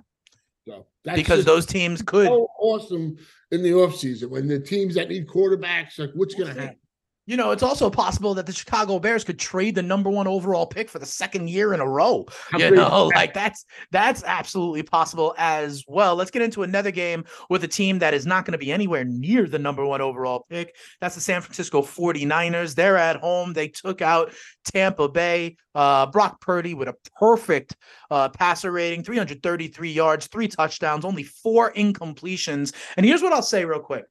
So 0.68 0.86
that's 1.04 1.16
because 1.18 1.44
those 1.46 1.66
teams 1.66 2.02
could. 2.02 2.28
so 2.28 2.48
awesome 2.60 3.18
in 3.52 3.64
the 3.64 3.72
offseason 3.72 4.30
when 4.30 4.48
the 4.48 4.60
teams 4.60 4.96
that 4.96 5.10
need 5.10 5.28
quarterbacks, 5.28 5.98
like 5.98 6.12
what's 6.14 6.36
going 6.36 6.54
to 6.54 6.62
happen? 6.62 6.78
You 7.30 7.38
know, 7.38 7.52
it's 7.52 7.62
also 7.62 7.92
possible 7.92 8.34
that 8.34 8.48
the 8.48 8.52
Chicago 8.52 8.98
Bears 8.98 9.24
could 9.24 9.38
trade 9.38 9.76
the 9.76 9.84
number 9.84 10.10
one 10.10 10.26
overall 10.26 10.66
pick 10.66 10.90
for 10.90 10.98
the 10.98 11.06
second 11.06 11.48
year 11.48 11.76
in 11.76 11.80
a 11.80 11.88
row. 11.88 12.26
You 12.58 12.72
know, 12.72 13.12
like 13.14 13.36
that's 13.36 13.66
that's 13.92 14.24
absolutely 14.24 14.82
possible 14.82 15.36
as 15.38 15.84
well. 15.88 16.16
Let's 16.16 16.32
get 16.32 16.42
into 16.42 16.64
another 16.64 16.90
game 16.90 17.26
with 17.48 17.64
a 17.64 17.68
team 17.68 18.00
that 18.00 18.16
is 18.16 18.26
not 18.26 18.46
going 18.46 18.54
to 18.54 18.58
be 18.58 18.72
anywhere 18.72 19.04
near 19.04 19.46
the 19.46 19.60
number 19.60 19.86
one 19.86 20.02
overall 20.02 20.48
pick. 20.50 20.76
That's 21.02 21.14
the 21.14 21.22
San 21.22 21.42
Francisco 21.42 21.84
49ers. 21.84 22.74
They're 22.74 22.98
at 22.98 23.18
home. 23.18 23.54
They 23.54 23.68
took 23.68 24.02
out 24.02 24.34
Tampa 24.66 25.08
Bay. 25.08 25.56
Uh, 25.76 26.08
Brock 26.08 26.42
Purdy 26.42 26.74
with 26.74 26.88
a 26.88 26.96
perfect 27.20 27.76
uh, 28.10 28.30
passer 28.30 28.72
rating, 28.72 29.04
333 29.04 29.92
yards, 29.92 30.26
three 30.26 30.48
touchdowns, 30.48 31.06
only 31.06 31.24
four 31.24 31.72
incompletions. 31.74 32.74
And 32.98 33.06
here's 33.06 33.22
what 33.22 33.34
I'll 33.34 33.44
say 33.44 33.66
real 33.66 33.80
quick. 33.80 34.06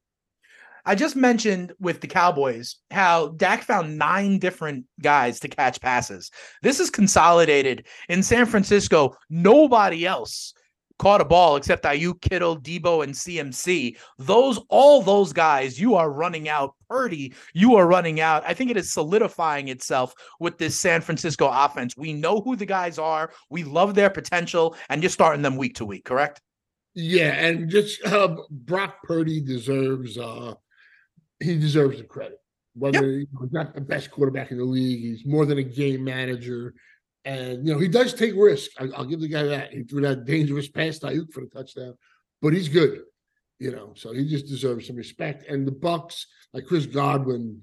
I 0.85 0.95
just 0.95 1.15
mentioned 1.15 1.73
with 1.79 2.01
the 2.01 2.07
Cowboys 2.07 2.77
how 2.91 3.29
Dak 3.29 3.63
found 3.63 3.97
nine 3.97 4.39
different 4.39 4.85
guys 5.01 5.39
to 5.41 5.47
catch 5.47 5.81
passes. 5.81 6.31
This 6.61 6.79
is 6.79 6.89
consolidated 6.89 7.87
in 8.07 8.23
San 8.23 8.45
Francisco. 8.45 9.15
Nobody 9.29 10.05
else 10.05 10.53
caught 10.99 11.21
a 11.21 11.25
ball 11.25 11.55
except 11.55 11.85
Aiyuk, 11.85 12.21
Kittle, 12.21 12.59
Deebo, 12.59 13.03
and 13.03 13.13
CMC. 13.13 13.97
Those, 14.19 14.59
all 14.69 15.01
those 15.01 15.33
guys, 15.33 15.79
you 15.79 15.95
are 15.95 16.11
running 16.11 16.47
out. 16.47 16.75
Purdy, 16.89 17.33
you 17.53 17.75
are 17.75 17.87
running 17.87 18.19
out. 18.19 18.43
I 18.45 18.53
think 18.53 18.69
it 18.69 18.77
is 18.77 18.91
solidifying 18.91 19.69
itself 19.69 20.13
with 20.39 20.57
this 20.57 20.77
San 20.77 21.01
Francisco 21.01 21.49
offense. 21.51 21.95
We 21.95 22.13
know 22.13 22.41
who 22.41 22.55
the 22.55 22.65
guys 22.65 22.99
are. 22.99 23.31
We 23.49 23.63
love 23.63 23.95
their 23.95 24.09
potential, 24.09 24.75
and 24.89 25.01
you're 25.01 25.09
starting 25.09 25.41
them 25.41 25.55
week 25.55 25.75
to 25.75 25.85
week. 25.85 26.03
Correct? 26.03 26.41
Yeah, 26.95 27.31
and 27.33 27.69
just 27.69 28.03
uh, 28.05 28.35
Brock 28.49 28.97
Purdy 29.03 29.39
deserves 29.39 30.17
uh 30.17 30.55
he 31.39 31.57
deserves 31.57 31.97
the 31.97 32.03
credit. 32.03 32.39
Whether 32.75 33.01
know, 33.01 33.25
he's 33.41 33.51
not 33.51 33.73
the 33.73 33.81
best 33.81 34.11
quarterback 34.11 34.51
in 34.51 34.57
the 34.57 34.63
league, 34.63 35.01
he's 35.01 35.25
more 35.25 35.45
than 35.45 35.57
a 35.57 35.63
game 35.63 36.03
manager. 36.03 36.73
And 37.25 37.67
you 37.67 37.73
know, 37.73 37.79
he 37.79 37.87
does 37.87 38.13
take 38.13 38.33
risks. 38.35 38.73
I, 38.79 38.85
will 38.85 39.05
give 39.05 39.19
the 39.19 39.27
guy 39.27 39.43
that. 39.43 39.73
He 39.73 39.83
threw 39.83 40.01
that 40.01 40.25
dangerous 40.25 40.69
pass 40.69 40.99
to 40.99 41.07
Aiyuk 41.07 41.33
for 41.33 41.41
the 41.41 41.47
touchdown, 41.47 41.95
but 42.41 42.53
he's 42.53 42.69
good. 42.69 43.01
You 43.59 43.71
know, 43.71 43.93
so 43.95 44.13
he 44.13 44.27
just 44.27 44.47
deserves 44.47 44.87
some 44.87 44.95
respect. 44.95 45.45
And 45.49 45.67
the 45.67 45.71
Bucs, 45.71 46.23
like 46.53 46.65
Chris 46.65 46.85
Godwin, 46.85 47.61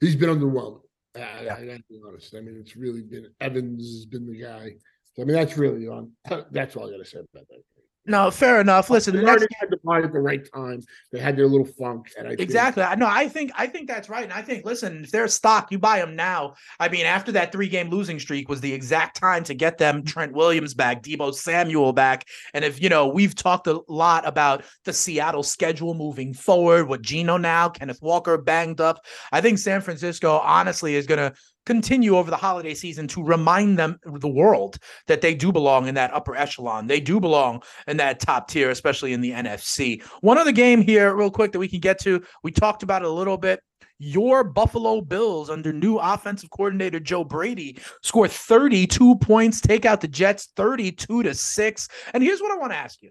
he's 0.00 0.16
been 0.16 0.30
underwhelming. 0.30 0.80
I, 1.14 1.20
yeah. 1.20 1.54
I, 1.54 1.60
I 1.60 1.66
gotta 1.66 1.84
be 1.88 2.00
honest. 2.06 2.34
I 2.34 2.40
mean, 2.40 2.56
it's 2.60 2.76
really 2.76 3.02
been 3.02 3.28
Evans 3.40 3.82
has 3.82 4.06
been 4.06 4.26
the 4.26 4.42
guy. 4.42 4.72
So, 5.14 5.22
I 5.22 5.24
mean, 5.24 5.36
that's 5.36 5.56
really 5.56 5.86
on. 5.86 6.10
That's 6.50 6.74
all 6.74 6.88
I 6.88 6.90
gotta 6.90 7.04
say 7.04 7.18
about 7.18 7.46
that. 7.48 7.62
No, 8.08 8.30
fair 8.30 8.60
enough. 8.60 8.88
Listen, 8.88 9.16
they 9.16 9.24
already 9.24 9.46
had 9.58 9.68
the 9.68 9.78
ball 9.78 9.96
at 9.96 10.12
the 10.12 10.20
right 10.20 10.48
time. 10.54 10.80
They 11.10 11.18
had 11.18 11.36
their 11.36 11.48
little 11.48 11.66
funk, 11.66 12.12
and 12.16 12.28
I 12.28 12.32
exactly. 12.38 12.84
Think, 12.84 12.98
no, 12.98 13.06
I 13.06 13.28
think 13.28 13.50
I 13.56 13.66
think 13.66 13.88
that's 13.88 14.08
right. 14.08 14.22
And 14.22 14.32
I 14.32 14.42
think, 14.42 14.64
listen, 14.64 15.02
if 15.02 15.10
they're 15.10 15.26
stock, 15.26 15.72
you 15.72 15.78
buy 15.78 15.98
them 15.98 16.14
now. 16.14 16.54
I 16.78 16.88
mean, 16.88 17.04
after 17.04 17.32
that 17.32 17.50
three 17.50 17.68
game 17.68 17.90
losing 17.90 18.20
streak 18.20 18.48
was 18.48 18.60
the 18.60 18.72
exact 18.72 19.16
time 19.16 19.42
to 19.44 19.54
get 19.54 19.78
them 19.78 20.04
Trent 20.04 20.32
Williams 20.32 20.72
back, 20.72 21.02
Deebo 21.02 21.34
Samuel 21.34 21.92
back, 21.92 22.26
and 22.54 22.64
if 22.64 22.80
you 22.80 22.88
know, 22.88 23.08
we've 23.08 23.34
talked 23.34 23.66
a 23.66 23.80
lot 23.88 24.26
about 24.26 24.64
the 24.84 24.92
Seattle 24.92 25.42
schedule 25.42 25.94
moving 25.94 26.32
forward. 26.32 26.88
With 26.88 27.02
Geno 27.02 27.36
now, 27.36 27.68
Kenneth 27.68 28.00
Walker 28.00 28.38
banged 28.38 28.80
up. 28.80 29.04
I 29.32 29.40
think 29.40 29.58
San 29.58 29.80
Francisco 29.80 30.38
honestly 30.38 30.94
is 30.94 31.06
going 31.06 31.18
to 31.18 31.36
continue 31.66 32.16
over 32.16 32.30
the 32.30 32.36
holiday 32.36 32.72
season 32.72 33.06
to 33.08 33.22
remind 33.22 33.78
them 33.78 33.98
the 34.04 34.28
world 34.28 34.78
that 35.08 35.20
they 35.20 35.34
do 35.34 35.52
belong 35.52 35.88
in 35.88 35.94
that 35.96 36.14
upper 36.14 36.34
echelon. 36.34 36.86
They 36.86 37.00
do 37.00 37.20
belong 37.20 37.62
in 37.86 37.98
that 37.98 38.20
top 38.20 38.48
tier, 38.48 38.70
especially 38.70 39.12
in 39.12 39.20
the 39.20 39.32
NFC. 39.32 40.02
One 40.20 40.38
other 40.38 40.52
game 40.52 40.80
here, 40.80 41.14
real 41.14 41.30
quick, 41.30 41.52
that 41.52 41.58
we 41.58 41.68
can 41.68 41.80
get 41.80 42.00
to. 42.00 42.22
We 42.42 42.52
talked 42.52 42.82
about 42.82 43.02
it 43.02 43.08
a 43.08 43.12
little 43.12 43.36
bit. 43.36 43.60
Your 43.98 44.44
Buffalo 44.44 45.00
Bills, 45.00 45.50
under 45.50 45.72
new 45.72 45.96
offensive 45.96 46.50
coordinator 46.50 47.00
Joe 47.00 47.24
Brady, 47.24 47.78
score 48.02 48.28
32 48.28 49.16
points, 49.16 49.60
take 49.60 49.84
out 49.84 50.00
the 50.00 50.08
Jets 50.08 50.50
32 50.54 51.22
to 51.22 51.34
6. 51.34 51.88
And 52.12 52.22
here's 52.22 52.40
what 52.40 52.52
I 52.52 52.56
want 52.56 52.72
to 52.72 52.76
ask 52.78 53.02
you. 53.02 53.10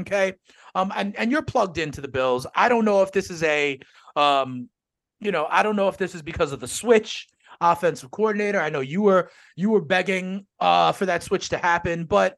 Okay. 0.00 0.32
Um, 0.74 0.90
and, 0.96 1.14
and 1.16 1.30
you're 1.30 1.42
plugged 1.42 1.76
into 1.76 2.00
the 2.00 2.08
Bills. 2.08 2.46
I 2.54 2.70
don't 2.70 2.86
know 2.86 3.02
if 3.02 3.12
this 3.12 3.30
is 3.30 3.42
a 3.42 3.78
um, 4.16 4.68
you 5.22 5.30
know, 5.30 5.46
I 5.48 5.62
don't 5.62 5.76
know 5.76 5.88
if 5.88 5.96
this 5.96 6.16
is 6.16 6.22
because 6.22 6.50
of 6.50 6.58
the 6.58 6.66
switch 6.66 7.28
offensive 7.62 8.10
coordinator. 8.10 8.60
I 8.60 8.68
know 8.68 8.80
you 8.80 9.02
were 9.02 9.30
you 9.56 9.70
were 9.70 9.80
begging 9.80 10.46
uh, 10.60 10.92
for 10.92 11.06
that 11.06 11.22
switch 11.22 11.48
to 11.50 11.58
happen, 11.58 12.04
but 12.04 12.36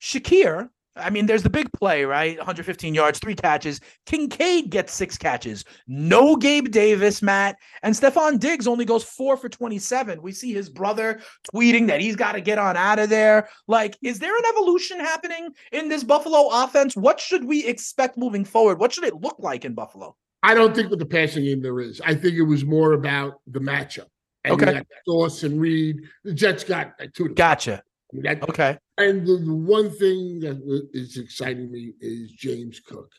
Shakir, 0.00 0.70
I 0.96 1.10
mean, 1.10 1.26
there's 1.26 1.42
the 1.42 1.50
big 1.50 1.72
play, 1.72 2.04
right? 2.04 2.36
115 2.36 2.94
yards, 2.94 3.18
three 3.18 3.34
catches. 3.34 3.80
Kincaid 4.06 4.70
gets 4.70 4.92
six 4.92 5.16
catches. 5.16 5.64
No 5.86 6.36
Gabe 6.36 6.70
Davis, 6.70 7.22
Matt. 7.22 7.56
And 7.82 7.94
Stefon 7.94 8.38
Diggs 8.38 8.66
only 8.66 8.84
goes 8.84 9.04
four 9.04 9.36
for 9.36 9.48
27. 9.48 10.20
We 10.20 10.32
see 10.32 10.52
his 10.52 10.68
brother 10.68 11.20
tweeting 11.54 11.86
that 11.88 12.00
he's 12.00 12.16
got 12.16 12.32
to 12.32 12.40
get 12.40 12.58
on 12.58 12.76
out 12.76 12.98
of 12.98 13.08
there. 13.08 13.48
Like, 13.68 13.96
is 14.02 14.18
there 14.18 14.36
an 14.36 14.44
evolution 14.50 14.98
happening 14.98 15.50
in 15.72 15.88
this 15.88 16.04
Buffalo 16.04 16.48
offense? 16.52 16.96
What 16.96 17.20
should 17.20 17.44
we 17.44 17.64
expect 17.66 18.16
moving 18.16 18.44
forward? 18.44 18.78
What 18.78 18.92
should 18.92 19.04
it 19.04 19.20
look 19.20 19.36
like 19.38 19.64
in 19.64 19.74
Buffalo? 19.74 20.16
I 20.42 20.54
don't 20.54 20.74
think 20.74 20.90
with 20.90 20.98
the 20.98 21.06
passing 21.06 21.44
game 21.44 21.60
there 21.60 21.80
is. 21.80 22.00
I 22.00 22.14
think 22.14 22.34
it 22.34 22.42
was 22.42 22.64
more 22.64 22.94
about 22.94 23.40
the 23.46 23.60
matchup. 23.60 24.06
And 24.44 24.54
okay. 24.54 24.82
Sauce 25.06 25.42
and 25.42 25.60
Reed. 25.60 26.02
The 26.24 26.32
Jets 26.32 26.64
got 26.64 26.94
two. 27.14 27.28
Gotcha. 27.30 27.82
I 28.12 28.16
mean, 28.16 28.22
that, 28.24 28.48
okay. 28.48 28.78
And 28.98 29.26
the, 29.26 29.36
the, 29.36 29.54
one 29.54 29.90
thing 29.90 30.40
that 30.40 30.88
is 30.92 31.16
exciting 31.16 31.70
me 31.70 31.92
is 32.00 32.32
James 32.32 32.80
Cook. 32.80 33.10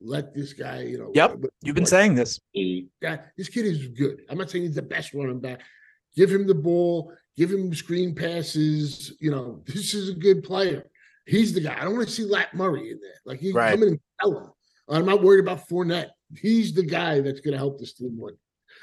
Let 0.00 0.34
this 0.34 0.54
guy, 0.54 0.82
you 0.82 0.98
know. 0.98 1.10
Yep. 1.14 1.44
You've 1.62 1.74
been 1.74 1.84
saying 1.84 2.14
this. 2.14 2.40
He, 2.52 2.88
that, 3.02 3.32
this 3.36 3.48
kid 3.48 3.66
is 3.66 3.88
good. 3.88 4.22
I'm 4.30 4.38
not 4.38 4.50
saying 4.50 4.64
he's 4.64 4.74
the 4.74 4.82
best 4.82 5.12
running 5.12 5.40
back. 5.40 5.60
Give 6.16 6.30
him 6.30 6.46
the 6.46 6.54
ball. 6.54 7.12
Give 7.36 7.50
him 7.50 7.74
screen 7.74 8.14
passes. 8.14 9.12
You 9.20 9.30
know, 9.30 9.62
this 9.66 9.92
is 9.92 10.08
a 10.08 10.14
good 10.14 10.42
player. 10.42 10.86
He's 11.26 11.52
the 11.52 11.60
guy. 11.60 11.76
I 11.78 11.84
don't 11.84 11.94
want 11.94 12.08
to 12.08 12.14
see 12.14 12.24
Lat 12.24 12.54
Murray 12.54 12.90
in 12.90 13.00
there. 13.00 13.20
Like 13.26 13.40
he 13.40 13.52
right. 13.52 13.72
come 13.72 13.82
in 13.82 13.88
and 13.90 14.00
tell 14.20 14.36
him. 14.36 14.50
I'm 14.88 15.06
not 15.06 15.22
worried 15.22 15.40
about 15.40 15.68
Fournette. 15.68 16.10
He's 16.36 16.72
the 16.74 16.82
guy 16.82 17.20
that's 17.20 17.40
going 17.40 17.52
to 17.52 17.58
help 17.58 17.78
this 17.78 17.92
team 17.92 18.16
win. 18.18 18.34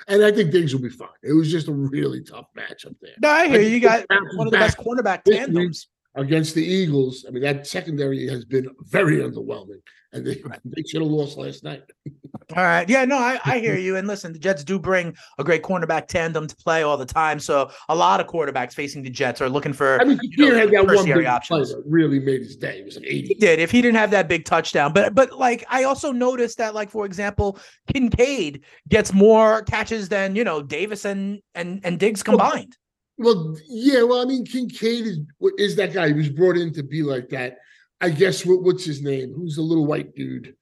And 0.07 0.23
I 0.23 0.31
think 0.31 0.51
Diggs 0.51 0.73
will 0.73 0.81
be 0.81 0.89
fine. 0.89 1.10
It 1.23 1.33
was 1.33 1.51
just 1.51 1.67
a 1.67 1.73
really 1.73 2.21
tough 2.21 2.47
matchup 2.57 2.95
there. 3.01 3.15
No, 3.21 3.29
I 3.29 3.47
hear 3.47 3.62
you. 3.62 3.69
You 3.69 3.79
got 3.79 4.05
one 4.36 4.47
of 4.47 4.51
the 4.51 4.57
best 4.57 4.77
cornerback 4.77 5.23
tandems 5.23 5.88
against 6.17 6.56
the 6.56 6.65
Eagles. 6.65 7.25
I 7.27 7.32
mean, 7.32 7.43
that 7.43 7.67
secondary 7.67 8.27
has 8.27 8.43
been 8.43 8.67
very 8.82 9.17
underwhelming, 9.17 9.82
and 10.12 10.25
they, 10.25 10.41
they 10.65 10.84
should 10.84 11.01
have 11.01 11.12
lost 11.12 11.38
last 11.38 11.63
night. 11.63 11.84
all 12.56 12.63
right. 12.63 12.89
Yeah, 12.89 13.06
no, 13.06 13.17
I, 13.17 13.39
I 13.45 13.60
hear 13.60 13.77
you. 13.77 13.95
And 13.97 14.08
listen, 14.08 14.34
the 14.34 14.39
Jets 14.39 14.63
do 14.63 14.80
bring 14.80 15.15
a 15.38 15.43
great 15.43 15.62
cornerback 15.62 16.08
tandem 16.08 16.47
to 16.47 16.56
play 16.56 16.82
all 16.82 16.97
the 16.97 17.06
time. 17.06 17.39
So 17.39 17.69
a 17.89 17.95
lot 17.95 18.19
of 18.19 18.27
quarterbacks 18.27 18.73
facing 18.73 19.03
the 19.03 19.10
Jets 19.10 19.41
are 19.41 19.49
looking 19.49 19.73
for. 19.73 20.01
I 20.01 20.06
mean, 20.06 20.19
you 20.23 20.49
know, 20.49 20.58
had 20.58 20.71
that 20.71 20.88
one 20.88 21.06
big 21.06 21.25
options. 21.25 21.71
Play 21.71 21.82
that 21.82 21.88
really 21.88 22.19
made 22.19 22.41
his 22.41 22.56
day. 22.56 22.80
It 22.80 22.86
was 22.86 22.95
like 22.95 23.06
80. 23.06 23.27
He 23.27 23.34
did. 23.36 23.60
If 23.60 23.69
he 23.69 23.82
didn't 23.82 23.97
have 23.97 24.12
that 24.12 24.27
big 24.27 24.45
touchdown, 24.45 24.93
but 24.93 25.13
but 25.13 25.34
like 25.34 25.65
I 25.69 25.84
also 25.84 26.12
noticed 26.12 26.58
that, 26.58 26.73
like 26.73 26.89
for 26.89 27.06
example, 27.06 27.60
Kincaid 27.93 28.63
gets 28.88 29.13
more 29.13 29.62
catches 29.63 30.10
than 30.10 30.36
you 30.36 30.43
know 30.43 30.63
Davis 30.63 31.06
and 31.06 31.41
and 31.53 31.82
and 31.84 31.99
Diggs 31.99 32.21
oh, 32.21 32.32
combined. 32.32 32.75
Well, 33.17 33.58
yeah. 33.67 34.03
Well, 34.03 34.21
I 34.21 34.25
mean, 34.25 34.45
Kincaid 34.45 35.06
is 35.06 35.19
is 35.58 35.75
that 35.77 35.93
guy. 35.93 36.08
He 36.08 36.13
was 36.13 36.30
brought 36.30 36.58
in 36.58 36.73
to 36.73 36.84
be 36.84 37.03
like 37.03 37.30
that. 37.30 37.58
I 37.99 38.10
guess 38.10 38.45
what, 38.45 38.62
what's 38.62 38.86
his 38.86 39.01
name? 39.01 39.34
Who's 39.34 39.56
the 39.56 39.63
little 39.63 39.86
white 39.86 40.15
dude? 40.15 40.56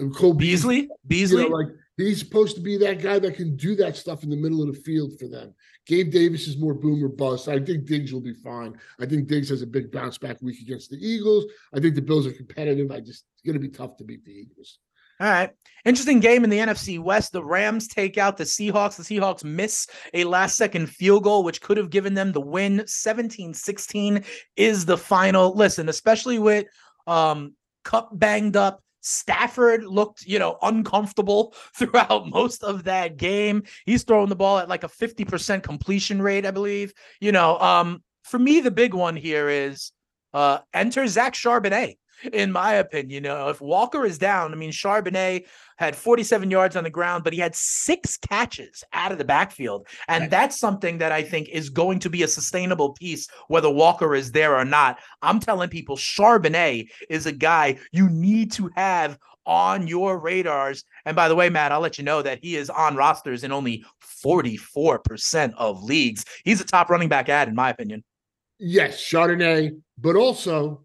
Uh, 0.00 0.08
Cole 0.08 0.34
Beasley. 0.34 0.88
Beasley. 1.06 1.42
You 1.42 1.50
know, 1.50 1.56
like 1.56 1.68
he's 1.96 2.20
supposed 2.20 2.56
to 2.56 2.62
be 2.62 2.78
that 2.78 3.02
guy 3.02 3.18
that 3.18 3.36
can 3.36 3.56
do 3.56 3.74
that 3.76 3.96
stuff 3.96 4.22
in 4.22 4.30
the 4.30 4.36
middle 4.36 4.62
of 4.62 4.74
the 4.74 4.80
field 4.80 5.18
for 5.18 5.28
them. 5.28 5.54
Gabe 5.86 6.10
Davis 6.10 6.46
is 6.46 6.56
more 6.56 6.74
boomer 6.74 7.08
bust. 7.08 7.48
I 7.48 7.58
think 7.58 7.84
Diggs 7.84 8.12
will 8.12 8.20
be 8.20 8.34
fine. 8.34 8.78
I 8.98 9.06
think 9.06 9.28
Diggs 9.28 9.48
has 9.48 9.62
a 9.62 9.66
big 9.66 9.90
bounce 9.90 10.18
back 10.18 10.40
week 10.40 10.60
against 10.62 10.90
the 10.90 10.96
Eagles. 10.96 11.46
I 11.74 11.80
think 11.80 11.94
the 11.94 12.02
Bills 12.02 12.26
are 12.26 12.32
competitive. 12.32 12.90
I 12.90 13.00
just 13.00 13.24
it's 13.34 13.42
going 13.44 13.54
to 13.54 13.60
be 13.60 13.68
tough 13.68 13.96
to 13.98 14.04
beat 14.04 14.24
the 14.24 14.32
Eagles. 14.32 14.78
All 15.20 15.28
right. 15.28 15.50
Interesting 15.84 16.20
game 16.20 16.44
in 16.44 16.50
the 16.50 16.58
NFC 16.58 16.98
West. 16.98 17.32
The 17.32 17.44
Rams 17.44 17.88
take 17.88 18.16
out 18.16 18.36
the 18.36 18.44
Seahawks. 18.44 18.96
The 18.96 19.02
Seahawks 19.02 19.44
miss 19.44 19.86
a 20.14 20.24
last 20.24 20.56
second 20.56 20.88
field 20.88 21.24
goal, 21.24 21.42
which 21.42 21.60
could 21.60 21.76
have 21.76 21.90
given 21.90 22.14
them 22.14 22.32
the 22.32 22.40
win. 22.40 22.84
17 22.86 23.54
16 23.54 24.24
is 24.56 24.84
the 24.84 24.96
final. 24.96 25.54
Listen, 25.54 25.88
especially 25.88 26.38
with 26.38 26.66
um, 27.06 27.54
Kupp 27.84 28.18
banged 28.18 28.56
up. 28.56 28.82
Stafford 29.02 29.84
looked, 29.84 30.26
you 30.26 30.38
know, 30.38 30.58
uncomfortable 30.60 31.54
throughout 31.76 32.28
most 32.28 32.62
of 32.62 32.84
that 32.84 33.16
game. 33.16 33.62
He's 33.86 34.04
throwing 34.04 34.28
the 34.28 34.36
ball 34.36 34.58
at 34.58 34.68
like 34.68 34.84
a 34.84 34.88
50% 34.88 35.62
completion 35.62 36.20
rate, 36.20 36.44
I 36.44 36.50
believe. 36.50 36.92
You 37.20 37.32
know, 37.32 37.58
um, 37.58 38.02
for 38.24 38.38
me, 38.38 38.60
the 38.60 38.70
big 38.70 38.94
one 38.94 39.16
here 39.16 39.48
is 39.48 39.92
uh 40.32 40.58
enter 40.72 41.06
Zach 41.08 41.34
Charbonnet 41.34 41.96
in 42.32 42.52
my 42.52 42.74
opinion. 42.74 43.10
You 43.10 43.20
know, 43.20 43.48
if 43.48 43.60
Walker 43.60 44.04
is 44.04 44.18
down, 44.18 44.52
I 44.52 44.56
mean, 44.56 44.70
Charbonnet 44.70 45.46
had 45.76 45.96
47 45.96 46.50
yards 46.50 46.76
on 46.76 46.84
the 46.84 46.90
ground, 46.90 47.24
but 47.24 47.32
he 47.32 47.38
had 47.38 47.54
six 47.54 48.16
catches 48.16 48.84
out 48.92 49.12
of 49.12 49.18
the 49.18 49.24
backfield. 49.24 49.86
And 50.08 50.30
that's 50.30 50.58
something 50.58 50.98
that 50.98 51.12
I 51.12 51.22
think 51.22 51.48
is 51.48 51.70
going 51.70 51.98
to 52.00 52.10
be 52.10 52.22
a 52.22 52.28
sustainable 52.28 52.92
piece, 52.92 53.28
whether 53.48 53.70
Walker 53.70 54.14
is 54.14 54.32
there 54.32 54.56
or 54.56 54.64
not. 54.64 54.98
I'm 55.22 55.40
telling 55.40 55.70
people 55.70 55.96
Charbonnet 55.96 56.88
is 57.08 57.26
a 57.26 57.32
guy 57.32 57.78
you 57.92 58.08
need 58.10 58.52
to 58.52 58.70
have 58.76 59.18
on 59.46 59.86
your 59.86 60.18
radars. 60.18 60.84
And 61.06 61.16
by 61.16 61.28
the 61.28 61.34
way, 61.34 61.48
Matt, 61.48 61.72
I'll 61.72 61.80
let 61.80 61.98
you 61.98 62.04
know 62.04 62.22
that 62.22 62.38
he 62.42 62.56
is 62.56 62.70
on 62.70 62.94
rosters 62.94 63.42
in 63.42 63.52
only 63.52 63.84
44% 64.24 65.54
of 65.56 65.82
leagues. 65.82 66.24
He's 66.44 66.60
a 66.60 66.64
top 66.64 66.90
running 66.90 67.08
back 67.08 67.28
ad, 67.28 67.48
in 67.48 67.54
my 67.54 67.70
opinion. 67.70 68.04
Yes, 68.58 69.00
Chardonnay, 69.00 69.80
but 69.96 70.16
also 70.16 70.84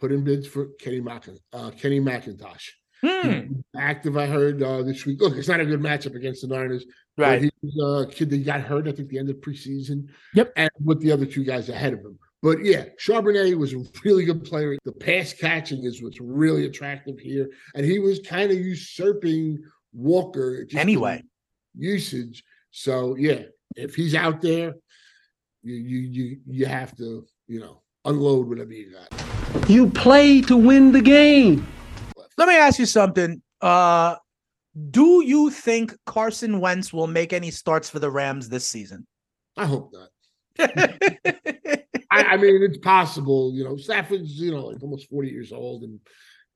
put 0.00 0.12
in 0.12 0.24
bids 0.24 0.46
for 0.46 0.66
Kenny, 0.80 1.00
Mac- 1.00 1.28
uh, 1.52 1.70
Kenny 1.70 2.00
McIntosh. 2.00 2.68
Hmm. 3.04 3.60
Active, 3.76 4.16
I 4.16 4.26
heard 4.26 4.60
uh, 4.62 4.82
this 4.82 5.06
week. 5.06 5.20
Look, 5.20 5.36
it's 5.36 5.46
not 5.48 5.60
a 5.60 5.64
good 5.66 5.80
matchup 5.80 6.16
against 6.16 6.42
the 6.42 6.48
Niners. 6.48 6.84
Right. 7.16 7.42
He 7.42 7.50
was 7.62 8.06
a 8.08 8.12
kid 8.12 8.30
that 8.30 8.44
got 8.44 8.60
hurt, 8.60 8.88
I 8.88 8.92
think, 8.92 9.08
the 9.08 9.18
end 9.18 9.30
of 9.30 9.36
preseason. 9.36 10.08
Yep. 10.34 10.52
And 10.56 10.70
with 10.84 11.00
the 11.00 11.12
other 11.12 11.24
two 11.26 11.44
guys 11.44 11.68
ahead 11.68 11.92
of 11.92 12.00
him. 12.00 12.18
But 12.42 12.64
yeah, 12.64 12.84
Charbonnet 13.04 13.56
was 13.56 13.72
a 13.74 13.84
really 14.04 14.24
good 14.24 14.44
player. 14.44 14.76
The 14.84 14.92
pass 14.92 15.32
catching 15.32 15.84
is 15.84 16.02
what's 16.02 16.20
really 16.20 16.66
attractive 16.66 17.18
here, 17.18 17.48
and 17.74 17.84
he 17.84 17.98
was 17.98 18.20
kind 18.20 18.50
of 18.52 18.58
usurping 18.58 19.58
Walker 19.92 20.64
just 20.64 20.80
Anyway. 20.80 21.22
usage. 21.76 22.44
So 22.70 23.16
yeah, 23.16 23.42
if 23.74 23.96
he's 23.96 24.14
out 24.14 24.40
there, 24.40 24.74
you 25.64 25.74
you 25.74 25.98
you 25.98 26.38
you 26.46 26.66
have 26.66 26.96
to 26.98 27.26
you 27.48 27.58
know 27.58 27.82
unload 28.04 28.48
whatever 28.48 28.72
you 28.72 28.92
got. 28.92 29.27
You 29.68 29.90
play 29.90 30.40
to 30.42 30.56
win 30.56 30.92
the 30.92 31.02
game. 31.02 31.66
Let 32.36 32.48
me 32.48 32.56
ask 32.56 32.78
you 32.78 32.86
something. 32.86 33.42
Uh 33.60 34.16
do 34.90 35.24
you 35.24 35.50
think 35.50 35.96
Carson 36.06 36.60
Wentz 36.60 36.92
will 36.92 37.08
make 37.08 37.32
any 37.32 37.50
starts 37.50 37.90
for 37.90 37.98
the 37.98 38.10
Rams 38.10 38.48
this 38.48 38.66
season? 38.66 39.06
I 39.56 39.66
hope 39.66 39.92
not. 39.92 40.08
I, 42.10 42.22
I 42.22 42.36
mean, 42.36 42.62
it's 42.62 42.78
possible. 42.78 43.52
You 43.54 43.64
know, 43.64 43.76
Stafford's 43.76 44.40
you 44.40 44.52
know 44.52 44.66
like 44.66 44.82
almost 44.82 45.08
forty 45.08 45.28
years 45.28 45.52
old 45.52 45.82
and 45.82 46.00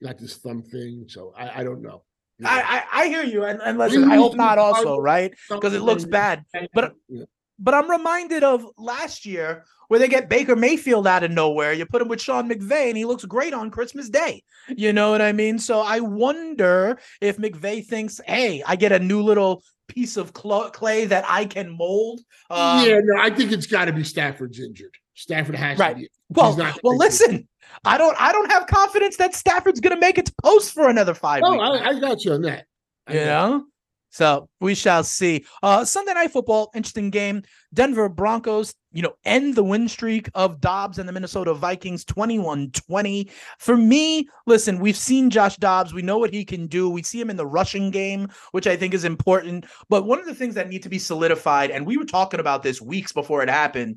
got 0.02 0.18
this 0.18 0.36
thumb 0.36 0.62
thing, 0.62 1.04
so 1.08 1.32
I, 1.36 1.60
I 1.60 1.64
don't 1.64 1.82
know. 1.82 2.02
You 2.38 2.44
know, 2.44 2.50
I, 2.50 2.60
I 2.92 3.02
I 3.02 3.08
hear 3.08 3.22
you, 3.22 3.44
and, 3.44 3.60
and 3.62 3.78
listen, 3.78 4.10
I 4.10 4.16
hope 4.16 4.34
not 4.34 4.58
also, 4.58 4.98
right? 4.98 5.32
Because 5.48 5.74
it 5.74 5.82
looks 5.82 6.04
bad. 6.04 6.44
But 6.74 6.94
Yeah. 7.08 7.24
But 7.58 7.74
I'm 7.74 7.90
reminded 7.90 8.44
of 8.44 8.66
last 8.78 9.24
year 9.26 9.64
where 9.88 9.98
they 10.00 10.08
get 10.08 10.28
Baker 10.28 10.56
Mayfield 10.56 11.06
out 11.06 11.22
of 11.22 11.30
nowhere. 11.30 11.72
You 11.72 11.84
put 11.86 12.00
him 12.00 12.08
with 12.08 12.20
Sean 12.20 12.48
McVay, 12.48 12.88
and 12.88 12.96
he 12.96 13.04
looks 13.04 13.24
great 13.24 13.52
on 13.52 13.70
Christmas 13.70 14.08
Day. 14.08 14.42
You 14.68 14.92
know 14.92 15.10
what 15.10 15.20
I 15.20 15.32
mean? 15.32 15.58
So 15.58 15.80
I 15.80 16.00
wonder 16.00 16.98
if 17.20 17.36
McVay 17.36 17.84
thinks, 17.84 18.20
"Hey, 18.26 18.62
I 18.66 18.76
get 18.76 18.92
a 18.92 18.98
new 18.98 19.22
little 19.22 19.62
piece 19.88 20.16
of 20.16 20.32
clay 20.32 21.04
that 21.06 21.24
I 21.28 21.44
can 21.44 21.76
mold." 21.76 22.20
Um, 22.50 22.86
yeah, 22.88 23.00
no, 23.02 23.20
I 23.20 23.30
think 23.30 23.52
it's 23.52 23.66
got 23.66 23.84
to 23.86 23.92
be 23.92 24.04
Stafford's 24.04 24.58
injured. 24.60 24.94
Stafford 25.14 25.56
has 25.56 25.78
Right. 25.78 25.94
to 25.94 26.00
be. 26.02 26.08
Well, 26.30 26.56
well, 26.82 26.96
listen. 26.96 27.48
I 27.84 27.98
don't. 27.98 28.16
I 28.20 28.32
don't 28.32 28.50
have 28.50 28.66
confidence 28.66 29.16
that 29.18 29.34
Stafford's 29.34 29.80
going 29.80 29.94
to 29.94 30.00
make 30.00 30.18
it 30.18 30.26
to 30.26 30.34
post 30.42 30.72
for 30.72 30.88
another 30.88 31.14
five 31.14 31.42
No, 31.42 31.52
weeks. 31.52 31.64
I, 31.64 31.88
I 31.90 32.00
got 32.00 32.24
you 32.24 32.32
on 32.32 32.42
that. 32.42 32.66
I 33.06 33.12
you 33.14 33.24
know 33.24 33.64
so 34.12 34.48
we 34.60 34.74
shall 34.74 35.02
see. 35.02 35.44
Uh 35.62 35.84
sunday 35.84 36.14
night 36.14 36.30
football 36.30 36.70
interesting 36.74 37.10
game. 37.10 37.42
Denver 37.74 38.08
broncos 38.08 38.74
you 38.92 39.02
know 39.02 39.14
end 39.24 39.54
the 39.56 39.64
win 39.64 39.88
streak 39.88 40.28
of 40.34 40.60
dobbs 40.60 40.98
and 40.98 41.08
the 41.08 41.12
minnesota 41.12 41.54
vikings 41.54 42.04
21-20 42.04 43.30
for 43.58 43.74
me 43.76 44.28
listen 44.46 44.78
we've 44.78 44.96
seen 44.96 45.30
josh 45.30 45.56
dobbs. 45.56 45.94
We 45.94 46.02
know 46.02 46.18
what 46.18 46.32
he 46.32 46.44
can 46.44 46.66
do. 46.66 46.90
We 46.90 47.02
see 47.02 47.20
him 47.20 47.30
in 47.30 47.36
the 47.36 47.46
rushing 47.46 47.90
game 47.90 48.28
which 48.52 48.66
i 48.66 48.76
think 48.76 48.94
is 48.94 49.04
important. 49.04 49.66
But 49.88 50.06
one 50.06 50.20
of 50.20 50.26
the 50.26 50.34
things 50.34 50.54
that 50.54 50.68
need 50.68 50.82
to 50.84 50.88
be 50.88 50.98
solidified 50.98 51.70
and 51.70 51.86
we 51.86 51.96
were 51.96 52.04
talking 52.04 52.40
about 52.40 52.62
this 52.62 52.80
weeks 52.80 53.12
before 53.12 53.42
it 53.42 53.48
happened 53.48 53.96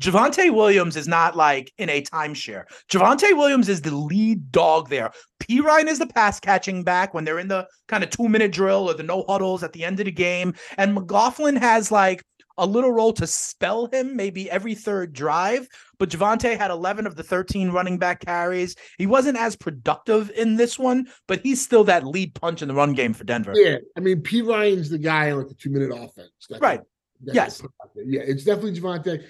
Javonte 0.00 0.52
Williams 0.52 0.96
is 0.96 1.08
not 1.08 1.36
like 1.36 1.72
in 1.78 1.88
a 1.88 2.02
timeshare. 2.02 2.64
Javonte 2.90 3.36
Williams 3.36 3.68
is 3.68 3.80
the 3.80 3.94
lead 3.94 4.52
dog 4.52 4.88
there. 4.90 5.10
Perine 5.40 5.86
is 5.88 5.98
the 5.98 6.06
pass 6.06 6.38
catching 6.38 6.82
back 6.82 7.14
when 7.14 7.24
they're 7.24 7.38
in 7.38 7.48
the 7.48 7.66
kind 7.88 8.04
of 8.04 8.10
two 8.10 8.28
minute 8.28 8.52
drill 8.52 8.88
or 8.90 8.94
the 8.94 9.02
no 9.02 9.24
huddles 9.28 9.62
at 9.62 9.72
the 9.72 9.84
end 9.84 9.98
of 10.00 10.06
the 10.06 10.12
game. 10.12 10.54
And 10.76 10.94
McLaughlin 10.94 11.56
has 11.56 11.90
like 11.90 12.22
a 12.58 12.66
little 12.66 12.90
role 12.92 13.12
to 13.12 13.26
spell 13.26 13.86
him 13.92 14.16
maybe 14.16 14.50
every 14.50 14.74
third 14.74 15.12
drive. 15.12 15.68
But 15.98 16.10
Javonte 16.10 16.58
had 16.58 16.70
11 16.70 17.06
of 17.06 17.14
the 17.16 17.22
13 17.22 17.70
running 17.70 17.98
back 17.98 18.20
carries. 18.24 18.76
He 18.98 19.06
wasn't 19.06 19.38
as 19.38 19.56
productive 19.56 20.30
in 20.30 20.56
this 20.56 20.78
one, 20.78 21.06
but 21.26 21.40
he's 21.42 21.60
still 21.62 21.84
that 21.84 22.06
lead 22.06 22.34
punch 22.34 22.60
in 22.62 22.68
the 22.68 22.74
run 22.74 22.92
game 22.92 23.12
for 23.14 23.24
Denver. 23.24 23.52
Yeah, 23.54 23.76
I 23.96 24.00
mean, 24.00 24.22
Perine's 24.22 24.90
the 24.90 24.98
guy 24.98 25.30
on 25.30 25.38
like 25.38 25.48
the 25.48 25.54
two 25.54 25.70
minute 25.70 25.90
offense. 25.90 26.30
that 26.50 26.60
Right. 26.60 26.80
that 27.24 27.34
Yes. 27.34 27.60
put 27.62 27.70
out 27.82 27.90
there. 27.94 28.04
Yeah, 28.06 28.20
it's 28.26 28.44
definitely 28.44 28.78
Javonte. 28.78 29.22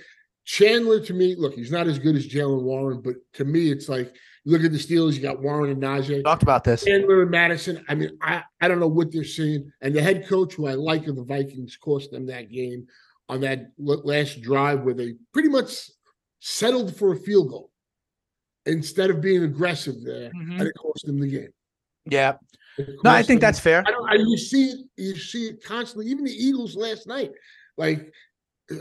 Chandler 0.47 1.01
to 1.01 1.13
me, 1.13 1.35
look, 1.37 1.55
he's 1.55 1.73
not 1.73 1.87
as 1.89 1.99
good 1.99 2.15
as 2.17 2.27
Jaylen 2.27 2.63
Warren, 2.63 3.01
but 3.03 3.17
to 3.35 3.45
me, 3.45 3.71
it's 3.71 3.89
like 3.89 4.15
you 4.45 4.53
look 4.53 4.63
at 4.65 4.71
the 4.71 4.79
Steelers, 4.79 5.15
you 5.15 5.21
got 5.21 5.43
Warren 5.43 5.71
and 5.71 5.83
Najee. 5.83 6.23
Talked 6.23 6.45
about 6.45 6.63
this. 6.63 6.85
Chandler 6.85 7.23
and 7.23 7.31
Mattison. 7.33 7.85
I 7.89 7.97
mean, 7.97 8.17
I, 8.23 8.43
I 8.61 8.69
don't 8.69 8.79
know 8.79 8.87
what 8.87 9.13
they're 9.13 9.25
seeing. 9.25 9.73
And 9.83 9.93
the 9.95 10.01
head 10.01 10.27
coach, 10.29 10.55
who 10.55 10.69
I 10.69 10.75
like 10.75 11.09
of 11.09 11.17
the 11.17 11.25
Vikings, 11.25 11.77
cost 11.77 12.13
them 12.13 12.27
that 12.27 12.51
game 12.51 12.87
on 13.29 13.41
that 13.41 13.73
last 13.77 14.41
drive 14.41 14.83
where 14.83 14.95
they 14.95 15.15
pretty 15.33 15.49
much 15.49 15.91
settled 16.39 16.95
for 16.97 17.13
a 17.13 17.17
field 17.19 17.49
goal 17.51 17.71
instead 18.67 19.11
of 19.11 19.21
being 19.21 19.43
aggressive 19.43 19.97
there, 20.05 20.31
Mhm. 20.31 20.61
and 20.61 20.63
it 20.63 20.75
cost 20.79 21.07
them 21.07 21.19
the 21.19 21.29
game. 21.29 21.53
Yeah. 22.05 22.35
No, 22.79 23.11
I 23.11 23.25
think 23.25 23.41
them- 23.41 23.49
that's 23.49 23.59
fair. 23.59 23.83
I 23.85 23.91
don't. 23.91 24.09
I, 24.09 24.15
you 24.15 24.39
see 24.39 24.67
it. 24.67 24.79
You 24.97 25.17
see 25.17 25.49
it 25.49 25.65
constantly. 25.65 26.07
Even 26.09 26.25
the 26.25 26.31
Eagles 26.31 26.77
last 26.77 27.09
night, 27.09 27.33
like 27.77 28.13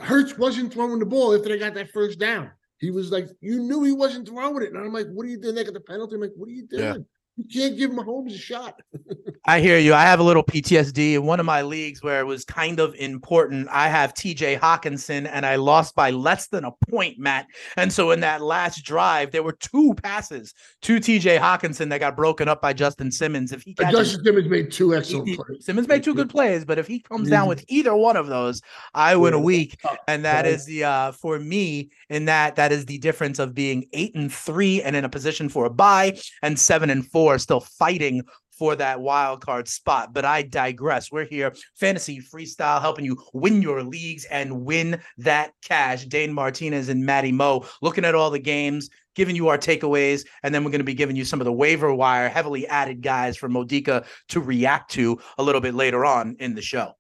Hurts 0.02 0.38
wasn't 0.38 0.74
throwing 0.74 1.00
the 1.00 1.06
ball 1.06 1.36
after 1.36 1.50
they 1.50 1.58
got 1.58 1.76
that 1.76 1.92
first 1.92 2.20
down. 2.20 2.52
He 2.80 2.92
was 2.92 3.12
like, 3.12 3.30
you 3.40 3.60
knew 3.60 3.84
he 3.84 3.92
wasn't 3.92 4.28
throwing 4.28 4.64
it, 4.64 4.74
and 4.74 4.78
I'm 4.78 4.92
like, 4.92 5.08
what 5.08 5.26
are 5.26 5.30
you 5.30 5.40
doing? 5.40 5.56
They 5.56 5.64
got 5.64 5.74
the 5.74 5.80
penalty. 5.80 6.16
I'm 6.16 6.22
like, 6.22 6.34
what 6.36 6.50
are 6.50 6.52
you 6.52 6.68
doing? 6.68 7.06
You 7.38 7.44
can't 7.52 7.78
give 7.78 7.92
Mahomes 7.92 8.34
a 8.34 8.38
shot. 8.38 8.80
I 9.46 9.60
hear 9.60 9.78
you. 9.78 9.94
I 9.94 10.04
have 10.04 10.20
a 10.22 10.24
little 10.24 10.44
PTSD 10.44 11.16
in 11.16 11.24
one 11.26 11.40
of 11.40 11.46
my 11.46 11.62
leagues 11.64 12.02
where 12.02 12.20
it 12.22 12.24
was 12.26 12.46
kind 12.46 12.80
of 12.80 12.96
important. 12.96 13.68
I 13.70 13.90
have 13.90 14.14
TJ 14.14 14.58
Hockenson 14.60 15.30
and 15.30 15.46
I 15.46 15.58
lost 15.58 15.96
by 15.96 16.12
less 16.12 16.48
than 16.48 16.64
a 16.64 16.72
point, 16.90 17.20
Matt. 17.20 17.48
And 17.76 17.92
so 17.92 18.12
in 18.12 18.22
that 18.22 18.42
last 18.42 18.84
drive, 18.86 19.32
there 19.32 19.44
were 19.44 19.52
two 19.52 19.94
passes 20.02 20.54
to 20.84 20.98
TJ 20.98 21.38
Hockenson 21.40 21.90
that 21.90 22.00
got 22.00 22.16
broken 22.16 22.48
up 22.48 22.62
by 22.62 22.72
Justin 22.72 23.12
Simmons. 23.12 23.52
If 23.52 23.64
he 23.64 23.74
catches 23.74 24.00
Justin 24.14 24.24
Simmons 24.26 24.48
made 24.50 24.72
two 24.72 24.96
excellent 24.96 25.28
he- 25.28 25.36
plays. 25.36 25.66
Simmons 25.66 25.88
made 25.90 26.04
two 26.04 26.16
good 26.16 26.30
plays, 26.30 26.64
but 26.64 26.80
if 26.80 26.88
he 26.88 27.00
comes 27.02 27.30
down 27.30 27.46
Mhm. 27.46 27.50
with 27.50 27.66
either 27.68 27.94
one 27.96 28.16
of 28.16 28.28
those, 28.28 28.62
I 28.94 29.16
win 29.18 29.34
a 29.34 29.38
Yeah. 29.38 29.44
week. 29.44 29.78
And 30.08 30.24
that 30.24 30.46
is 30.46 30.66
the 30.66 30.86
uh 30.86 31.12
for 31.12 31.38
me 31.38 31.90
in 32.10 32.26
that 32.26 32.56
that 32.56 32.72
is 32.72 32.86
the 32.86 32.98
difference 32.98 33.40
of 33.40 33.54
being 33.54 33.86
eight 33.92 34.16
and 34.16 34.34
three 34.34 34.82
and 34.82 34.96
in 34.96 35.04
a 35.04 35.10
position 35.10 35.50
for 35.50 35.66
a 35.66 35.70
bye 35.70 36.18
and 36.42 36.58
seven 36.58 36.90
and 36.90 37.06
four 37.12 37.25
still 37.40 37.60
fighting 37.60 38.24
for 38.58 38.76
that 38.76 39.02
wild 39.02 39.42
card 39.42 39.68
spot. 39.68 40.14
But 40.14 40.26
I 40.26 40.42
digress. 40.42 41.12
We're 41.12 41.26
here, 41.26 41.54
fantasy 41.76 42.20
freestyle, 42.22 42.82
helping 42.82 43.06
you 43.06 43.22
win 43.34 43.62
your 43.62 43.84
leagues 43.84 44.26
and 44.26 44.66
win 44.66 45.02
that 45.18 45.52
cash. 45.62 46.06
Dane 46.06 46.34
Martinez 46.34 46.90
and 46.90 47.06
Matty 47.06 47.32
Moe 47.32 47.66
looking 47.82 48.06
at 48.06 48.16
all 48.16 48.32
the 48.32 48.40
games, 48.40 48.90
giving 49.14 49.36
you 49.36 49.48
our 49.50 49.58
takeaways, 49.58 50.26
and 50.44 50.54
then 50.54 50.64
we're 50.64 50.72
going 50.72 50.80
to 50.80 50.86
be 50.86 50.94
giving 50.94 51.16
you 51.16 51.26
some 51.26 51.42
of 51.42 51.46
the 51.46 51.52
waiver 51.52 51.94
wire 51.94 52.30
heavily 52.30 52.68
added 52.68 53.02
guys 53.02 53.38
from 53.38 53.54
Modica 53.54 54.06
to 54.30 54.40
react 54.40 54.92
to 54.92 55.20
a 55.38 55.44
little 55.44 55.62
bit 55.62 55.74
later 55.74 56.06
on 56.06 56.36
in 56.40 56.56
the 56.56 56.62
show. 56.62 56.94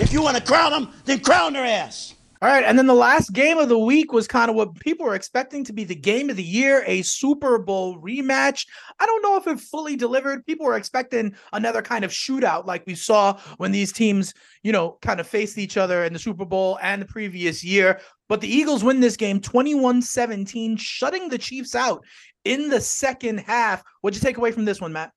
If 0.00 0.12
you 0.12 0.22
want 0.22 0.36
to 0.36 0.42
crown 0.42 0.70
them, 0.70 0.92
then 1.04 1.20
crown 1.20 1.52
their 1.52 1.64
ass. 1.64 2.14
All 2.40 2.48
right, 2.48 2.62
and 2.64 2.78
then 2.78 2.86
the 2.86 2.94
last 2.94 3.32
game 3.32 3.58
of 3.58 3.68
the 3.68 3.78
week 3.78 4.12
was 4.12 4.28
kind 4.28 4.48
of 4.48 4.54
what 4.54 4.78
people 4.78 5.04
were 5.04 5.16
expecting 5.16 5.64
to 5.64 5.72
be 5.72 5.82
the 5.82 5.96
game 5.96 6.30
of 6.30 6.36
the 6.36 6.42
year, 6.42 6.84
a 6.86 7.02
Super 7.02 7.58
Bowl 7.58 8.00
rematch. 8.00 8.64
I 9.00 9.06
don't 9.06 9.22
know 9.22 9.36
if 9.36 9.48
it 9.48 9.58
fully 9.58 9.96
delivered. 9.96 10.46
People 10.46 10.66
were 10.66 10.76
expecting 10.76 11.34
another 11.52 11.82
kind 11.82 12.04
of 12.04 12.12
shootout 12.12 12.64
like 12.64 12.84
we 12.86 12.94
saw 12.94 13.40
when 13.56 13.72
these 13.72 13.92
teams, 13.92 14.34
you 14.62 14.70
know, 14.70 14.98
kind 15.02 15.18
of 15.18 15.26
faced 15.26 15.58
each 15.58 15.76
other 15.76 16.04
in 16.04 16.12
the 16.12 16.18
Super 16.20 16.44
Bowl 16.44 16.78
and 16.80 17.02
the 17.02 17.06
previous 17.06 17.64
year. 17.64 18.00
But 18.28 18.40
the 18.40 18.48
Eagles 18.48 18.84
win 18.84 19.00
this 19.00 19.16
game 19.16 19.40
21-17, 19.40 20.78
shutting 20.78 21.28
the 21.28 21.38
Chiefs 21.38 21.74
out 21.74 22.04
in 22.44 22.68
the 22.68 22.80
second 22.80 23.38
half. 23.38 23.82
What'd 24.00 24.20
you 24.20 24.24
take 24.24 24.38
away 24.38 24.52
from 24.52 24.64
this 24.64 24.80
one, 24.80 24.92
Matt? 24.92 25.10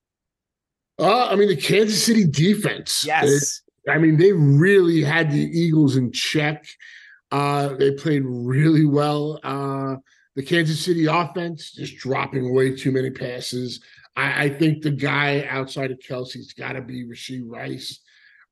Uh, 0.97 1.27
I 1.27 1.35
mean, 1.35 1.49
the 1.49 1.55
Kansas 1.55 2.03
City 2.03 2.25
defense. 2.25 3.03
Yes. 3.05 3.61
I 3.87 3.97
mean, 3.97 4.17
they 4.17 4.31
really 4.31 5.03
had 5.03 5.31
the 5.31 5.39
Eagles 5.39 5.97
in 5.97 6.11
check. 6.11 6.65
Uh, 7.31 7.75
they 7.75 7.91
played 7.91 8.23
really 8.25 8.85
well. 8.85 9.39
Uh, 9.43 9.95
the 10.35 10.43
Kansas 10.43 10.83
City 10.83 11.05
offense 11.05 11.71
just 11.71 11.97
dropping 11.97 12.53
way 12.53 12.75
too 12.75 12.91
many 12.91 13.09
passes. 13.09 13.81
I, 14.15 14.45
I 14.45 14.49
think 14.49 14.81
the 14.81 14.91
guy 14.91 15.45
outside 15.49 15.91
of 15.91 15.99
Kelce's 15.99 16.53
got 16.53 16.73
to 16.73 16.81
be 16.81 17.05
Rasheed 17.05 17.43
Rice. 17.45 17.99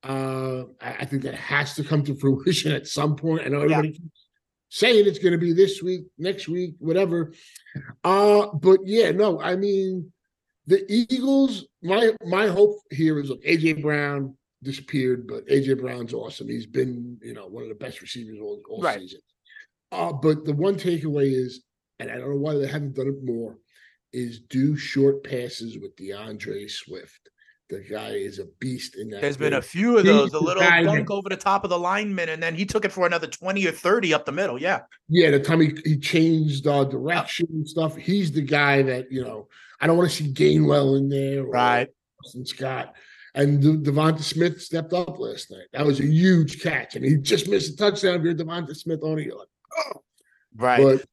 Uh, 0.02 0.64
I, 0.80 0.94
I 1.00 1.04
think 1.04 1.22
that 1.22 1.34
has 1.34 1.74
to 1.74 1.84
come 1.84 2.02
to 2.04 2.14
fruition 2.20 2.72
at 2.72 2.86
some 2.86 3.16
point. 3.16 3.42
I 3.44 3.48
know 3.48 3.60
everybody 3.60 3.92
keeps 3.92 4.26
saying 4.70 5.06
it's 5.06 5.18
going 5.18 5.32
to 5.32 5.38
be 5.38 5.52
this 5.52 5.82
week, 5.82 6.06
next 6.16 6.48
week, 6.48 6.74
whatever. 6.78 7.32
Uh, 8.02 8.46
but 8.54 8.80
yeah, 8.84 9.10
no, 9.10 9.40
I 9.40 9.56
mean, 9.56 10.12
the 10.66 10.84
Eagles. 10.88 11.66
My 11.82 12.12
my 12.26 12.46
hope 12.46 12.76
here 12.90 13.18
is 13.18 13.30
look, 13.30 13.42
AJ 13.42 13.82
Brown 13.82 14.36
disappeared, 14.62 15.26
but 15.26 15.46
AJ 15.46 15.80
Brown's 15.80 16.12
awesome. 16.14 16.48
He's 16.48 16.66
been, 16.66 17.18
you 17.22 17.34
know, 17.34 17.46
one 17.46 17.62
of 17.62 17.68
the 17.68 17.74
best 17.74 18.00
receivers 18.00 18.38
all, 18.40 18.60
all 18.68 18.82
Right. 18.82 19.00
season. 19.00 19.20
Uh, 19.92 20.12
but 20.12 20.44
the 20.44 20.52
one 20.52 20.76
takeaway 20.76 21.32
is, 21.32 21.62
and 21.98 22.10
I 22.10 22.16
don't 22.18 22.30
know 22.30 22.36
why 22.36 22.54
they 22.54 22.66
haven't 22.66 22.94
done 22.94 23.08
it 23.08 23.24
more, 23.24 23.58
is 24.12 24.40
do 24.40 24.76
short 24.76 25.24
passes 25.24 25.78
with 25.78 25.96
D'Andre 25.96 26.66
Swift. 26.68 27.28
The 27.68 27.80
guy 27.88 28.10
is 28.10 28.40
a 28.40 28.46
beast 28.58 28.96
in 28.96 29.10
that. 29.10 29.20
There's 29.20 29.36
been 29.36 29.52
a 29.52 29.62
few 29.62 29.96
of 29.96 30.04
He's 30.04 30.12
those, 30.12 30.32
a 30.32 30.40
little 30.40 30.60
guy 30.62 30.82
dunk 30.82 31.08
over 31.08 31.28
the 31.28 31.36
top 31.36 31.62
of 31.62 31.70
the 31.70 31.78
lineman, 31.78 32.28
and 32.28 32.42
then 32.42 32.56
he 32.56 32.66
took 32.66 32.84
it 32.84 32.90
for 32.90 33.06
another 33.06 33.28
20 33.28 33.64
or 33.64 33.70
30 33.70 34.12
up 34.12 34.26
the 34.26 34.32
middle. 34.32 34.60
Yeah. 34.60 34.80
Yeah, 35.08 35.30
the 35.30 35.38
time 35.38 35.60
he, 35.60 35.76
he 35.84 35.96
changed 35.96 36.66
uh, 36.66 36.82
direction 36.84 37.46
and 37.50 37.68
stuff. 37.68 37.94
He's 37.96 38.32
the 38.32 38.42
guy 38.42 38.82
that 38.82 39.12
you 39.12 39.22
know. 39.22 39.48
I 39.80 39.86
don't 39.86 39.96
want 39.96 40.10
to 40.10 40.16
see 40.16 40.32
Gainwell 40.32 40.98
in 40.98 41.08
there, 41.08 41.44
or 41.44 41.50
Right. 41.50 41.88
Boston 42.22 42.44
Scott. 42.44 42.94
And 43.34 43.60
De- 43.60 43.90
Devonta 43.90 44.22
Smith 44.22 44.60
stepped 44.60 44.92
up 44.92 45.18
last 45.18 45.50
night. 45.50 45.66
That 45.72 45.86
was 45.86 46.00
a 46.00 46.06
huge 46.06 46.60
catch, 46.62 46.96
and 46.96 47.04
he 47.04 47.16
just 47.16 47.48
missed 47.48 47.74
a 47.74 47.76
touchdown. 47.76 48.16
If 48.16 48.22
you're 48.22 48.34
Devonta 48.34 48.76
Smith 48.76 49.02
on 49.02 49.18
it, 49.18 49.26
you're 49.26 49.38
like, 49.38 49.48
oh. 49.76 50.02
Right. 50.56 50.82
But 50.82 51.04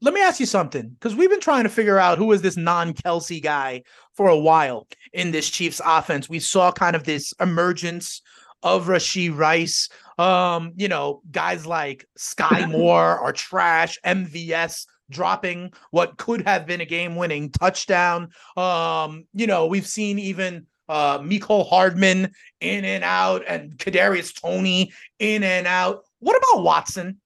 let 0.00 0.14
me 0.14 0.20
ask 0.20 0.40
you 0.40 0.46
something 0.46 0.90
because 0.90 1.14
we've 1.14 1.30
been 1.30 1.40
trying 1.40 1.64
to 1.64 1.68
figure 1.68 1.98
out 1.98 2.18
who 2.18 2.32
is 2.32 2.42
this 2.42 2.56
non 2.56 2.94
Kelce 2.94 3.42
guy 3.42 3.82
for 4.14 4.28
a 4.28 4.38
while 4.38 4.86
in 5.12 5.30
this 5.30 5.50
Chiefs 5.50 5.80
offense. 5.84 6.28
We 6.28 6.38
saw 6.38 6.72
kind 6.72 6.96
of 6.96 7.04
this 7.04 7.34
emergence 7.40 8.22
of 8.62 8.86
Rasheed 8.86 9.36
Rice. 9.36 9.88
Um, 10.18 10.72
you 10.76 10.88
know, 10.88 11.22
guys 11.30 11.66
like 11.66 12.06
Skyy 12.18 12.70
Moore 12.70 13.18
are 13.18 13.32
trash, 13.32 13.98
MVS 14.04 14.86
dropping 15.10 15.72
what 15.90 16.18
could 16.18 16.46
have 16.46 16.66
been 16.66 16.80
a 16.80 16.86
game 16.86 17.16
winning 17.16 17.50
touchdown. 17.50 18.30
Um, 18.56 19.24
you 19.34 19.46
know, 19.46 19.66
we've 19.66 19.86
seen 19.86 20.18
even 20.18 20.66
uh 20.88 21.18
Mecole 21.18 21.68
Hardman 21.68 22.32
in 22.60 22.84
and 22.84 23.04
out 23.04 23.44
and 23.46 23.76
Kadarius 23.78 24.40
Toney 24.40 24.92
in 25.18 25.42
and 25.42 25.66
out. 25.66 26.04
What 26.20 26.36
about 26.36 26.64
Watson, 26.64 27.20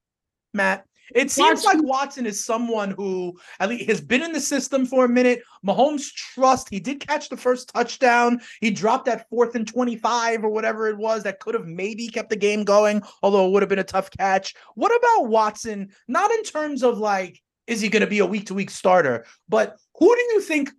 Matt? 0.53 0.85
It 1.13 1.31
seems 1.31 1.63
like 1.63 1.81
Watson 1.81 2.25
is 2.25 2.43
someone 2.43 2.91
who 2.91 3.37
at 3.59 3.69
least 3.69 3.89
has 3.89 4.01
been 4.01 4.23
in 4.23 4.31
the 4.31 4.39
system 4.39 4.85
for 4.85 5.05
a 5.05 5.09
minute. 5.09 5.43
Mahomes 5.65 6.11
trust. 6.13 6.69
He 6.69 6.79
did 6.79 7.05
catch 7.05 7.29
the 7.29 7.37
first 7.37 7.69
touchdown. 7.73 8.41
He 8.61 8.71
dropped 8.71 9.05
that 9.05 9.29
fourth 9.29 9.55
and 9.55 9.67
25 9.67 10.43
or 10.43 10.49
whatever 10.49 10.87
it 10.87 10.97
was 10.97 11.23
that 11.23 11.39
could 11.39 11.53
have 11.53 11.67
maybe 11.67 12.07
kept 12.07 12.29
the 12.29 12.35
game 12.35 12.63
going, 12.63 13.03
although 13.21 13.47
it 13.47 13.51
would 13.51 13.61
have 13.61 13.69
been 13.69 13.79
a 13.79 13.83
tough 13.83 14.09
catch. 14.11 14.55
What 14.75 14.95
about 14.95 15.29
Watson? 15.29 15.89
Not 16.07 16.31
in 16.31 16.43
terms 16.43 16.83
of 16.83 16.97
like, 16.97 17.39
is 17.67 17.81
he 17.81 17.89
going 17.89 18.01
to 18.01 18.07
be 18.07 18.19
a 18.19 18.25
week 18.25 18.47
to 18.47 18.53
week 18.53 18.69
starter, 18.69 19.25
but 19.47 19.77
who 19.97 20.13
do 20.15 20.21
you 20.33 20.41
think 20.41 20.71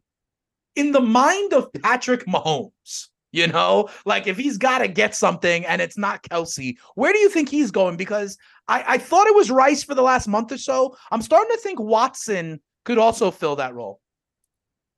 in 0.76 0.92
the 0.92 1.00
mind 1.00 1.52
of 1.52 1.72
Patrick 1.82 2.26
Mahomes? 2.26 3.08
You 3.32 3.48
know, 3.48 3.88
like 4.06 4.28
if 4.28 4.36
he's 4.36 4.56
got 4.58 4.78
to 4.78 4.86
get 4.86 5.16
something 5.16 5.66
and 5.66 5.82
it's 5.82 5.98
not 5.98 6.22
Kelce, 6.22 6.76
where 6.94 7.12
do 7.12 7.18
you 7.18 7.28
think 7.28 7.48
he's 7.48 7.72
going? 7.72 7.96
Because 7.96 8.38
I, 8.68 8.84
I 8.86 8.98
thought 8.98 9.26
it 9.26 9.34
was 9.34 9.50
Rice 9.50 9.82
for 9.82 9.96
the 9.96 10.02
last 10.02 10.28
month 10.28 10.52
or 10.52 10.58
so. 10.58 10.96
I'm 11.10 11.20
starting 11.20 11.50
to 11.50 11.60
think 11.60 11.80
Watson 11.80 12.60
could 12.84 12.96
also 12.96 13.32
fill 13.32 13.56
that 13.56 13.74
role. 13.74 14.00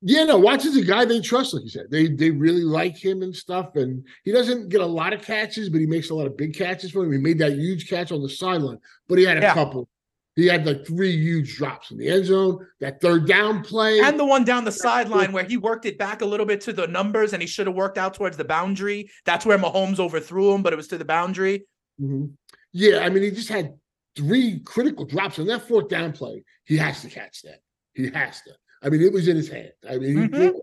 Yeah, 0.03 0.25
no, 0.25 0.37
Watson's 0.37 0.77
a 0.77 0.85
guy 0.85 1.07
they 1.07 1.21
trust, 1.23 1.55
like 1.55 1.63
you 1.63 1.71
said. 1.71 1.87
They 1.91 2.09
they 2.09 2.31
really 2.31 2.63
like 2.63 3.03
him 3.03 3.23
and 3.23 3.35
stuff. 3.35 3.75
And 3.77 4.07
he 4.25 4.33
doesn't 4.33 4.69
get 4.69 4.83
a 4.83 4.87
lot 4.87 5.15
of 5.15 5.23
catches, 5.23 5.71
but 5.71 5.81
he 5.81 5.87
makes 5.87 6.11
a 6.11 6.15
lot 6.15 6.27
of 6.27 6.37
big 6.37 6.55
catches 6.55 6.91
for 6.91 7.05
him. 7.05 7.13
He 7.13 7.19
made 7.19 7.39
that 7.39 7.55
huge 7.55 7.89
catch 7.89 8.13
on 8.13 8.21
the 8.23 8.29
sideline, 8.29 8.79
but 9.09 9.17
he 9.17 9.25
had 9.25 9.39
a 9.39 9.41
Yeah. 9.41 9.55
couple. 9.55 9.89
He 10.37 10.47
had 10.47 10.67
like 10.67 10.87
three 10.87 11.17
huge 11.17 11.57
drops 11.57 11.91
in 11.91 11.97
the 11.97 12.09
end 12.09 12.27
zone. 12.27 12.65
That 12.81 13.01
third 13.01 13.27
down 13.27 13.65
play, 13.65 14.01
And 14.01 14.21
the 14.21 14.25
one 14.27 14.45
down 14.45 14.65
the 14.65 14.71
sideline 14.73 15.33
where 15.33 15.45
he 15.45 15.57
worked 15.57 15.87
it 15.87 15.97
back 15.97 16.21
a 16.21 16.27
little 16.27 16.45
bit 16.45 16.61
to 16.63 16.75
the 16.75 16.87
numbers 16.87 17.33
and 17.33 17.43
he 17.43 17.49
should 17.49 17.67
have 17.67 17.75
worked 17.75 17.97
out 17.97 18.13
towards 18.13 18.37
the 18.37 18.45
boundary. 18.45 19.11
That's 19.25 19.47
where 19.47 19.59
Mahomes 19.59 19.99
overthrew 19.99 20.53
him, 20.53 20.63
but 20.63 20.75
it 20.75 20.77
was 20.77 20.89
to 20.89 20.99
the 20.99 21.07
boundary. 21.07 21.67
Mhm. 22.01 22.33
Yeah, 22.73 22.99
I 22.99 23.09
mean, 23.09 23.23
he 23.23 23.31
just 23.31 23.49
had 23.49 23.73
three 24.15 24.61
critical 24.61 25.07
drops 25.07 25.39
on 25.39 25.47
that 25.47 25.67
fourth 25.67 25.89
down 25.89 26.13
play. 26.13 26.45
He 26.65 26.77
has 26.77 27.01
to 27.01 27.09
catch 27.09 27.41
that. 27.43 27.61
He 27.95 28.11
has 28.11 28.43
to. 28.43 28.53
I 28.83 28.91
mean, 28.91 29.01
it 29.01 29.13
was 29.15 29.29
in 29.29 29.37
his 29.37 29.49
hand. 29.49 29.73
I 29.89 29.97
mean, 29.97 30.11
he, 30.11 30.29
Mhm. 30.29 30.35
threw, 30.35 30.63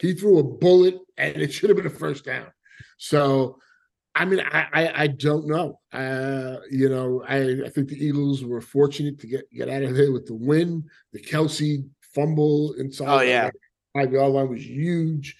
he 0.00 0.14
threw 0.14 0.38
a 0.40 0.42
bullet, 0.42 0.96
and 1.16 1.36
it 1.36 1.52
should 1.52 1.70
have 1.70 1.76
been 1.76 1.86
a 1.86 1.90
first 1.90 2.24
down. 2.24 2.48
So, 2.98 3.60
I 4.14 4.24
mean, 4.24 4.40
I 4.40 4.66
I, 4.72 5.02
I 5.02 5.06
don't 5.06 5.46
know. 5.46 5.80
Uh, 5.92 6.56
you 6.70 6.88
know, 6.88 7.22
I, 7.26 7.64
I 7.64 7.68
think 7.70 7.88
the 7.88 8.04
Eagles 8.04 8.44
were 8.44 8.60
fortunate 8.60 9.18
to 9.20 9.26
get 9.26 9.50
get 9.50 9.68
out 9.68 9.82
of 9.82 9.94
there 9.94 10.12
with 10.12 10.26
the 10.26 10.34
win. 10.34 10.84
The 11.12 11.20
Kelce 11.20 11.84
fumble 12.14 12.74
inside. 12.74 13.08
Oh, 13.08 13.18
the 13.18 13.26
yeah. 13.26 13.50
five 13.94 14.12
yard 14.12 14.32
line 14.32 14.50
was 14.50 14.66
huge. 14.66 15.36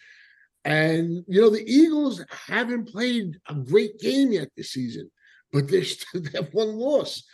And 0.64 1.24
you 1.26 1.40
know, 1.40 1.50
the 1.50 1.64
Eagles 1.66 2.24
haven't 2.46 2.88
played 2.88 3.38
a 3.48 3.54
great 3.54 3.98
game 3.98 4.32
yet 4.32 4.48
this 4.56 4.70
season, 4.70 5.10
but 5.52 5.68
they're 5.68 5.84
still 5.84 6.20
they 6.22 6.38
have 6.38 6.52
one 6.52 6.76
loss. 6.76 7.24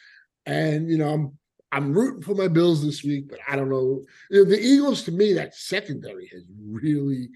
And 0.47 0.91
you 0.91 0.99
know, 0.99 1.09
I'm 1.09 1.39
I'm 1.71 1.93
rooting 1.93 2.23
for 2.23 2.35
my 2.35 2.49
Bills 2.49 2.85
this 2.85 3.05
week, 3.05 3.29
but 3.29 3.39
I 3.47 3.57
don't 3.57 3.69
know. 3.69 4.05
You 4.31 4.45
know, 4.45 4.51
the 4.51 4.61
Eagles 4.61 5.03
to 5.05 5.13
me, 5.13 5.35
that 5.35 5.55
secondary 5.55 6.29
has 6.33 6.45
really 6.67 7.29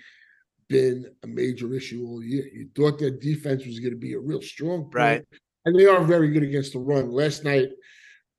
been 0.72 1.06
a 1.22 1.26
major 1.26 1.72
issue 1.74 2.04
all 2.06 2.22
year. 2.22 2.44
You 2.52 2.68
thought 2.74 2.98
their 2.98 3.10
defense 3.10 3.64
was 3.66 3.78
going 3.78 3.92
to 3.92 3.98
be 3.98 4.14
a 4.14 4.18
real 4.18 4.42
strong 4.42 4.84
point, 4.84 4.94
Right. 4.94 5.24
And 5.64 5.78
they 5.78 5.86
are 5.86 6.02
very 6.02 6.30
good 6.30 6.42
against 6.42 6.72
the 6.72 6.80
run. 6.80 7.12
Last 7.12 7.44
night, 7.44 7.68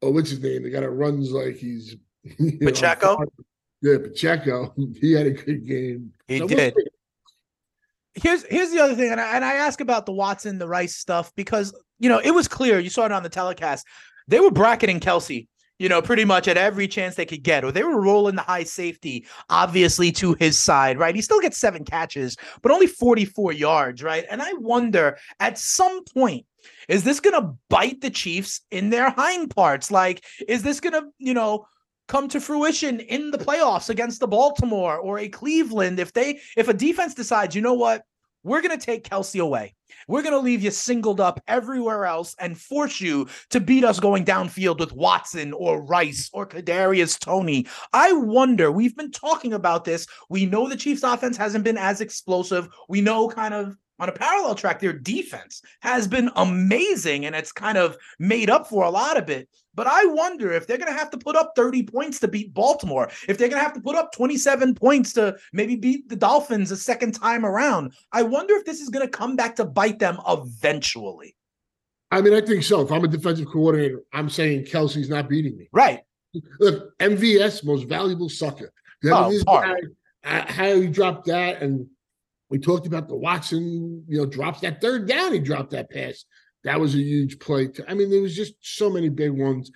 oh, 0.02 0.12
what's 0.12 0.32
his 0.32 0.42
name? 0.42 0.64
The 0.64 0.70
guy 0.70 0.82
that 0.82 0.90
runs 0.90 1.32
like 1.32 1.56
he's 1.56 1.96
you 2.38 2.58
know, 2.60 2.72
Pacheco? 2.72 3.24
yeah, 3.82 3.98
Pacheco. 3.98 4.74
He 5.00 5.14
had 5.14 5.28
a 5.28 5.32
good 5.32 5.66
game. 5.66 6.12
He 6.28 6.40
we'll 6.40 6.48
did. 6.48 6.74
here's 8.14 8.44
here's 8.46 8.72
the 8.72 8.80
other 8.80 8.96
thing, 8.96 9.12
and 9.12 9.22
I, 9.22 9.36
and 9.36 9.46
I 9.46 9.54
ask 9.54 9.80
about 9.80 10.06
the 10.06 10.12
Watson, 10.14 10.58
the 10.58 10.68
Rice 10.68 10.96
stuff 10.96 11.32
because 11.36 11.74
you 12.00 12.10
know 12.10 12.20
it 12.20 12.32
was 12.32 12.48
clear. 12.48 12.80
You 12.80 12.90
saw 12.90 13.06
it 13.06 13.12
on 13.12 13.24
the 13.24 13.30
telecast. 13.30 13.86
They 14.28 14.40
were 14.40 14.52
bracketing 14.52 15.00
Kelce, 15.00 15.48
you 15.80 15.90
know, 15.90 16.02
pretty 16.02 16.26
much 16.26 16.48
at 16.48 16.58
every 16.58 16.88
chance 16.88 17.16
they 17.16 17.26
could 17.26 17.44
get, 17.44 17.64
or 17.64 17.72
they 17.72 17.84
were 17.84 18.02
rolling 18.02 18.36
the 18.36 18.42
high 18.42 18.64
safety, 18.64 19.26
obviously 19.50 20.12
to 20.14 20.36
his 20.40 20.58
side, 20.58 20.98
right? 20.98 21.16
He 21.16 21.22
still 21.22 21.42
gets 21.42 21.58
seven 21.58 21.84
catches, 21.84 22.38
but 22.62 22.72
only 22.72 22.88
44 22.88 23.54
yards, 23.54 24.04
right? 24.04 24.26
And 24.30 24.42
I 24.42 24.54
wonder 24.54 25.18
at 25.40 25.58
some 25.58 26.04
point. 26.06 26.46
Is 26.88 27.04
this 27.04 27.20
going 27.20 27.42
to 27.42 27.56
bite 27.70 28.00
the 28.00 28.10
Chiefs 28.10 28.62
in 28.72 28.90
their 28.90 29.10
hind 29.10 29.54
parts? 29.54 29.92
Like, 29.92 30.24
is 30.48 30.64
this 30.64 30.80
going 30.80 30.94
to, 30.94 31.10
you 31.18 31.34
know, 31.34 31.66
come 32.08 32.28
to 32.30 32.40
fruition 32.40 33.00
in 33.00 33.32
the 33.32 33.38
playoffs 33.38 33.90
against 33.90 34.20
the 34.20 34.28
Baltimore 34.28 34.98
or 34.98 35.20
a 35.20 35.30
Cleveland 35.30 36.00
if 36.00 36.14
they 36.14 36.40
if 36.58 36.68
a 36.68 36.74
defense 36.74 37.14
decides, 37.14 37.56
you 37.56 37.62
know 37.62 37.74
what, 37.74 38.04
we're 38.44 38.62
going 38.62 38.78
to 38.78 38.86
take 38.86 39.08
Kelce 39.08 39.42
away. 39.42 39.74
We're 40.08 40.22
going 40.22 40.34
to 40.34 40.40
leave 40.40 40.62
you 40.62 40.72
singled 40.72 41.20
up 41.20 41.42
everywhere 41.48 42.06
else 42.06 42.36
and 42.40 42.60
force 42.60 43.00
you 43.02 43.28
to 43.50 43.60
beat 43.60 43.84
us 43.84 44.00
going 44.00 44.26
downfield 44.26 44.80
with 44.80 44.94
Watson 44.94 45.54
or 45.54 45.84
Rice 45.84 46.30
or 46.34 46.46
Kadarius 46.48 47.20
Toney. 47.20 47.68
I 47.94 48.14
wonder, 48.14 48.72
we've 48.72 48.96
been 48.96 49.12
talking 49.12 49.54
about 49.54 49.86
this. 49.86 50.08
We 50.30 50.46
know 50.46 50.68
the 50.68 50.76
Chiefs 50.76 51.04
offense 51.04 51.38
hasn't 51.38 51.64
been 51.64 51.78
as 51.78 52.02
explosive. 52.02 52.70
We 52.90 53.02
know 53.02 53.30
kind 53.30 53.54
of 53.54 53.78
on 54.00 54.10
a 54.10 54.14
parallel 54.14 54.56
track, 54.56 54.80
their 54.80 54.94
defense 54.94 55.62
has 55.82 56.08
been 56.08 56.30
amazing 56.36 57.26
and 57.26 57.36
it's 57.36 57.52
kind 57.52 57.78
of 57.78 57.98
made 58.20 58.50
up 58.50 58.68
for 58.68 58.84
a 58.84 58.90
lot 58.90 59.18
of 59.18 59.30
it. 59.30 59.48
But 59.76 59.88
I 59.88 60.06
wonder 60.06 60.52
if 60.52 60.68
they're 60.68 60.78
going 60.78 60.92
to 60.92 60.98
have 60.98 61.10
to 61.12 61.18
put 61.18 61.36
up 61.36 61.54
30 61.56 61.84
points 61.84 62.20
to 62.20 62.28
beat 62.28 62.54
Baltimore, 62.54 63.10
if 63.28 63.38
they're 63.38 63.50
going 63.50 63.60
to 63.60 63.64
have 63.64 63.74
to 63.74 63.82
put 63.82 63.96
up 63.96 64.12
27 64.14 64.76
points 64.76 65.14
to 65.14 65.36
maybe 65.52 65.76
beat 65.76 66.10
the 66.10 66.16
Dolphins 66.16 66.72
a 66.72 66.78
second 66.78 67.14
time 67.14 67.46
around. 67.46 67.94
I 68.12 68.24
wonder 68.24 68.56
if 68.56 68.66
this 68.66 68.82
is 68.82 68.90
going 68.90 69.06
to 69.06 69.12
come 69.12 69.36
back 69.36 69.56
to 69.56 69.66
bite 69.66 70.00
them 70.00 70.20
eventually. 70.28 71.36
I 72.12 72.22
mean, 72.22 72.34
I 72.34 72.42
think 72.42 72.64
so. 72.64 72.82
If 72.82 72.92
I'm 72.92 73.04
a 73.04 73.08
defensive 73.08 73.48
coordinator, 73.48 74.04
I'm 74.14 74.30
saying 74.30 74.66
Kelce's 74.66 75.10
not 75.10 75.28
beating 75.28 75.58
me. 75.58 75.68
Right. 75.72 76.02
Look, 76.60 76.98
MVS, 77.00 77.64
most 77.66 77.88
valuable 77.88 78.30
sucker. 78.30 78.72
Oh, 79.06 79.34
hard. 79.48 79.88
guy, 80.24 80.40
uh, 80.40 80.52
how 80.52 80.76
he 80.76 80.88
dropped 80.88 81.26
that, 81.26 81.62
and 81.62 81.88
we 82.54 82.60
talked 82.60 82.86
about 82.86 83.08
the 83.08 83.16
Watson, 83.16 84.06
you 84.08 84.20
know, 84.20 84.28
drops 84.28 84.60
that 84.60 84.80
third 84.80 85.08
down. 85.08 85.34
He 85.34 85.40
dropped 85.40 85.72
that 85.72 85.90
pass. 85.90 86.24
That 86.64 86.80
was 86.80 86.94
a 86.94 87.00
huge 87.00 87.40
play. 87.40 87.66
To, 87.66 87.90
I 87.90 87.96
mean, 87.96 88.12
there 88.12 88.22
was 88.22 88.36
just 88.36 88.54
so 88.62 88.92
many 88.92 89.10
big 89.10 89.32
ones. 89.32 89.72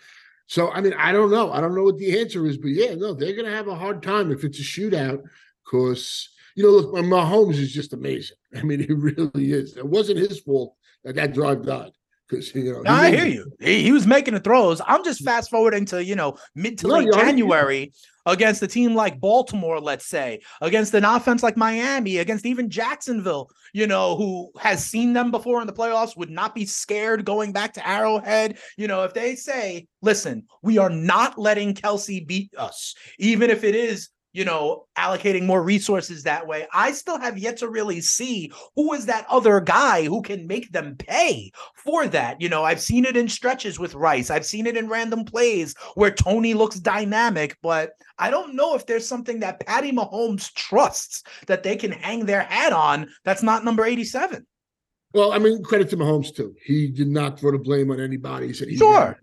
So, 0.45 0.69
I 0.69 0.82
mean, 0.82 0.93
I 0.93 1.11
don't 1.11 1.32
know. 1.32 1.51
I 1.51 1.59
don't 1.59 1.73
know 1.73 1.82
what 1.82 1.97
the 1.97 2.19
answer 2.19 2.45
is, 2.45 2.55
but 2.55 2.67
yeah, 2.67 2.93
no, 2.93 3.15
they're 3.15 3.34
going 3.34 3.49
to 3.49 3.55
have 3.55 3.67
a 3.67 3.73
hard 3.73 4.03
time 4.03 4.32
if 4.32 4.43
it's 4.43 4.59
a 4.59 4.61
shootout 4.61 5.23
because, 5.65 6.30
you 6.55 6.61
know, 6.61 6.69
look, 6.69 6.93
my 6.93 7.01
Mahomes 7.01 7.55
is 7.55 7.73
just 7.73 7.93
amazing. 7.93 8.38
I 8.55 8.61
mean, 8.61 8.80
he 8.80 8.93
really 8.93 9.53
is. 9.53 9.75
It 9.75 9.88
wasn't 9.88 10.19
his 10.19 10.39
fault 10.39 10.75
that 11.03 11.15
that 11.15 11.34
drive 11.34 11.65
died 11.65 11.93
because, 12.28 12.53
you 12.53 12.73
know, 12.73 12.84
I 12.86 13.11
hear 13.11 13.25
you. 13.25 13.51
He, 13.59 13.84
he 13.84 13.91
was 13.91 14.05
making 14.05 14.34
the 14.34 14.39
throws. 14.39 14.82
I'm 14.86 15.03
just 15.03 15.21
mm. 15.21 15.25
fast 15.25 15.49
forwarding 15.49 15.86
to, 15.86 16.03
you 16.03 16.15
know, 16.15 16.38
mid 16.55 16.78
to 16.80 16.88
No, 16.88 16.95
late 16.95 17.09
right. 17.11 17.25
January 17.25 17.93
against 18.25 18.61
a 18.61 18.67
team 18.67 18.93
like 18.93 19.19
Baltimore, 19.19 19.80
let's 19.80 20.05
say, 20.05 20.41
against 20.61 20.93
an 20.93 21.05
offense 21.05 21.41
like 21.41 21.55
Miami, 21.55 22.17
against 22.17 22.45
even 22.45 22.69
Jacksonville, 22.69 23.49
you 23.73 23.88
know, 23.88 24.17
who 24.17 24.51
has 24.59 24.86
seen 24.86 25.13
them 25.13 25.32
before 25.32 25.61
in 25.61 25.67
the 25.67 25.73
playoffs, 25.73 26.17
would 26.17 26.30
not 26.30 26.53
be 26.53 26.65
scared 26.65 27.23
going 27.23 27.53
back 27.53 27.73
to 27.73 27.88
Arrowhead. 27.88 28.57
You 28.75 28.88
know, 28.88 29.03
if 29.03 29.13
they 29.13 29.36
say, 29.36 29.88
listen, 30.01 30.45
we 30.61 30.78
are 30.78 30.89
not 30.89 31.38
letting 31.38 31.73
Kelce 31.73 32.28
beat 32.28 32.53
us, 32.57 32.95
even 33.17 33.49
if 33.49 33.63
it 33.63 33.75
is 33.75 34.09
you 34.38 34.45
know, 34.45 34.85
allocating 34.95 35.47
more 35.47 35.63
resources 35.63 36.21
that 36.21 36.45
way. 36.45 36.67
I 36.71 36.91
still 36.91 37.19
have 37.19 37.39
yet 37.39 37.57
to 37.57 37.67
really 37.67 38.01
see 38.01 38.51
who 38.75 38.93
is 38.93 39.07
that 39.07 39.25
other 39.29 39.59
guy 39.59 40.03
who 40.03 40.21
can 40.21 40.45
make 40.45 40.71
them 40.71 40.95
pay 40.95 41.49
for 41.73 42.05
that. 42.05 42.39
You 42.39 42.47
know, 42.47 42.63
I've 42.63 42.79
seen 42.79 43.05
it 43.05 43.17
in 43.17 43.29
stretches 43.29 43.79
with 43.79 43.95
Rice, 43.95 44.29
I've 44.29 44.45
seen 44.45 44.67
it 44.67 44.77
in 44.77 44.89
random 44.89 45.25
plays 45.25 45.73
where 45.95 46.11
Toney 46.11 46.53
looks 46.53 46.75
dynamic, 46.79 47.57
but 47.63 47.93
I 48.19 48.29
don't 48.29 48.53
know 48.53 48.75
if 48.75 48.85
there's 48.85 49.07
something 49.07 49.39
that 49.39 49.65
Patty 49.65 49.91
Mahomes 49.91 50.53
trusts 50.53 51.23
that 51.47 51.63
they 51.63 51.75
can 51.75 51.91
hang 51.91 52.27
their 52.27 52.43
hat 52.43 52.73
on 52.73 53.09
that's 53.25 53.41
not 53.41 53.65
number 53.65 53.85
87. 53.85 54.45
Well, 55.15 55.31
I 55.31 55.39
mean, 55.39 55.63
credit 55.63 55.89
to 55.89 55.97
Mahomes 55.97 56.35
too. 56.35 56.53
He 56.63 56.89
did 56.89 57.07
not 57.07 57.39
throw 57.39 57.53
the 57.53 57.57
blame 57.57 57.89
on 57.89 57.99
anybody. 57.99 58.45
He 58.45 58.53
said 58.53 58.67
he 58.67 58.77
Sure. 58.77 59.17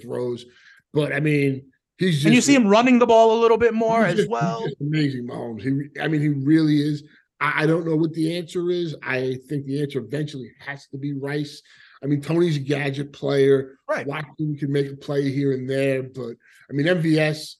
throws, 0.00 0.46
but 0.94 1.12
I 1.12 1.18
mean, 1.18 1.72
he's 2.00 2.14
just 2.16 2.26
And 2.26 2.34
you 2.34 2.40
see 2.40 2.54
him 2.56 2.66
running 2.66 2.98
the 2.98 3.06
ball 3.06 3.38
a 3.38 3.40
little 3.40 3.56
bit 3.58 3.72
more 3.74 4.04
as 4.04 4.16
just- 4.16 4.28
well. 4.30 4.64
just 4.64 4.80
amazing, 4.80 5.28
Mahomes. 5.28 5.62
He, 5.62 6.00
I 6.00 6.08
mean, 6.08 6.20
he 6.20 6.28
really 6.28 6.80
is. 6.80 7.04
I, 7.40 7.62
I 7.62 7.66
don't 7.66 7.86
know 7.86 7.94
what 7.96 8.12
the 8.14 8.36
answer 8.36 8.70
is. 8.70 8.96
I 9.02 9.36
think 9.48 9.66
the 9.66 9.80
answer 9.80 10.00
eventually 10.00 10.50
has 10.66 10.88
to 10.88 10.98
be 10.98 11.12
Rice. 11.12 11.62
I 12.02 12.06
mean, 12.06 12.20
Toney's 12.20 12.56
a 12.56 12.60
gadget 12.60 13.12
player. 13.12 13.76
Right. 13.88 14.06
Watson 14.06 14.56
can 14.58 14.72
make 14.72 14.90
a 14.90 14.96
play 14.96 15.30
here 15.30 15.52
and 15.52 15.68
there, 15.70 16.02
but 16.02 16.34
I 16.68 16.72
mean, 16.72 16.86
MVS. 16.86 17.56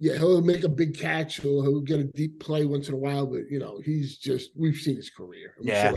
yeah, 0.00 0.14
he'll 0.18 0.42
make 0.42 0.64
a 0.64 0.68
big 0.68 0.98
catch. 0.98 1.40
He'll, 1.40 1.62
he'll 1.62 1.80
get 1.80 2.00
a 2.00 2.04
deep 2.04 2.40
play 2.40 2.64
once 2.66 2.88
in 2.88 2.94
a 2.94 2.98
while, 2.98 3.26
but 3.26 3.42
you 3.50 3.58
know, 3.60 3.80
he's 3.84 4.18
just 4.18 4.50
we've 4.56 4.76
seen 4.76 4.96
his 4.96 5.10
career. 5.10 5.54
Yeah. 5.62 5.94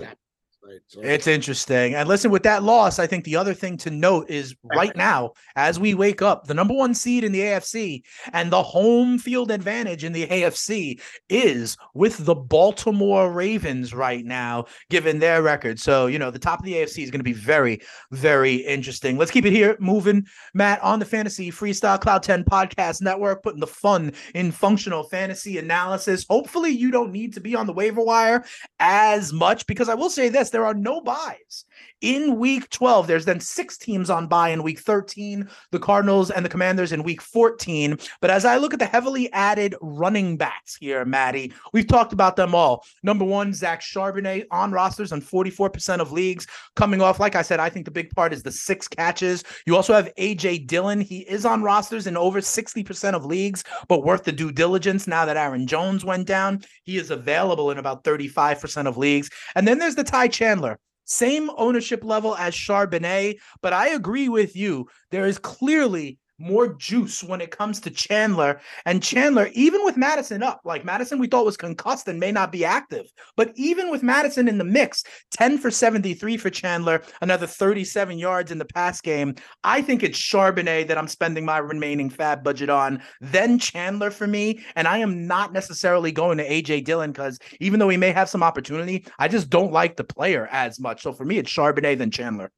Right? 0.67 0.81
It's 1.03 1.27
interesting. 1.27 1.95
And 1.95 2.07
listen, 2.07 2.31
with 2.31 2.43
that 2.43 2.63
loss, 2.63 2.99
I 2.99 3.07
think 3.07 3.23
the 3.23 3.35
other 3.35 3.53
thing 3.53 3.77
to 3.77 3.89
note 3.89 4.29
is 4.29 4.55
right 4.63 4.95
now, 4.95 5.33
as 5.55 5.79
we 5.79 5.93
wake 5.93 6.21
up, 6.21 6.45
the 6.45 6.53
number 6.53 6.73
one 6.73 6.93
seed 6.93 7.23
in 7.23 7.31
the 7.31 7.39
AFC 7.39 8.03
and 8.33 8.51
the 8.51 8.61
home 8.63 9.17
field 9.17 9.51
advantage 9.51 10.03
in 10.03 10.13
the 10.13 10.27
AFC 10.27 10.99
is 11.29 11.77
with 11.93 12.25
the 12.25 12.35
Baltimore 12.35 13.31
Ravens 13.31 13.93
right 13.93 14.25
now, 14.25 14.65
given 14.89 15.19
their 15.19 15.41
record. 15.41 15.79
So, 15.79 16.07
you 16.07 16.19
know, 16.19 16.31
the 16.31 16.39
top 16.39 16.59
of 16.59 16.65
the 16.65 16.73
AFC 16.73 17.03
is 17.03 17.11
going 17.11 17.19
to 17.19 17.23
be 17.23 17.33
very, 17.33 17.81
very 18.11 18.55
interesting. 18.55 19.17
Let's 19.17 19.31
keep 19.31 19.45
it 19.45 19.53
here 19.53 19.77
moving, 19.79 20.25
Matt, 20.53 20.81
on 20.81 20.99
the 20.99 21.05
Fantasy 21.05 21.51
Freestyle 21.51 21.99
Cloud 21.99 22.23
10 22.23 22.43
Podcast 22.43 23.01
Network, 23.01 23.43
putting 23.43 23.59
the 23.59 23.67
fun 23.67 24.11
in 24.33 24.51
functional 24.51 25.03
fantasy 25.03 25.57
analysis. 25.57 26.25
Hopefully, 26.29 26.71
you 26.71 26.91
don't 26.91 27.11
need 27.11 27.33
to 27.33 27.39
be 27.39 27.55
on 27.55 27.67
the 27.67 27.73
waiver 27.73 28.01
wire 28.01 28.43
as 28.79 29.31
much 29.33 29.65
because 29.67 29.89
I 29.89 29.93
will 29.93 30.09
say 30.09 30.29
this 30.29 30.49
there 30.57 30.65
are 30.65 30.73
no 30.73 30.99
byes 31.01 31.65
in 32.01 32.37
week 32.37 32.69
12. 32.69 33.07
There's 33.07 33.25
then 33.25 33.39
six 33.39 33.77
teams 33.77 34.09
on 34.09 34.27
bye 34.27 34.49
in 34.49 34.63
week 34.63 34.79
13, 34.79 35.49
the 35.71 35.79
Cardinals 35.79 36.31
and 36.31 36.45
the 36.45 36.49
Commanders 36.49 36.91
in 36.91 37.03
week 37.03 37.21
14. 37.21 37.97
But 38.21 38.29
as 38.29 38.45
I 38.45 38.57
look 38.57 38.73
at 38.73 38.79
the 38.79 38.85
heavily 38.85 39.31
added 39.33 39.75
running 39.81 40.37
backs 40.37 40.75
here, 40.75 41.05
Matty, 41.05 41.53
we've 41.73 41.87
talked 41.87 42.13
about 42.13 42.35
them 42.35 42.53
all. 42.53 42.85
Number 43.03 43.25
one, 43.25 43.53
Zach 43.53 43.81
Charbonnet 43.81 44.45
on 44.51 44.71
rosters 44.71 45.11
on 45.11 45.21
44% 45.21 45.99
of 45.99 46.11
leagues 46.11 46.47
coming 46.75 47.01
off. 47.01 47.19
Like 47.19 47.35
I 47.35 47.41
said, 47.41 47.59
I 47.59 47.69
think 47.69 47.85
the 47.85 47.91
big 47.91 48.11
part 48.11 48.33
is 48.33 48.43
the 48.43 48.51
six 48.51 48.87
catches. 48.87 49.43
You 49.65 49.75
also 49.75 49.93
have 49.93 50.13
AJ 50.17 50.67
Dillon. 50.67 51.01
He 51.01 51.19
is 51.19 51.45
on 51.45 51.63
rosters 51.63 52.07
in 52.07 52.17
over 52.17 52.41
60% 52.41 53.13
of 53.13 53.25
leagues, 53.25 53.63
but 53.87 54.03
worth 54.03 54.23
the 54.23 54.31
due 54.31 54.51
diligence 54.51 55.07
now 55.07 55.25
that 55.25 55.37
Aaron 55.37 55.67
Jones 55.67 56.05
went 56.05 56.27
down. 56.27 56.63
He 56.83 56.97
is 56.97 57.11
available 57.11 57.71
in 57.71 57.77
about 57.77 58.03
35% 58.03 58.87
of 58.87 58.97
leagues. 58.97 59.29
And 59.55 59.67
then 59.67 59.79
there's 59.79 59.95
the 59.95 60.03
Ty 60.03 60.29
Chandler. 60.29 60.79
Same 61.07 61.49
ownership 61.57 62.03
level 62.03 62.35
as 62.35 62.53
Charbonnet, 62.53 63.39
but 63.61 63.73
I 63.73 63.89
agree 63.89 64.29
with 64.29 64.55
you. 64.55 64.87
There 65.09 65.25
is 65.25 65.39
clearly 65.39 66.19
more 66.39 66.73
juice 66.73 67.23
when 67.23 67.41
it 67.41 67.51
comes 67.51 67.79
to 67.81 67.89
Chandler. 67.89 68.61
And 68.85 69.01
Chandler, 69.01 69.49
even 69.53 69.83
with 69.83 69.97
Mattison 69.97 70.43
up, 70.43 70.61
like 70.63 70.85
Mattison, 70.85 71.19
we 71.19 71.27
thought 71.27 71.45
was 71.45 71.57
concussed 71.57 72.07
and 72.07 72.19
may 72.19 72.31
not 72.31 72.51
be 72.51 72.65
active. 72.65 73.07
But 73.35 73.51
even 73.55 73.89
with 73.89 74.03
Mattison 74.03 74.47
in 74.47 74.57
the 74.57 74.63
mix, 74.63 75.03
10 75.31 75.57
for 75.57 75.71
73 75.71 76.37
for 76.37 76.49
Chandler, 76.49 77.01
another 77.21 77.47
37 77.47 78.17
yards 78.17 78.51
in 78.51 78.57
the 78.57 78.65
pass 78.65 79.01
game. 79.01 79.35
I 79.63 79.81
think 79.81 80.03
it's 80.03 80.19
Charbonnet 80.19 80.87
that 80.87 80.97
I'm 80.97 81.07
spending 81.07 81.45
my 81.45 81.57
remaining 81.57 82.09
FAAB 82.09 82.43
budget 82.43 82.69
on, 82.69 83.01
then 83.21 83.59
Chandler 83.59 84.11
for 84.11 84.27
me. 84.27 84.63
And 84.75 84.87
I 84.87 84.99
am 84.99 85.27
not 85.27 85.53
necessarily 85.53 86.11
going 86.11 86.37
to 86.37 86.47
AJ 86.47 86.85
Dillon 86.85 87.11
because 87.11 87.39
even 87.59 87.79
though 87.79 87.89
he 87.89 87.97
may 87.97 88.11
have 88.11 88.29
some 88.29 88.43
opportunity, 88.43 89.05
I 89.19 89.27
just 89.27 89.49
don't 89.49 89.71
like 89.71 89.95
the 89.95 90.03
player 90.03 90.47
as 90.51 90.79
much. 90.79 91.01
So 91.01 91.13
for 91.13 91.25
me, 91.25 91.37
it's 91.37 91.51
Charbonnet 91.51 91.97
then 91.97 92.11
Chandler. 92.11 92.51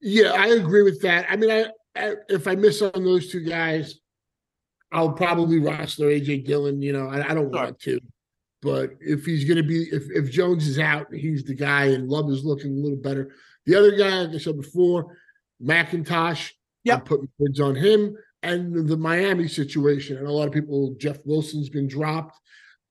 Yeah, 0.00 0.32
I 0.32 0.48
agree 0.48 0.82
with 0.82 1.00
that. 1.02 1.26
I 1.28 1.36
mean, 1.36 1.50
I 1.50 1.66
if 2.28 2.46
I 2.46 2.54
miss 2.54 2.82
on 2.82 3.04
those 3.04 3.30
two 3.30 3.44
guys, 3.44 3.98
I'll 4.92 5.12
probably 5.12 5.58
roster 5.58 6.04
AJ 6.04 6.46
Dillon. 6.46 6.80
You 6.80 6.92
know, 6.92 7.08
I, 7.08 7.30
I 7.30 7.34
don't 7.34 7.50
want 7.50 7.78
to, 7.80 8.00
but 8.62 8.90
if 9.00 9.24
he's 9.24 9.44
going 9.44 9.58
to 9.58 9.62
be, 9.62 9.82
if 9.92 10.04
if 10.10 10.30
Jones 10.30 10.66
is 10.66 10.78
out, 10.78 11.12
he's 11.12 11.44
the 11.44 11.54
guy, 11.54 11.86
and 11.86 12.08
Love 12.08 12.30
is 12.30 12.44
looking 12.44 12.72
a 12.72 12.80
little 12.80 12.98
better. 12.98 13.32
The 13.66 13.74
other 13.74 13.96
guy, 13.96 14.22
like 14.22 14.34
I 14.34 14.38
said 14.38 14.56
before, 14.56 15.16
McIntosh. 15.62 16.52
I'm 16.90 17.02
putting 17.02 17.28
bids 17.38 17.60
on 17.60 17.74
him 17.74 18.16
and 18.42 18.88
the 18.88 18.96
Miami 18.96 19.46
situation. 19.48 20.16
And 20.16 20.26
a 20.26 20.32
lot 20.32 20.46
of 20.46 20.54
people, 20.54 20.94
Jeff 20.98 21.18
Wilson's 21.26 21.68
been 21.68 21.88
dropped. 21.88 22.38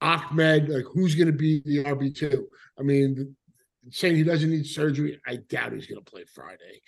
Ahmed, 0.01 0.69
like 0.69 0.85
who's 0.93 1.15
going 1.15 1.31
to 1.31 1.33
be 1.33 1.61
the 1.65 1.83
RB 1.83 2.15
two? 2.15 2.47
I 2.79 2.83
mean, 2.83 3.35
saying 3.89 4.15
he 4.15 4.23
doesn't 4.23 4.49
need 4.49 4.67
surgery, 4.67 5.19
I 5.25 5.37
doubt 5.37 5.73
he's 5.73 5.87
going 5.87 6.03
to 6.03 6.11
play 6.11 6.25
Friday. 6.25 6.81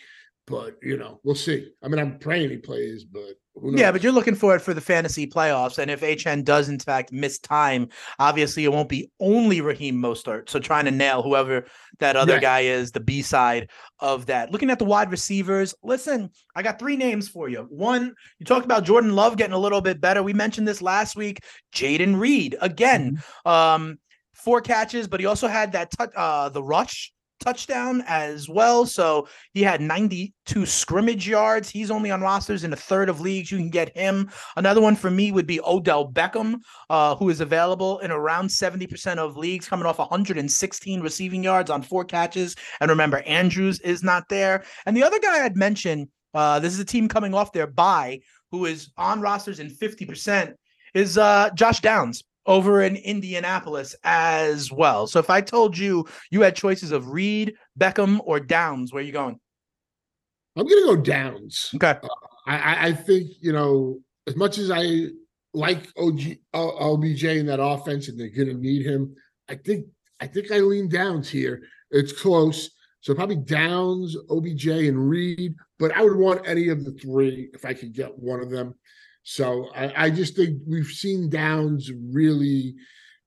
But 0.50 0.78
you 0.82 0.98
know, 0.98 1.20
we'll 1.24 1.36
see. 1.36 1.72
I 1.84 1.88
mean, 1.88 2.00
I'm 2.00 2.18
praying 2.18 2.50
he 2.50 2.58
plays, 2.58 3.04
but 3.04 3.36
who 3.56 3.72
knows? 3.72 3.80
Yeah, 3.80 3.92
but 3.92 4.02
you're 4.02 4.12
looking 4.12 4.36
for 4.36 4.56
it 4.56 4.62
for 4.62 4.74
the 4.74 4.82
fantasy 4.82 5.28
playoffs. 5.28 5.78
And 5.78 5.92
if 5.92 6.02
Achane 6.02 6.44
does, 6.44 6.70
in 6.70 6.80
fact, 6.80 7.12
miss 7.12 7.38
time, 7.40 7.90
obviously 8.18 8.64
it 8.64 8.72
won't 8.72 8.90
be 8.90 9.12
only 9.20 9.62
Raheem 9.62 10.02
Mostert. 10.02 10.50
So 10.50 10.60
trying 10.60 10.86
to 10.86 10.92
nail 10.92 11.22
whoever 11.22 11.66
that 12.00 12.16
other 12.16 12.36
Yeah. 12.36 12.40
guy 12.40 12.60
is, 12.62 12.92
the 12.92 13.00
B 13.00 13.22
side 13.22 13.70
of 14.00 14.26
that. 14.28 14.52
Looking 14.52 14.70
at 14.70 14.80
the 14.80 14.86
wide 14.86 15.12
receivers, 15.12 15.76
listen, 15.84 16.30
I 16.56 16.64
got 16.64 16.80
three 16.80 16.96
names 16.96 17.28
for 17.28 17.50
you. 17.50 17.68
One, 17.70 18.16
you 18.40 18.46
talked 18.46 18.66
about 18.66 18.86
Jordan 18.86 19.16
Love 19.16 19.38
getting 19.38 19.54
a 19.54 19.60
little 19.60 19.82
bit 19.82 20.02
better. 20.02 20.24
We 20.24 20.34
mentioned 20.34 20.68
this 20.68 20.82
last 20.82 21.16
week. 21.16 21.44
Jayden 21.76 22.20
Reed, 22.20 22.56
again, 22.62 23.22
um, 23.46 24.00
four 24.34 24.62
catches, 24.62 25.08
but 25.08 25.20
he 25.20 25.26
also 25.26 25.48
had 25.48 25.74
that 25.74 25.92
touch, 25.92 26.12
uh, 26.16 26.50
the 26.50 26.64
rush 26.64 27.12
touchdown 27.40 28.04
as 28.08 28.48
well. 28.48 28.86
So 28.86 29.28
he 29.54 29.64
had 29.64 29.82
92 29.82 30.66
scrimmage 30.66 31.28
yards. 31.28 31.70
He's 31.70 31.92
only 31.92 32.12
on 32.12 32.22
rosters 32.22 32.64
in 32.64 32.74
a 32.74 32.76
third 32.78 33.10
of 33.10 33.22
leagues. 33.22 33.52
You 33.52 33.58
can 33.58 33.70
get 33.70 33.96
him. 33.96 34.30
Another 34.56 34.82
one 34.82 34.96
for 34.96 35.10
me 35.10 35.32
would 35.32 35.48
be 35.48 35.62
Odell 35.62 36.12
Beckham, 36.12 36.56
uh, 36.90 37.16
who 37.16 37.30
is 37.30 37.42
available 37.42 38.00
in 38.00 38.12
around 38.12 38.48
70% 38.48 39.18
of 39.18 39.38
leagues, 39.38 39.68
coming 39.68 39.86
off 39.86 40.00
116 40.00 41.02
receiving 41.02 41.44
yards 41.44 41.70
on 41.70 41.82
four 41.82 42.06
catches. 42.06 42.56
And 42.82 42.90
remember, 42.90 43.20
Andrews 43.26 43.80
is 43.82 44.04
not 44.04 44.30
there. 44.30 44.64
And 44.86 44.96
the 44.96 45.04
other 45.04 45.20
guy 45.20 45.46
I'd 45.46 45.58
mention, 45.58 46.10
uh, 46.34 46.60
this 46.60 46.74
is 46.74 46.80
a 46.80 46.86
team 46.86 47.08
coming 47.08 47.34
off 47.34 47.52
their 47.52 47.68
bye, 47.68 48.20
who 48.52 48.66
is 48.66 48.92
on 48.98 49.22
rosters 49.22 49.60
in 49.60 49.70
50%, 49.70 50.54
is 50.94 51.18
uh, 51.18 51.50
Josh 51.56 51.82
Downs 51.82 52.24
over 52.50 52.82
in 52.82 52.96
Indianapolis 52.98 53.96
as 54.04 54.72
well. 54.72 55.06
So 55.06 55.20
if 55.20 55.30
I 55.30 55.40
told 55.40 55.78
you 55.78 56.06
you 56.32 56.42
had 56.42 56.56
choices 56.56 56.92
of 56.92 57.08
Reed, 57.12 57.54
Beckham, 57.80 58.20
or 58.26 58.40
Downs, 58.40 58.92
where 58.92 59.02
are 59.02 59.06
you 59.06 59.14
going? 59.14 59.40
I'm 60.58 60.68
going 60.68 60.82
to 60.82 60.96
go 60.96 61.02
Downs. 61.02 61.70
Okay. 61.76 62.00
Uh, 62.04 62.08
I, 62.48 62.58
I, 62.58 62.86
I 62.88 62.94
think 62.94 63.30
you 63.40 63.54
know 63.54 64.00
as 64.28 64.36
much 64.36 64.58
as 64.58 64.72
I 64.72 65.10
like 65.54 65.88
OG 65.98 66.38
OBJ 66.54 67.24
in 67.24 67.46
that 67.46 67.64
offense, 67.64 68.10
and 68.10 68.20
they're 68.20 68.30
going 68.30 68.48
to 68.48 68.56
need 68.56 68.86
him. 68.86 69.16
I 69.48 69.56
think 69.56 69.86
I 70.20 70.26
think 70.26 70.52
I 70.52 70.60
lean 70.60 70.90
Downs 70.90 71.30
here. 71.30 71.62
It's 71.92 72.12
close, 72.12 72.72
so 73.02 73.14
probably 73.14 73.38
Downs, 73.38 74.18
OBJ, 74.30 74.68
and 74.68 75.08
Reed. 75.08 75.54
But 75.78 75.96
I 75.96 76.02
would 76.02 76.18
want 76.18 76.48
any 76.48 76.70
of 76.70 76.84
the 76.84 76.94
three 76.94 77.50
if 77.54 77.64
I 77.64 77.76
could 77.76 77.94
get 77.94 78.18
one 78.18 78.42
of 78.42 78.50
them. 78.50 78.74
So 79.24 79.70
I, 79.76 80.06
I 80.06 80.10
just 80.10 80.36
think 80.36 80.62
we've 80.68 80.88
seen 80.88 81.30
Downs 81.30 81.92
really, 81.92 82.76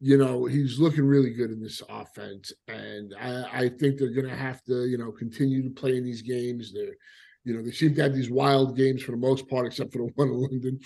you 0.01 0.16
know, 0.18 0.47
he's 0.47 0.78
looking 0.78 1.05
really 1.05 1.30
good 1.30 1.51
in 1.51 1.62
this 1.62 1.82
offense, 1.88 2.53
and 2.66 3.14
I, 3.20 3.45
I 3.53 3.68
think 3.68 3.99
they're 3.99 4.11
going 4.11 4.28
to 4.28 4.36
have 4.36 4.62
to, 4.64 4.86
you 4.86 4.99
know, 4.99 5.12
continue 5.12 5.62
to 5.62 5.70
play 5.70 5.97
in 5.97 6.05
these 6.05 6.22
games. 6.22 6.72
They're 6.72 6.97
you 7.45 7.55
know, 7.55 7.62
they 7.62 7.72
seem 7.72 7.95
to 7.95 8.03
have 8.03 8.14
these 8.14 8.30
wild 8.30 8.76
games 8.76 9.03
for 9.03 9.12
the 9.12 9.18
most 9.18 9.49
part, 9.49 9.66
except 9.66 9.93
for 9.93 9.99
the 9.99 10.05
one 10.14 10.28
in 10.28 10.40
London. 10.40 10.80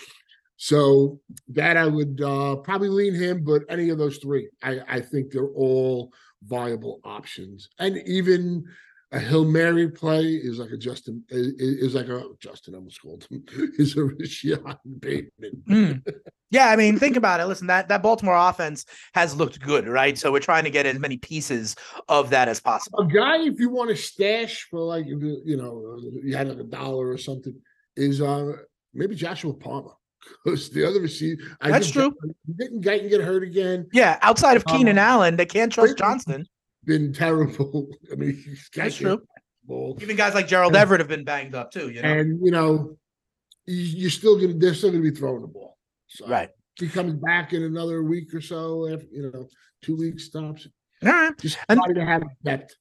So 0.56 1.20
that 1.48 1.76
I 1.76 1.86
would 1.86 2.20
uh, 2.22 2.56
probably 2.56 2.88
lean 2.88 3.14
him, 3.14 3.44
but 3.44 3.62
any 3.68 3.90
of 3.90 3.98
those 3.98 4.16
three, 4.18 4.48
I, 4.62 4.80
I 4.88 5.00
think 5.00 5.30
they're 5.30 5.48
all 5.48 6.12
viable 6.42 7.00
options. 7.04 7.68
And 7.78 7.98
even 8.06 8.64
a 9.12 9.18
Hill 9.20 9.44
Mary 9.44 9.88
play 9.88 10.24
is 10.24 10.58
like 10.58 10.70
a 10.70 10.76
Justin 10.76 11.22
is, 11.28 11.52
is 11.58 11.94
like 11.94 12.08
a 12.08 12.22
Justin 12.40 12.74
I 12.74 12.78
almost 12.78 13.00
called 13.00 13.26
him 13.30 13.44
is 13.78 13.96
a 13.96 14.04
Rashod 14.04 14.78
Bateman. 15.00 15.62
Mm. 15.68 16.02
Yeah, 16.52 16.68
I 16.68 16.76
mean, 16.76 16.96
think 16.96 17.16
about 17.16 17.40
it. 17.40 17.46
Listen, 17.46 17.66
that 17.66 17.88
that 17.88 18.04
Baltimore 18.04 18.36
offense 18.36 18.84
has 19.14 19.34
looked 19.34 19.58
good, 19.60 19.88
right? 19.88 20.16
So 20.16 20.30
we're 20.30 20.38
trying 20.38 20.62
to 20.62 20.70
get 20.70 20.86
as 20.86 20.96
many 20.96 21.16
pieces 21.16 21.74
of 22.08 22.30
that 22.30 22.46
as 22.48 22.60
possible. 22.60 23.00
A 23.00 23.06
guy, 23.06 23.38
if 23.38 23.58
you 23.58 23.68
want 23.68 23.90
to 23.90 23.96
stash 23.96 24.62
for 24.70 24.78
like 24.78 25.06
you 25.06 25.56
know 25.56 25.98
you 26.22 26.36
had 26.36 26.46
like 26.48 26.60
a 26.60 26.62
dollar 26.62 27.08
or 27.08 27.18
something, 27.18 27.52
is 27.96 28.22
uh 28.22 28.52
maybe 28.94 29.16
Joshua 29.16 29.52
Palmer 29.54 29.90
because 30.44 30.70
the 30.70 30.88
other 30.88 31.00
receiver. 31.00 31.42
I 31.60 31.72
That's 31.72 31.90
true. 31.90 32.14
Didn't 32.56 32.80
Guyton 32.80 33.10
get 33.10 33.22
hurt 33.22 33.42
again? 33.42 33.88
Yeah, 33.92 34.16
outside 34.22 34.56
of 34.56 34.64
Keenan 34.66 34.98
Um, 34.98 35.04
Allen, 35.04 35.36
they 35.36 35.46
can't 35.46 35.72
trust 35.72 35.96
Brady- 35.96 35.98
Johnston. 35.98 36.46
Been 36.86 37.12
terrible. 37.12 37.88
I 38.12 38.14
mean, 38.14 38.32
he's 38.44 38.68
That's 38.74 38.96
true. 38.96 39.18
get 39.18 39.26
ball. 39.64 39.98
Even 40.00 40.16
guys 40.16 40.34
like 40.34 40.46
Gerald 40.48 40.74
Yeah. 40.74 40.80
Everett 40.82 41.00
have 41.00 41.08
been 41.08 41.24
banged 41.24 41.54
up 41.54 41.70
too. 41.72 41.90
You 41.90 42.02
know, 42.02 42.08
and 42.08 42.44
you 42.44 42.50
know, 42.52 42.96
you- 43.66 43.74
you're 44.02 44.10
still 44.10 44.40
gonna 44.40 44.54
they're 44.54 44.74
still 44.74 44.90
gonna 44.90 45.02
be 45.02 45.10
throwing 45.10 45.42
the 45.42 45.48
ball. 45.48 45.76
So 46.08 46.26
right? 46.28 46.50
he 46.78 46.88
comes 46.88 47.14
back 47.14 47.52
in 47.52 47.62
another 47.64 48.02
week 48.02 48.32
or 48.34 48.40
so. 48.40 48.86
After 48.92 49.06
you 49.10 49.30
know, 49.32 49.48
two 49.82 49.96
weeks 49.96 50.24
stops. 50.24 50.68
All 51.04 51.10
right. 51.10 51.36
Just 51.38 51.58
And- 51.68 51.80
to 51.94 52.04
have 52.04 52.22
depth. 52.44 52.74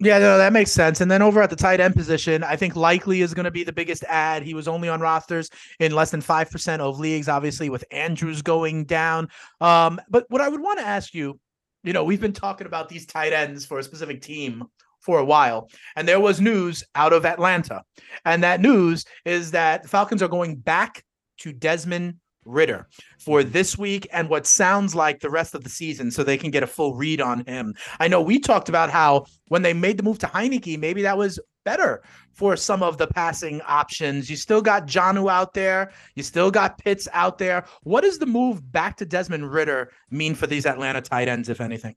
Yeah, 0.00 0.20
no, 0.20 0.38
that 0.38 0.52
makes 0.52 0.70
sense. 0.70 1.00
And 1.00 1.10
then 1.10 1.22
over 1.22 1.42
at 1.42 1.50
the 1.50 1.56
tight 1.56 1.80
end 1.80 1.96
position, 1.96 2.44
I 2.44 2.54
think 2.54 2.76
Likely 2.76 3.20
is 3.20 3.34
going 3.34 3.46
to 3.46 3.50
be 3.50 3.64
the 3.64 3.72
biggest 3.72 4.04
ad. 4.04 4.44
He 4.44 4.54
was 4.54 4.68
only 4.68 4.88
on 4.88 5.00
rosters 5.00 5.50
in 5.80 5.90
less 5.90 6.12
than 6.12 6.20
5% 6.22 6.78
of 6.78 7.00
leagues, 7.00 7.28
obviously, 7.28 7.68
with 7.68 7.84
Andrews 7.90 8.40
going 8.40 8.84
down. 8.84 9.28
Um, 9.60 10.00
but 10.08 10.24
what 10.28 10.40
I 10.40 10.48
would 10.48 10.60
want 10.60 10.78
to 10.78 10.86
ask 10.86 11.14
you, 11.14 11.40
you 11.82 11.92
know, 11.92 12.04
we've 12.04 12.20
been 12.20 12.32
talking 12.32 12.66
about 12.66 12.88
these 12.88 13.06
tight 13.06 13.32
ends 13.32 13.64
for 13.64 13.78
a 13.78 13.82
specific 13.82 14.22
team 14.22 14.64
for 15.00 15.18
a 15.18 15.24
while, 15.24 15.70
and 15.96 16.06
there 16.06 16.20
was 16.20 16.40
news 16.40 16.82
out 16.94 17.12
of 17.12 17.24
Atlanta. 17.24 17.82
And 18.24 18.42
that 18.42 18.60
news 18.60 19.04
is 19.24 19.52
that 19.52 19.82
the 19.82 19.88
Falcons 19.88 20.22
are 20.22 20.28
going 20.28 20.56
back 20.56 21.04
to 21.38 21.52
Desmond 21.52 22.16
Ridder 22.44 22.88
for 23.18 23.44
this 23.44 23.78
week 23.78 24.08
and 24.12 24.28
what 24.28 24.46
sounds 24.46 24.94
like 24.94 25.20
the 25.20 25.30
rest 25.30 25.54
of 25.54 25.62
the 25.62 25.70
season 25.70 26.10
so 26.10 26.24
they 26.24 26.38
can 26.38 26.50
get 26.50 26.62
a 26.62 26.66
full 26.66 26.94
read 26.94 27.20
on 27.20 27.44
him. 27.46 27.74
I 28.00 28.08
know 28.08 28.22
we 28.22 28.38
talked 28.38 28.68
about 28.68 28.90
how 28.90 29.26
when 29.48 29.62
they 29.62 29.74
made 29.74 29.98
the 29.98 30.02
move 30.02 30.18
to 30.20 30.26
Heinicke, 30.26 30.78
maybe 30.78 31.02
that 31.02 31.18
was 31.18 31.38
better 31.68 32.02
for 32.32 32.56
some 32.56 32.82
of 32.82 32.96
the 32.96 33.06
passing 33.06 33.60
options. 33.62 34.30
You 34.30 34.36
still 34.36 34.62
got 34.62 34.86
Jonnu 34.86 35.30
out 35.30 35.52
there. 35.52 35.92
You 36.14 36.22
still 36.22 36.50
got 36.50 36.78
Pitts 36.78 37.06
out 37.12 37.36
there. 37.36 37.64
What 37.82 38.02
does 38.02 38.18
the 38.18 38.24
move 38.24 38.72
back 38.72 38.96
to 38.98 39.04
Desmond 39.04 39.52
Ridder 39.52 39.90
mean 40.10 40.34
for 40.34 40.46
these 40.46 40.64
Atlanta 40.64 41.02
tight 41.02 41.28
ends, 41.28 41.50
if 41.50 41.60
anything? 41.60 41.94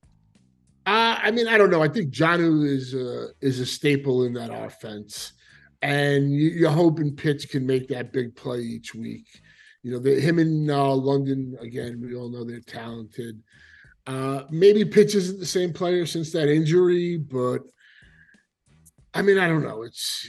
Uh, 0.86 1.16
I 1.26 1.32
mean, 1.32 1.48
I 1.48 1.58
don't 1.58 1.70
know. 1.70 1.82
I 1.82 1.88
think 1.88 2.12
Jonnu 2.12 2.68
is 2.68 2.94
a, 2.94 3.28
is 3.40 3.62
a 3.62 3.66
staple 3.66 4.26
in 4.26 4.34
that 4.34 4.52
offense, 4.52 5.34
and 5.82 6.34
you, 6.34 6.50
you're 6.50 6.70
hoping 6.72 7.16
Pitts 7.16 7.46
can 7.46 7.66
make 7.66 7.88
that 7.88 8.12
big 8.12 8.36
play 8.36 8.60
each 8.60 8.94
week. 8.94 9.28
You 9.84 9.92
know, 9.94 10.00
the, 10.00 10.20
him 10.20 10.40
and 10.40 10.70
uh, 10.70 10.94
London 10.94 11.56
again. 11.62 12.02
We 12.02 12.16
all 12.16 12.30
know 12.30 12.44
they're 12.44 12.60
talented. 12.60 13.42
Uh, 14.06 14.42
maybe 14.50 14.84
Pitts 14.84 15.16
isn't 15.16 15.40
the 15.40 15.46
same 15.46 15.72
player 15.72 16.06
since 16.06 16.32
that 16.32 16.50
injury, 16.50 17.18
but 17.18 17.62
I 19.14 19.22
mean, 19.22 19.38
I 19.38 19.48
don't 19.48 19.64
know. 19.64 19.84
It's 19.84 20.26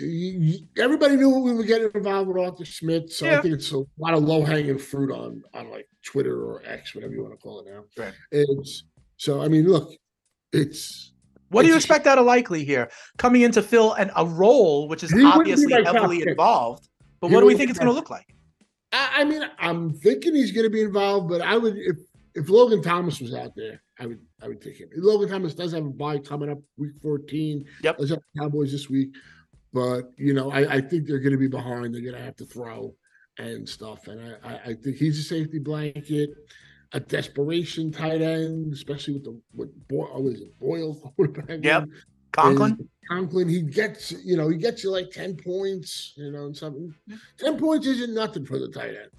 everybody 0.77 1.17
knew 1.17 1.31
we 1.31 1.53
were 1.53 1.63
getting 1.63 1.91
involved 1.95 2.29
with 2.29 2.39
Arthur 2.39 2.65
Smith, 2.65 3.13
so 3.13 3.27
Yeah. 3.27 3.39
I 3.39 3.41
think 3.41 3.55
it's 3.55 3.71
a 3.73 3.85
lot 3.99 4.15
of 4.15 4.25
low 4.25 4.45
hanging 4.45 4.79
fruit 4.79 5.13
on 5.13 5.43
on 5.55 5.71
like 5.71 5.89
Twitter 6.05 6.43
or 6.45 6.63
X, 6.67 6.95
whatever 6.95 7.15
you 7.15 7.23
want 7.23 7.35
to 7.35 7.39
call 7.39 7.61
it 7.61 7.67
now. 7.71 7.85
Right. 7.97 8.15
It's 8.33 8.85
so. 9.19 9.41
I 9.41 9.49
mean, 9.49 9.69
look, 9.69 9.93
it's 10.53 11.13
What 11.51 11.63
do 11.63 11.69
you 11.69 11.77
expect 11.77 12.07
out 12.07 12.19
of 12.19 12.27
Likely 12.27 12.65
here? 12.65 12.91
Coming 13.19 13.43
in 13.43 13.53
to 13.53 13.63
fill 13.63 13.93
an, 13.93 14.11
a 14.17 14.27
role 14.27 14.89
which 14.89 15.05
is 15.05 15.13
obviously 15.25 15.73
heavily 15.73 16.23
involved. 16.27 16.89
But 17.21 17.29
He 17.29 17.35
what 17.35 17.41
do 17.41 17.47
we 17.47 17.55
think 17.55 17.71
it's 17.71 17.79
going 17.79 17.91
to 17.91 17.95
look 17.95 18.11
like? 18.11 18.35
I, 18.93 19.21
I 19.21 19.25
mean, 19.25 19.43
I'm 19.59 19.93
thinking 19.95 20.35
he's 20.35 20.51
going 20.51 20.65
to 20.65 20.71
be 20.71 20.83
involved, 20.83 21.29
but 21.29 21.41
I 21.41 21.57
would 21.57 21.77
if 21.77 21.97
if 22.35 22.49
Logan 22.49 22.83
Thomas 22.83 23.21
was 23.21 23.35
out 23.35 23.55
there, 23.55 23.83
I 23.99 24.07
would 24.07 24.21
I 24.43 24.49
would 24.49 24.61
take 24.61 24.79
him. 24.79 24.89
Logan 24.97 25.29
Thomas 25.29 25.55
does 25.55 25.73
have 25.73 25.85
a 25.85 25.91
bye 25.91 26.19
coming 26.19 26.51
up 26.51 26.59
week 26.77 26.93
14. 27.03 27.65
Yep. 27.83 27.99
Does 27.99 28.11
have 28.11 28.21
the 28.35 28.41
Cowboys 28.41 28.73
this 28.73 28.89
week, 28.89 29.15
but 29.73 30.11
you 30.17 30.35
know, 30.35 30.51
I, 30.51 30.77
I 30.77 30.81
think 30.81 31.07
they're 31.07 31.19
going 31.19 31.33
to 31.33 31.39
be 31.39 31.49
behind. 31.49 31.95
They're 31.95 32.03
going 32.03 32.15
to 32.15 32.23
have 32.23 32.37
to 32.37 32.47
throw 32.47 32.95
and 33.39 33.69
stuff, 33.69 34.09
and 34.09 34.21
I, 34.21 34.49
I 34.49 34.61
I 34.71 34.75
think 34.75 34.97
he's 34.97 35.19
a 35.19 35.23
safety 35.23 35.59
blanket. 35.59 36.31
A 36.95 37.01
desperation 37.01 37.91
tight 37.91 38.21
end, 38.21 38.75
especially 38.75 39.15
with 39.15 39.25
the 39.25 39.41
with 39.55 39.89
Boyle, 39.89 40.11
oh, 40.13 40.29
is 40.29 40.43
it 40.43 40.59
Boyle 40.61 40.95
quarterback? 41.17 41.65
Yep. 41.65 41.85
Conklin? 42.33 42.73
is 42.73 42.87
Conklin, 43.09 43.49
he 43.49 43.63
gets 43.63 44.13
you 44.13 44.37
know 44.37 44.49
he 44.49 44.57
gets 44.57 44.85
you 44.85 44.91
like 44.91 45.11
ten 45.11 45.37
points, 45.37 46.13
you 46.17 46.31
know, 46.31 46.47
and 46.47 46.57
something. 46.57 46.95
Ten 47.39 47.59
points 47.59 47.87
isn't 47.87 48.15
nothing 48.15 48.45
for 48.45 48.59
the 48.59 48.69
tight 48.69 48.91
end. 48.91 49.11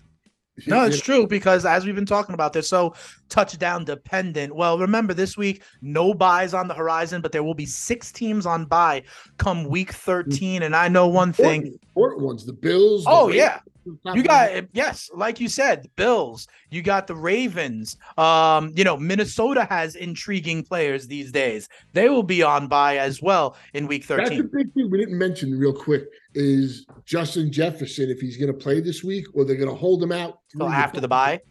No, 0.68 0.86
it's 0.86 1.02
true 1.02 1.26
because 1.26 1.66
as 1.66 1.86
we've 1.86 1.96
been 1.96 2.06
talking 2.06 2.36
about, 2.36 2.54
they're 2.54 2.62
so 2.62 2.94
touchdown 3.30 3.86
dependent. 3.86 4.56
Well, 4.56 4.78
remember 4.78 5.14
this 5.14 5.36
week, 5.36 5.64
no 5.82 6.14
byes 6.14 6.54
on 6.54 6.68
the 6.68 6.76
horizon, 6.76 7.22
but 7.22 7.32
there 7.32 7.44
will 7.44 7.56
be 7.56 7.66
six 7.66 8.12
teams 8.12 8.46
on 8.46 8.66
bye 8.66 9.04
come 9.38 9.66
week 9.66 9.92
13. 9.92 10.62
And 10.64 10.76
I 10.76 10.90
know 10.90 11.08
one 11.08 11.34
thing. 11.34 11.78
important, 11.96 12.22
ones. 12.22 12.46
The 12.46 12.54
Bills. 12.54 13.06
the 13.06 13.10
Oh, 13.10 13.28
Ravens, 13.28 13.38
yeah. 13.38 13.60
Top 14.06 14.16
You 14.16 14.24
got 14.24 14.66
yes, 14.74 15.10
like 15.14 15.40
you 15.40 15.48
said, 15.48 15.84
the 15.84 15.90
Bills. 15.96 16.48
You 16.70 16.82
got 16.82 17.08
the 17.08 17.16
Ravens. 17.16 17.98
Um, 18.18 18.74
you 18.76 18.84
know, 18.84 18.98
Minnesota 18.98 19.66
has 19.70 19.96
intriguing 19.96 20.64
players 20.64 21.08
these 21.08 21.32
days. 21.32 21.68
They 21.94 22.10
will 22.10 22.24
be 22.24 22.44
on 22.44 22.68
bye 22.68 22.98
as 22.98 23.22
well 23.22 23.58
in 23.74 23.88
week 23.88 24.06
13. 24.06 24.26
That's 24.26 24.40
a 24.40 24.44
13. 24.44 24.50
big 24.54 24.74
thing 24.74 24.92
we 24.92 24.98
didn't 24.98 25.18
mention 25.18 25.58
real 25.58 25.74
quick 25.74 26.06
is 26.34 26.86
Justin 27.06 27.52
Jefferson 27.52 28.10
if 28.10 28.20
he's 28.20 28.38
going 28.38 28.52
to 28.52 28.58
play 28.58 28.82
this 28.82 29.04
week 29.04 29.26
or 29.34 29.46
they're 29.46 29.56
going 29.56 29.70
to 29.70 29.76
hold 29.76 30.02
him 30.02 30.12
out 30.12 30.40
So 30.58 30.68
after 30.68 31.00
the 31.00 31.08
bye. 31.08 31.42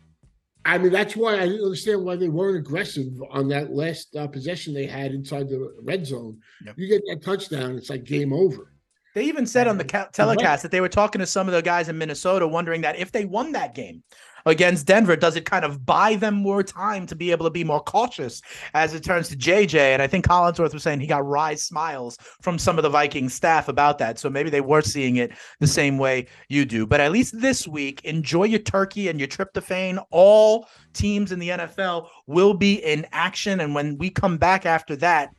I 0.65 0.79
mean, 0.79 0.93
that's 0.93 1.17
why 1.17 1.35
I 1.35 1.47
didn't 1.49 1.65
understand 1.65 2.05
why 2.05 2.17
they 2.17 2.29
weren't 2.29 2.57
aggressive 2.57 3.09
on 3.31 3.49
that 3.49 3.73
last 3.73 4.15
uh, 4.15 4.29
possession 4.29 4.73
they 4.73 4.87
had 4.87 5.13
inside 5.13 5.49
the 5.49 5.75
red 5.83 6.07
zone. 6.07 6.39
Yep. 6.65 6.75
You 6.79 6.89
get 6.89 7.03
that 7.09 7.25
touchdown, 7.25 7.77
it's 7.77 7.91
like 7.91 8.05
game 8.05 8.33
over. 8.33 8.72
They 9.15 9.25
even 9.25 9.47
said 9.47 9.69
on 9.69 9.79
the 9.79 9.85
ca- 9.85 10.09
telecast 10.13 10.63
that 10.63 10.71
they 10.71 10.81
were 10.81 10.89
talking 10.89 11.21
to 11.21 11.27
some 11.27 11.47
of 11.47 11.55
the 11.55 11.63
guys 11.63 11.89
in 11.89 11.99
Minnesota, 11.99 12.47
wondering 12.47 12.81
that 12.83 12.99
if 12.99 13.13
they 13.13 13.25
won 13.25 13.53
that 13.53 13.75
game 13.75 14.03
against 14.47 14.87
Denver, 14.87 15.17
does 15.17 15.37
it 15.37 15.45
kind 15.45 15.65
of 15.65 15.85
buy 15.85 16.17
them 16.17 16.35
more 16.35 16.63
time 16.63 17.07
to 17.07 17.15
be 17.15 17.31
able 17.31 17.45
to 17.45 17.51
be 17.51 17.63
more 17.63 17.83
cautious 17.83 18.41
as 18.73 18.95
it 18.95 19.05
turns 19.05 19.29
to 19.29 19.37
JJ? 19.37 19.75
And 19.77 20.01
I 20.01 20.07
think 20.07 20.27
Collinsworth 20.27 20.73
was 20.73 20.83
saying 20.83 21.01
he 21.01 21.07
got 21.07 21.27
wry 21.27 21.55
smiles 21.55 22.17
from 22.41 22.59
some 22.59 22.79
of 22.79 22.83
the 22.83 22.89
Viking 22.89 23.29
staff 23.29 23.69
about 23.69 23.99
that. 23.99 24.19
So 24.19 24.31
maybe 24.31 24.49
they 24.49 24.63
were 24.63 24.83
seeing 24.83 25.17
it 25.17 25.33
the 25.61 25.67
same 25.67 25.99
way 25.99 26.27
you 26.49 26.65
do. 26.65 26.87
But 26.87 27.01
at 27.01 27.13
least 27.13 27.39
this 27.39 27.69
week, 27.69 28.05
enjoy 28.05 28.45
your 28.45 28.61
turkey 28.61 29.09
and 29.09 29.19
your 29.19 29.29
tryptophan. 29.29 30.03
All 30.11 30.67
teams 30.95 31.33
in 31.33 31.39
the 31.39 31.51
NFL 31.51 32.09
will 32.27 32.55
be 32.55 32.77
in 32.77 33.07
action. 33.13 33.61
And 33.61 33.75
when 33.75 33.99
we 33.99 34.09
come 34.09 34.39
back 34.39 34.65
after 34.65 34.97
that, 34.97 35.31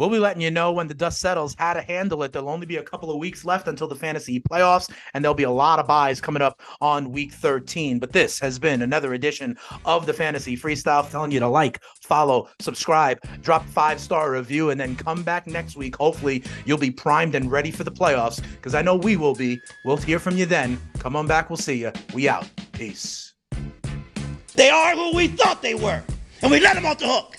We'll 0.00 0.08
be 0.08 0.18
letting 0.18 0.40
you 0.40 0.50
know 0.50 0.72
when 0.72 0.88
the 0.88 0.94
dust 0.94 1.20
settles 1.20 1.54
how 1.58 1.74
to 1.74 1.82
handle 1.82 2.22
it. 2.22 2.32
There'll 2.32 2.48
only 2.48 2.64
be 2.64 2.78
a 2.78 2.82
couple 2.82 3.10
of 3.10 3.18
weeks 3.18 3.44
left 3.44 3.68
until 3.68 3.86
the 3.86 3.94
fantasy 3.94 4.40
playoffs, 4.40 4.90
and 5.12 5.22
there'll 5.22 5.34
be 5.34 5.42
a 5.42 5.50
lot 5.50 5.78
of 5.78 5.86
byes 5.86 6.22
coming 6.22 6.40
up 6.40 6.58
on 6.80 7.12
week 7.12 7.34
13. 7.34 7.98
But 7.98 8.10
this 8.10 8.40
has 8.40 8.58
been 8.58 8.80
another 8.80 9.12
edition 9.12 9.58
of 9.84 10.06
the 10.06 10.14
Fantasy 10.14 10.56
Freestyle, 10.56 11.10
telling 11.10 11.32
you 11.32 11.40
to 11.40 11.48
like, 11.48 11.82
follow, 12.00 12.48
subscribe, 12.60 13.18
drop 13.42 13.66
five 13.66 14.00
star 14.00 14.32
review, 14.32 14.70
and 14.70 14.80
then 14.80 14.96
come 14.96 15.22
back 15.22 15.46
next 15.46 15.76
week. 15.76 15.96
Hopefully, 15.96 16.44
you'll 16.64 16.78
be 16.78 16.90
primed 16.90 17.34
and 17.34 17.52
ready 17.52 17.70
for 17.70 17.84
the 17.84 17.92
playoffs 17.92 18.42
because 18.52 18.74
I 18.74 18.80
know 18.80 18.96
we 18.96 19.18
will 19.18 19.34
be. 19.34 19.60
We'll 19.84 19.98
hear 19.98 20.18
from 20.18 20.34
you 20.38 20.46
then. 20.46 20.80
Come 20.98 21.14
on 21.14 21.26
back. 21.26 21.50
We'll 21.50 21.58
see 21.58 21.78
you. 21.78 21.92
We 22.14 22.26
out. 22.26 22.48
Peace. 22.72 23.34
They 24.54 24.70
are 24.70 24.94
who 24.94 25.14
we 25.14 25.28
thought 25.28 25.60
they 25.60 25.74
were, 25.74 26.02
and 26.40 26.50
we 26.50 26.58
let 26.58 26.76
them 26.76 26.86
off 26.86 27.00
the 27.00 27.06
hook. 27.06 27.36